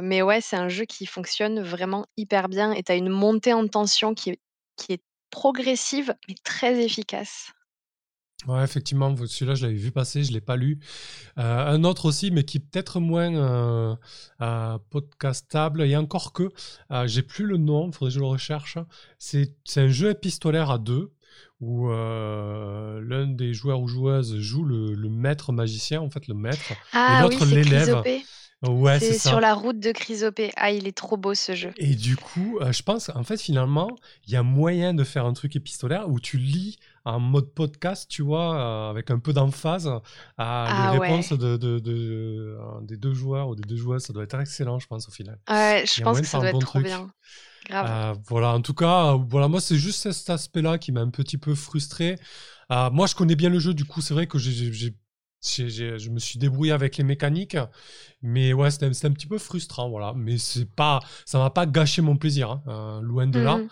mais 0.03 0.23
ouais, 0.23 0.41
c'est 0.41 0.57
un 0.57 0.69
jeu 0.69 0.85
qui 0.85 1.07
fonctionne 1.07 1.61
vraiment 1.63 2.07
hyper 2.17 2.49
bien 2.49 2.73
et 2.73 2.83
tu 2.83 2.93
as 2.93 2.97
une 2.97 3.09
montée 3.11 3.53
en 3.53 3.67
tension 3.69 4.15
qui 4.15 4.31
est 4.31 4.41
qui 4.77 4.93
est 4.95 5.03
progressive, 5.31 6.15
mais 6.29 6.35
très 6.45 6.81
efficace. 6.83 7.53
Ouais, 8.47 8.63
effectivement, 8.63 9.15
celui-là, 9.17 9.57
je 9.57 9.67
l'avais 9.67 9.79
vu 9.79 9.91
passer, 9.91 10.23
je 10.23 10.29
ne 10.29 10.35
l'ai 10.35 10.41
pas 10.41 10.57
lu. 10.57 10.79
Euh, 11.39 11.67
un 11.67 11.83
autre 11.83 12.05
aussi, 12.07 12.31
mais 12.31 12.45
qui 12.45 12.59
est 12.59 12.61
peut-être 12.61 13.01
moins 13.01 13.35
euh, 13.35 13.97
euh, 14.41 14.79
podcastable, 14.91 15.83
et 15.83 15.97
encore 15.97 16.33
que, 16.33 16.49
j'ai 17.07 17.23
plus 17.23 17.47
le 17.47 17.57
nom, 17.57 17.89
il 17.89 17.93
faudrait 17.93 18.11
que 18.11 18.15
je 18.15 18.21
le 18.21 18.27
recherche. 18.27 18.79
C'est 19.19 19.53
un 19.77 19.89
jeu 19.89 20.11
épistolaire 20.11 20.71
à 20.71 20.79
deux, 20.79 21.13
où 21.61 21.89
l'un 21.89 23.27
des 23.27 23.55
joueurs 23.55 23.81
ou 23.81 23.89
joueuses 23.89 24.39
joue 24.39 24.65
le, 24.65 25.09
maître 25.09 25.53
magicien, 25.53 26.01
en 26.01 26.09
fait, 26.09 26.29
le 26.29 26.35
maître, 26.35 26.71
et 26.71 26.75
Ah 26.93 27.27
oui, 27.27 27.35
l'autre 27.35 27.45
l'élève. 27.45 28.05
Ouais, 28.67 28.99
c'est 28.99 29.19
sur 29.19 29.41
la 29.41 29.55
route 29.55 29.79
de 29.79 29.93
Chrysopée. 29.93 30.51
Ah, 30.57 30.73
il 30.73 30.89
est 30.89 30.97
trop 30.97 31.17
beau 31.17 31.35
ce 31.35 31.55
jeu. 31.55 31.73
Et 31.77 31.95
du 31.95 32.17
coup, 32.17 32.59
je 32.71 32.83
pense, 32.83 33.09
en 33.15 33.23
fait, 33.23 33.41
finalement, 33.41 33.89
il 34.27 34.33
y 34.33 34.37
a 34.37 34.43
moyen 34.43 34.95
de 34.95 35.05
faire 35.05 35.27
un 35.27 35.33
truc 35.33 35.55
épistolaire 35.55 36.09
où 36.09 36.19
tu 36.19 36.39
lis 36.39 36.79
en 37.05 37.21
mode 37.21 37.53
podcast, 37.55 38.07
tu 38.09 38.23
vois, 38.23 38.57
euh, 38.57 38.91
avec 38.91 39.11
un 39.11 39.19
peu 39.19 39.33
d'emphase, 39.33 39.87
à 39.87 40.01
ah 40.37 40.93
les 40.93 40.99
réponses 40.99 41.33
de, 41.33 41.57
de, 41.57 41.81
euh, 41.89 42.59
des 42.83 42.97
deux 42.97 43.15
joueurs 43.15 43.49
ou 43.49 43.55
des 43.55 43.63
deux 43.63 43.77
joueuses. 43.77 44.03
Ça 44.03 44.13
doit 44.13 44.25
être 44.25 44.39
excellent, 44.39 44.79
je 44.79 44.87
pense, 44.87 45.09
au 45.09 45.11
final. 45.11 45.39
Ouais, 45.49 45.85
je 45.87 46.03
pense 46.03 46.21
que 46.21 46.27
ça 46.27 46.39
doit 46.39 46.51
être 46.51 46.59
trop 46.59 46.81
bien. 46.81 47.11
Grave. 47.67 47.87
Euh, 47.89 48.21
voilà, 48.27 48.55
en 48.55 48.61
tout 48.61 48.75
cas, 48.75 49.15
voilà, 49.29 49.49
moi, 49.49 49.61
c'est 49.61 49.77
juste 49.77 50.09
cet 50.09 50.31
aspect-là 50.31 50.79
qui 50.79 50.93
m'a 50.93 51.01
un 51.01 51.11
petit 51.11 51.39
peu 51.39 51.55
frustré. 51.55 52.19
moi, 52.71 53.07
je 53.07 53.15
connais 53.15 53.37
bien 53.37 53.51
le 53.51 53.59
jeu, 53.59 53.73
du 53.73 53.85
coup, 53.85 54.01
c'est 54.01 54.15
vrai 54.15 54.27
que 54.27 54.39
j'ai 54.39 54.95
je 55.43 56.11
me 56.11 56.19
suis 56.19 56.39
débrouillé 56.39 56.73
avec 56.73 56.97
les 56.97 57.05
mécaniques, 57.05 57.57
mais 58.21 58.53
ouais, 58.53 58.71
c'était 58.71 59.07
un 59.07 59.13
petit 59.13 59.27
peu 59.27 59.39
frustrant, 59.39 59.89
voilà. 59.89 60.13
Mais 60.17 60.39
c'est 60.39 60.69
pas, 60.69 60.99
ça 61.25 61.39
m'a 61.39 61.51
pas 61.51 61.67
gâché 61.67 62.03
mon 62.03 62.17
plaisir, 62.17 62.51
hein, 62.51 62.63
euh, 62.67 63.01
loin 63.01 63.29
de 63.29 63.39
là. 63.39 63.59
Mmh. 63.59 63.69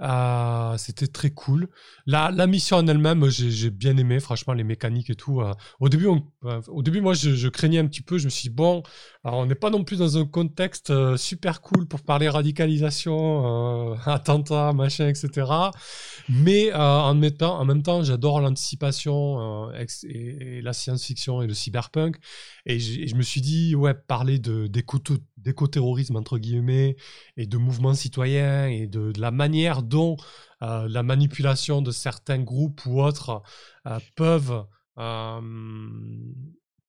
Euh, 0.00 0.78
c'était 0.78 1.06
très 1.06 1.30
cool. 1.30 1.68
La, 2.06 2.30
la 2.30 2.46
mission 2.46 2.78
en 2.78 2.86
elle-même, 2.86 3.28
j'ai 3.28 3.70
bien 3.70 3.96
aimé, 3.98 4.18
franchement, 4.20 4.54
les 4.54 4.64
mécaniques 4.64 5.10
et 5.10 5.14
tout. 5.14 5.42
Euh. 5.42 5.52
au 5.78 5.90
début, 5.90 6.06
au 6.06 6.82
début, 6.82 7.02
moi, 7.02 7.12
je, 7.12 7.48
craignais 7.48 7.78
un 7.78 7.86
petit 7.86 8.00
peu. 8.00 8.16
Je 8.16 8.24
me 8.24 8.30
suis 8.30 8.48
dit, 8.48 8.54
bon, 8.54 8.82
alors 9.24 9.40
on 9.40 9.46
n'est 9.46 9.54
pas 9.54 9.68
non 9.68 9.84
plus 9.84 9.98
dans 9.98 10.16
un 10.16 10.24
contexte 10.24 11.16
super 11.16 11.60
cool 11.60 11.86
pour 11.86 12.00
parler 12.00 12.30
radicalisation, 12.30 13.92
attentat, 14.06 14.72
machin, 14.72 15.06
etc. 15.06 15.46
Mais 16.30 16.72
en, 16.72 17.14
mettant, 17.14 17.58
en 17.60 17.64
même 17.66 17.82
temps, 17.82 18.02
j'adore 18.02 18.40
l'anticipation 18.40 19.70
et, 19.74 19.86
et 20.08 20.62
la 20.62 20.72
science 20.72 21.01
fiction 21.02 21.42
et 21.42 21.46
le 21.46 21.54
cyberpunk. 21.54 22.16
Et, 22.66 22.78
je 22.78 23.14
me 23.14 23.22
suis 23.22 23.40
dit, 23.40 23.74
ouais, 23.74 23.94
parler 23.94 24.38
d'éco-terrorisme, 24.38 26.16
entre 26.16 26.38
guillemets, 26.38 26.96
et 27.36 27.46
de 27.46 27.56
mouvements 27.56 27.94
citoyens, 27.94 28.68
et 28.68 28.86
de, 28.86 29.12
la 29.18 29.30
manière 29.30 29.82
dont 29.82 30.16
euh, 30.62 30.88
la 30.88 31.02
manipulation 31.02 31.82
de 31.82 31.90
certains 31.90 32.38
groupes 32.38 32.84
ou 32.86 33.02
autres 33.02 33.42
euh, 33.86 33.98
peuvent, 34.16 34.64
euh, 34.98 35.40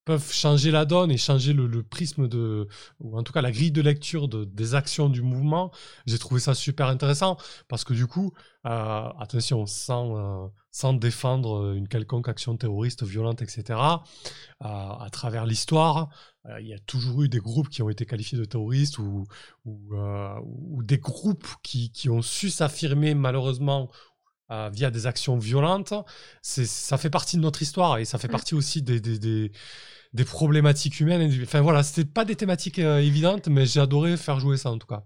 peuvent 0.05 0.31
changer 0.31 0.71
la 0.71 0.85
donne 0.85 1.11
et 1.11 1.17
changer 1.17 1.53
le, 1.53 1.83
prisme 1.83 2.27
de, 2.27 2.67
ou 2.99 3.17
en 3.17 3.23
tout 3.23 3.33
cas 3.33 3.41
la 3.41 3.51
grille 3.51 3.71
de 3.71 3.81
lecture 3.81 4.27
de, 4.27 4.45
des 4.45 4.75
actions 4.75 5.09
du 5.09 5.21
mouvement, 5.21 5.71
j'ai 6.05 6.19
trouvé 6.19 6.39
ça 6.39 6.53
super 6.53 6.87
intéressant 6.87 7.37
parce 7.67 7.83
que 7.83 7.93
du 7.93 8.07
coup, 8.07 8.33
attention, 8.63 9.65
sans 9.65 10.51
sans 10.71 10.93
défendre 10.93 11.73
une 11.75 11.87
quelconque 11.87 12.27
action 12.27 12.57
terroriste 12.57 13.03
violente, 13.03 13.43
etc. 13.43 13.79
à 14.59 15.07
travers 15.11 15.45
l'histoire, 15.45 16.09
euh, 16.47 16.59
il 16.59 16.67
y 16.67 16.73
a 16.73 16.79
toujours 16.79 17.23
eu 17.23 17.29
des 17.29 17.39
groupes 17.39 17.69
qui 17.69 17.81
ont 17.81 17.89
été 17.89 18.05
qualifiés 18.05 18.37
de 18.37 18.45
terroristes 18.45 18.97
ou, 18.97 19.25
ou, 19.65 19.95
euh, 19.95 20.35
des 20.83 20.97
groupes 20.97 21.47
qui, 21.63 21.91
qui 21.91 22.09
ont 22.09 22.21
su 22.21 22.49
s'affirmer 22.49 23.13
malheureusement 23.15 23.89
euh, 24.51 24.69
via 24.71 24.91
des 24.91 25.07
actions 25.07 25.37
violentes. 25.37 25.93
Ça 26.41 26.97
fait 26.97 27.09
partie 27.09 27.37
de 27.37 27.41
notre 27.41 27.61
histoire 27.61 27.97
et 27.97 28.05
ça 28.05 28.17
fait 28.17 28.27
mmh. 28.27 28.31
partie 28.31 28.55
aussi 28.55 28.81
des, 28.81 28.99
des, 28.99 29.19
des, 29.19 29.51
des 30.13 30.25
problématiques 30.25 30.99
humaines. 30.99 31.31
Enfin 31.43 31.61
voilà, 31.61 31.83
c'était 31.83 32.09
pas 32.09 32.25
des 32.25 32.35
thématiques 32.35 32.79
évidentes, 32.79 33.47
mais 33.47 33.65
j'ai 33.65 33.79
adoré 33.79 34.17
faire 34.17 34.39
jouer 34.39 34.57
ça 34.57 34.71
en 34.71 34.77
tout 34.77 34.87
cas. 34.87 35.05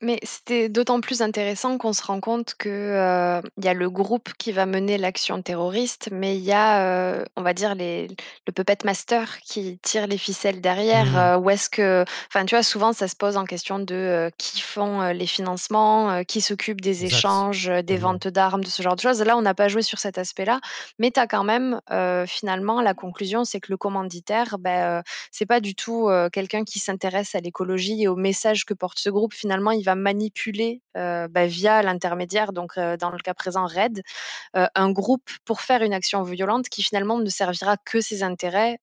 Mais 0.00 0.20
c'était 0.22 0.68
d'autant 0.68 1.00
plus 1.00 1.22
intéressant 1.22 1.76
qu'on 1.76 1.92
se 1.92 2.04
rend 2.04 2.20
compte 2.20 2.54
que, 2.56 2.68
euh, 2.68 3.40
il 3.56 3.64
y 3.64 3.68
a 3.68 3.74
le 3.74 3.90
groupe 3.90 4.32
qui 4.38 4.52
va 4.52 4.64
mener 4.64 4.96
l'action 4.96 5.42
terroriste, 5.42 6.10
mais 6.12 6.36
il 6.36 6.44
y 6.44 6.52
a, 6.52 6.82
euh, 6.82 7.24
on 7.34 7.42
va 7.42 7.52
dire 7.52 7.74
les 7.74 8.06
le 8.46 8.52
puppet 8.52 8.78
master 8.84 9.40
qui 9.40 9.78
tire 9.82 10.06
les 10.06 10.18
ficelles 10.18 10.60
derrière, 10.60 11.06
mmh. 11.06 11.16
euh, 11.16 11.38
où 11.38 11.50
est-ce 11.50 11.68
que 11.68 12.04
enfin, 12.28 12.44
tu 12.44 12.54
vois, 12.54 12.62
souvent 12.62 12.92
ça 12.92 13.08
se 13.08 13.16
pose 13.16 13.36
en 13.36 13.44
question 13.44 13.80
de, 13.80 14.30
qui 14.38 14.60
font, 14.60 15.08
les 15.10 15.26
financements, 15.26 16.22
qui 16.24 16.40
s'occupe 16.40 16.80
des 16.80 17.04
échanges, 17.04 17.66
des 17.66 17.96
ventes 17.96 18.28
d'armes, 18.28 18.62
de 18.62 18.68
ce 18.68 18.82
genre 18.82 18.94
de 18.94 19.00
choses. 19.00 19.20
Là, 19.22 19.36
on 19.36 19.42
n'a 19.42 19.54
pas 19.54 19.66
joué 19.66 19.82
sur 19.82 19.98
cet 19.98 20.16
aspect-là, 20.16 20.60
mais 21.00 21.10
tu 21.10 21.18
as 21.18 21.26
quand 21.26 21.44
même, 21.44 21.80
finalement 22.26 22.80
la 22.82 22.94
conclusion, 22.94 23.44
c'est 23.44 23.58
que 23.58 23.72
le 23.72 23.76
commanditaire, 23.76 24.58
ben, 24.58 25.02
c'est 25.32 25.46
pas 25.46 25.60
du 25.60 25.74
tout, 25.74 26.08
quelqu'un 26.32 26.62
qui 26.62 26.78
s'intéresse 26.78 27.34
à 27.34 27.40
l'écologie 27.40 28.02
et 28.02 28.08
au 28.08 28.16
message 28.16 28.64
que 28.64 28.74
porte 28.74 28.98
ce 29.00 29.10
groupe. 29.10 29.34
Finalement, 29.34 29.72
il 29.72 29.87
va 29.88 29.94
manipuler 29.94 30.82
bah, 30.94 31.46
via 31.46 31.82
l'intermédiaire, 31.82 32.52
donc 32.52 32.76
dans 32.76 33.10
le 33.10 33.18
cas 33.18 33.34
présent 33.34 33.66
Red, 33.66 34.02
un 34.54 34.90
groupe 34.90 35.30
pour 35.44 35.60
faire 35.60 35.82
une 35.82 35.92
action 35.92 36.22
violente 36.22 36.68
qui 36.68 36.82
finalement 36.82 37.18
ne 37.18 37.28
servira 37.28 37.76
que 37.76 38.00
ses 38.00 38.22
intérêts 38.22 38.78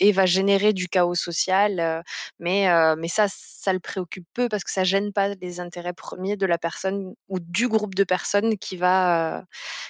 et 0.00 0.12
va 0.12 0.26
générer 0.26 0.72
du 0.72 0.88
chaos 0.88 1.14
social. 1.14 2.02
mais, 2.38 2.68
mais 2.96 3.08
ça, 3.08 3.26
ça 3.28 3.72
le 3.72 3.80
préoccupe 3.80 4.26
peu 4.34 4.48
parce 4.48 4.64
que 4.64 4.70
ça 4.70 4.84
gêne 4.84 5.12
pas 5.12 5.34
les 5.34 5.60
intérêts 5.60 5.92
premiers 5.92 6.36
de 6.36 6.46
la 6.46 6.58
personne 6.58 7.14
ou 7.28 7.40
du 7.40 7.68
groupe 7.68 7.94
de 7.94 8.04
personnes 8.04 8.58
qui 8.58 8.76
va, 8.76 9.44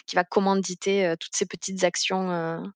qui 0.06 0.16
va 0.16 0.24
commanditer 0.24 1.14
toutes 1.20 1.36
ces 1.36 1.46
petites 1.46 1.84
actions 1.84 2.72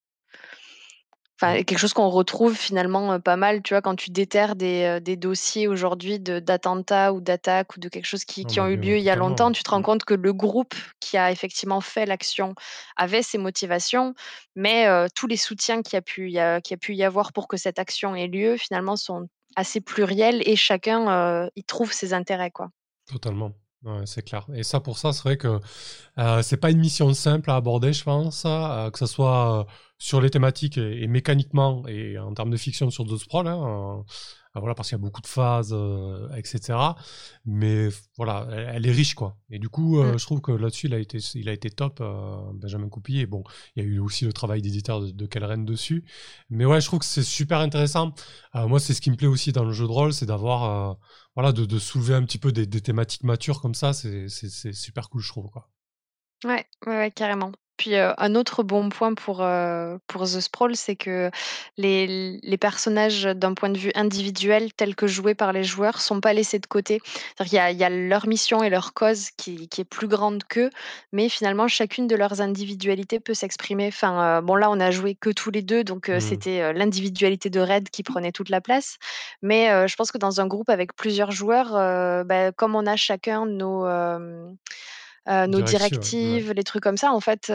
Enfin, 1.42 1.62
quelque 1.62 1.78
chose 1.78 1.94
qu'on 1.94 2.10
retrouve 2.10 2.54
finalement 2.54 3.18
pas 3.18 3.36
mal, 3.36 3.62
tu 3.62 3.72
vois, 3.72 3.80
quand 3.80 3.96
tu 3.96 4.10
déterres 4.10 4.56
des, 4.56 5.00
des 5.00 5.16
dossiers 5.16 5.68
aujourd'hui 5.68 6.20
d'attentats 6.20 7.14
ou 7.14 7.22
d'attaques 7.22 7.76
ou 7.76 7.80
de 7.80 7.88
quelque 7.88 8.04
chose 8.04 8.26
qui, 8.26 8.44
qui 8.44 8.60
ont 8.60 8.66
eu 8.66 8.76
lieu 8.76 8.98
il 8.98 9.02
y 9.02 9.08
a 9.08 9.16
longtemps, 9.16 9.50
tu 9.50 9.62
te 9.62 9.70
rends 9.70 9.80
compte 9.80 10.04
que 10.04 10.12
le 10.12 10.34
groupe 10.34 10.74
qui 11.00 11.16
a 11.16 11.32
effectivement 11.32 11.80
fait 11.80 12.04
l'action 12.04 12.54
avait 12.94 13.22
ses 13.22 13.38
motivations, 13.38 14.12
mais 14.54 14.86
tous 15.14 15.26
les 15.26 15.38
soutiens 15.38 15.80
qu'il 15.80 15.94
y, 15.94 15.96
a 15.96 16.02
pu 16.02 16.30
y, 16.30 16.38
a, 16.38 16.56
a 16.56 16.76
pu 16.78 16.94
y 16.94 17.04
avoir 17.04 17.32
pour 17.32 17.48
que 17.48 17.56
cette 17.56 17.78
action 17.78 18.14
ait 18.14 18.26
lieu, 18.26 18.58
finalement, 18.58 18.96
sont 18.96 19.26
assez 19.56 19.80
pluriels 19.80 20.42
et 20.46 20.56
chacun 20.56 21.48
y 21.56 21.64
trouve 21.64 21.90
ses 21.92 22.12
intérêts, 22.12 22.50
quoi. 22.50 22.68
Totalement. 23.06 23.54
Ouais, 23.82 24.04
c'est 24.04 24.22
clair. 24.22 24.46
Et 24.54 24.62
ça, 24.62 24.80
pour 24.80 24.98
ça, 24.98 25.12
c'est 25.12 25.22
vrai 25.22 25.36
que 25.38 25.58
euh, 26.18 26.42
c'est 26.42 26.58
pas 26.58 26.70
une 26.70 26.80
mission 26.80 27.12
simple 27.14 27.50
à 27.50 27.56
aborder, 27.56 27.94
je 27.94 28.04
pense, 28.04 28.42
que 28.42 28.98
ce 28.98 29.06
soit 29.06 29.66
sur 29.96 30.20
les 30.20 30.30
thématiques 30.30 30.78
et, 30.78 31.06
mécaniquement 31.06 31.86
et 31.86 32.18
en 32.18 32.34
termes 32.34 32.50
de 32.50 32.56
fiction 32.56 32.90
sur 32.90 33.04
d'autres 33.04 33.22
Sprawl, 33.22 33.46
hein, 33.46 34.04
euh, 34.56 34.60
voilà, 34.60 34.74
parce 34.74 34.88
qu'il 34.88 34.96
y 34.96 35.00
a 35.00 35.02
beaucoup 35.02 35.20
de 35.20 35.26
phases, 35.26 35.72
euh, 35.72 36.28
etc. 36.34 36.76
Mais 37.44 37.88
voilà, 38.16 38.48
elle, 38.50 38.86
est 38.86 38.90
riche, 38.90 39.14
quoi. 39.14 39.36
Et 39.50 39.58
du 39.58 39.68
coup, 39.68 40.00
euh, 40.00 40.14
mm. 40.14 40.18
je 40.18 40.24
trouve 40.24 40.40
que 40.40 40.52
là-dessus, 40.52 40.86
il 40.86 40.94
a 40.94 40.98
été, 40.98 41.18
il 41.34 41.48
a 41.48 41.52
été 41.52 41.70
top, 41.70 42.02
Benjamin 42.54 42.88
Coupy. 42.88 43.20
Et 43.20 43.26
bon, 43.26 43.44
il 43.76 43.84
y 43.84 43.86
a 43.86 43.88
eu 43.88 43.98
aussi 44.00 44.24
le 44.24 44.32
travail 44.32 44.62
d'éditeur 44.62 45.00
de, 45.00 45.10
de 45.10 45.64
dessus. 45.64 46.04
Mais 46.48 46.64
ouais, 46.64 46.80
je 46.80 46.86
trouve 46.86 47.00
que 47.00 47.04
c'est 47.04 47.22
super 47.22 47.60
intéressant. 47.60 48.12
moi, 48.54 48.80
c'est 48.80 48.94
ce 48.94 49.00
qui 49.00 49.10
me 49.10 49.16
plaît 49.16 49.28
aussi 49.28 49.52
dans 49.52 49.64
le 49.64 49.72
jeu 49.72 49.86
de 49.86 49.92
rôle, 49.92 50.12
c'est 50.12 50.26
d'avoir, 50.26 50.98
voilà, 51.34 51.52
de, 51.52 51.78
soulever 51.78 52.14
un 52.14 52.24
petit 52.24 52.38
peu 52.38 52.52
des, 52.52 52.66
thématiques 52.80 53.24
matures 53.24 53.60
comme 53.60 53.74
ça. 53.74 53.92
C'est 53.92 54.28
super 54.72 55.08
cool, 55.08 55.22
je 55.22 55.28
trouve, 55.28 55.50
quoi. 55.50 55.70
Ouais, 56.44 57.10
carrément. 57.12 57.52
Puis, 57.80 57.96
un 57.96 58.34
autre 58.34 58.62
bon 58.62 58.90
point 58.90 59.14
pour, 59.14 59.42
pour 60.06 60.22
The 60.24 60.40
Sprawl, 60.40 60.76
c'est 60.76 60.96
que 60.96 61.30
les 61.78 62.38
les 62.42 62.58
personnages, 62.58 63.22
d'un 63.22 63.54
point 63.54 63.70
de 63.70 63.78
vue 63.78 63.90
individuel, 63.94 64.70
tels 64.74 64.94
que 64.94 65.06
joués 65.06 65.34
par 65.34 65.54
les 65.54 65.64
joueurs, 65.64 66.02
sont 66.02 66.20
pas 66.20 66.34
laissés 66.34 66.58
de 66.58 66.66
côté. 66.66 67.00
Qu'il 67.38 67.54
y 67.54 67.58
a 67.58 67.70
il 67.70 67.78
y 67.78 67.84
a 67.84 67.88
leur 67.88 68.26
mission 68.26 68.62
et 68.62 68.68
leur 68.68 68.92
cause 68.92 69.30
qui 69.30 69.66
qui 69.68 69.80
est 69.80 69.86
plus 69.86 70.08
grande 70.08 70.44
qu'eux, 70.44 70.68
mais 71.12 71.30
finalement 71.30 71.68
chacune 71.68 72.06
de 72.06 72.16
leurs 72.16 72.42
individualités 72.42 73.18
peut 73.18 73.32
s'exprimer. 73.32 73.86
Enfin, 73.88 74.42
bon 74.42 74.56
là, 74.56 74.70
on 74.70 74.78
a 74.78 74.90
joué 74.90 75.14
que 75.14 75.30
tous 75.30 75.50
les 75.50 75.62
deux, 75.62 75.82
donc 75.82 76.10
mmh. 76.10 76.20
c'était, 76.20 76.74
l'individualité 76.74 77.48
de 77.48 77.60
Red 77.60 77.88
qui 77.88 78.02
prenait 78.02 78.32
toute 78.32 78.50
la 78.50 78.60
place. 78.60 78.98
Mais, 79.40 79.88
je 79.88 79.96
pense 79.96 80.12
que 80.12 80.18
dans 80.18 80.42
un 80.42 80.46
groupe 80.46 80.68
avec 80.68 80.94
plusieurs 80.94 81.30
joueurs, 81.30 81.72
bah, 82.26 82.52
comme 82.52 82.74
on 82.74 82.86
a 82.86 82.96
chacun 82.96 83.46
nos, 83.46 83.86
nos 85.26 85.60
directives, 85.60 86.52
les 86.52 86.64
trucs 86.64 86.82
comme 86.82 86.96
ça, 86.96 87.12
en 87.12 87.20
fait, 87.20 87.52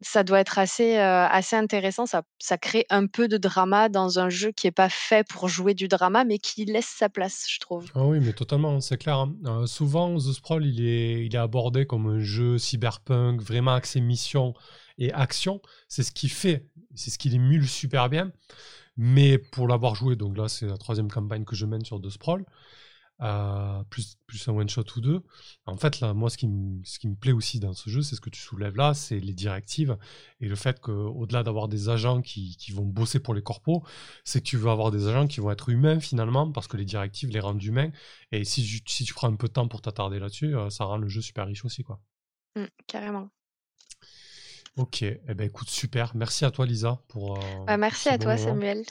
ça 0.00 0.24
doit 0.24 0.40
être 0.40 0.58
assez, 0.58 0.96
assez 0.96 1.56
intéressant. 1.56 2.06
Ça, 2.06 2.22
ça 2.38 2.58
crée 2.58 2.86
un 2.90 3.06
peu 3.06 3.28
de 3.28 3.36
drama 3.36 3.88
dans 3.88 4.18
un 4.18 4.28
jeu 4.28 4.52
qui 4.52 4.66
n'est 4.66 4.72
pas 4.72 4.88
fait 4.88 5.26
pour 5.28 5.48
jouer 5.48 5.74
du 5.74 5.88
drama, 5.88 6.24
mais 6.24 6.38
qui 6.38 6.64
laisse 6.64 6.92
sa 6.98 7.08
place, 7.08 7.46
je 7.48 7.58
trouve. 7.58 7.86
Ah 7.94 8.04
oui, 8.04 8.20
mais 8.20 8.32
totalement, 8.32 8.80
c'est 8.80 8.98
clair. 8.98 9.26
Hein. 9.44 9.66
souvent, 9.66 10.16
The 10.16 10.32
Sprawl, 10.32 10.66
il 10.66 10.84
est, 10.86 11.26
il 11.26 11.34
est 11.34 11.38
abordé 11.38 11.86
comme 11.86 12.06
un 12.06 12.20
jeu 12.20 12.58
cyberpunk, 12.58 13.40
vraiment 13.40 13.74
axé 13.74 14.00
mission 14.00 14.54
et 14.98 15.12
action. 15.12 15.60
C'est 15.88 16.02
ce 16.02 16.12
qui 16.12 16.28
fait, 16.28 16.66
c'est 16.94 17.10
ce 17.10 17.18
qui 17.18 17.28
l'émule 17.28 17.66
super 17.66 18.08
bien. 18.08 18.32
Mais 18.96 19.36
pour 19.36 19.68
l'avoir 19.68 19.94
joué, 19.94 20.16
donc 20.16 20.36
là, 20.36 20.48
c'est 20.48 20.66
la 20.66 20.78
troisième 20.78 21.10
campagne 21.10 21.44
que 21.44 21.54
je 21.54 21.66
mène 21.66 21.84
sur 21.84 22.00
The 22.00 22.08
Sprawl. 22.08 22.44
Euh, 23.22 23.82
plus, 23.84 24.18
plus 24.26 24.46
un 24.46 24.52
one-shot 24.52 24.84
ou 24.96 25.00
deux. 25.00 25.22
En 25.64 25.78
fait, 25.78 26.00
là, 26.00 26.12
moi, 26.12 26.28
ce 26.28 26.36
qui, 26.36 26.46
me, 26.48 26.84
ce 26.84 26.98
qui 26.98 27.08
me 27.08 27.14
plaît 27.14 27.32
aussi 27.32 27.60
dans 27.60 27.72
ce 27.72 27.88
jeu, 27.88 28.02
c'est 28.02 28.14
ce 28.14 28.20
que 28.20 28.28
tu 28.28 28.40
soulèves 28.40 28.76
là, 28.76 28.92
c'est 28.92 29.20
les 29.20 29.32
directives 29.32 29.96
et 30.40 30.48
le 30.48 30.54
fait 30.54 30.80
qu'au-delà 30.80 31.42
d'avoir 31.42 31.68
des 31.68 31.88
agents 31.88 32.20
qui, 32.20 32.58
qui, 32.58 32.72
vont 32.72 32.84
bosser 32.84 33.18
pour 33.18 33.32
les 33.32 33.42
corpos, 33.42 33.82
c'est 34.24 34.40
que 34.40 34.44
tu 34.44 34.58
veux 34.58 34.70
avoir 34.70 34.90
des 34.90 35.08
agents 35.08 35.26
qui 35.26 35.40
vont 35.40 35.50
être 35.50 35.70
humains 35.70 35.98
finalement, 35.98 36.52
parce 36.52 36.68
que 36.68 36.76
les 36.76 36.84
directives 36.84 37.30
les 37.30 37.40
rendent 37.40 37.62
humains. 37.62 37.90
Et 38.32 38.44
si, 38.44 38.82
si 38.86 39.04
tu 39.04 39.14
prends 39.14 39.28
un 39.28 39.36
peu 39.36 39.48
de 39.48 39.52
temps 39.54 39.66
pour 39.66 39.80
t'attarder 39.80 40.18
là-dessus, 40.18 40.54
euh, 40.54 40.68
ça 40.68 40.84
rend 40.84 40.98
le 40.98 41.08
jeu 41.08 41.22
super 41.22 41.46
riche 41.46 41.64
aussi. 41.64 41.84
quoi. 41.84 41.98
Mmh, 42.54 42.64
carrément. 42.86 43.30
Ok, 44.76 45.02
eh 45.02 45.18
ben, 45.34 45.46
écoute, 45.46 45.70
super. 45.70 46.14
Merci 46.14 46.44
à 46.44 46.50
toi, 46.50 46.66
Lisa. 46.66 47.00
Pour, 47.08 47.38
euh, 47.38 47.64
bah, 47.66 47.78
merci 47.78 48.10
à 48.10 48.18
toi, 48.18 48.36
Samuel, 48.36 48.84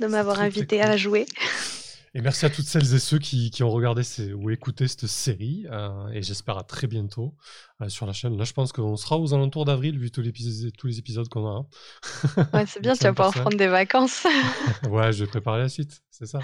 de 0.00 0.06
m'avoir 0.06 0.40
invité 0.40 0.82
à 0.82 0.98
jouer. 0.98 1.24
Et 2.16 2.20
merci 2.20 2.46
à 2.46 2.50
toutes 2.50 2.66
celles 2.66 2.94
et 2.94 3.00
ceux 3.00 3.18
qui, 3.18 3.50
ont 3.62 3.70
regardé 3.70 4.02
ou 4.34 4.48
écouté 4.50 4.86
cette 4.86 5.06
série. 5.06 5.66
Euh, 5.68 6.06
et 6.08 6.22
j'espère 6.22 6.56
à 6.56 6.62
très 6.62 6.86
bientôt 6.86 7.34
euh, 7.80 7.88
sur 7.88 8.06
la 8.06 8.12
chaîne. 8.12 8.38
Là, 8.38 8.44
je 8.44 8.52
pense 8.52 8.72
qu'on 8.72 8.96
sera 8.96 9.18
aux 9.18 9.34
alentours 9.34 9.64
d'avril, 9.64 9.98
vu 9.98 10.12
tous 10.12 10.22
les, 10.22 10.32
tous 10.78 10.86
les 10.86 10.98
épisodes 11.00 11.28
qu'on 11.28 11.46
a. 11.46 11.50
Hein. 11.50 12.46
Ouais, 12.52 12.66
c'est 12.66 12.80
bien, 12.80 12.92
tu 12.96 13.02
vas 13.02 13.12
pouvoir 13.12 13.32
prendre 13.32 13.56
des 13.56 13.66
vacances. 13.66 14.26
ouais, 14.88 15.12
je 15.12 15.24
vais 15.24 15.30
préparer 15.30 15.58
la 15.58 15.68
suite, 15.68 16.04
c'est 16.08 16.26
ça. 16.26 16.38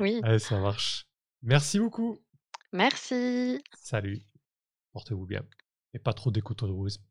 Oui. 0.00 0.20
Allez, 0.22 0.38
ça 0.38 0.58
marche. 0.58 1.06
Merci 1.42 1.78
beaucoup. 1.78 2.18
Merci. 2.72 3.62
Salut. 3.74 4.22
Portez-vous 4.94 5.26
bien. 5.26 5.42
Et 5.92 5.98
pas 5.98 6.14
trop 6.14 6.30
d'écotourisme. 6.30 7.02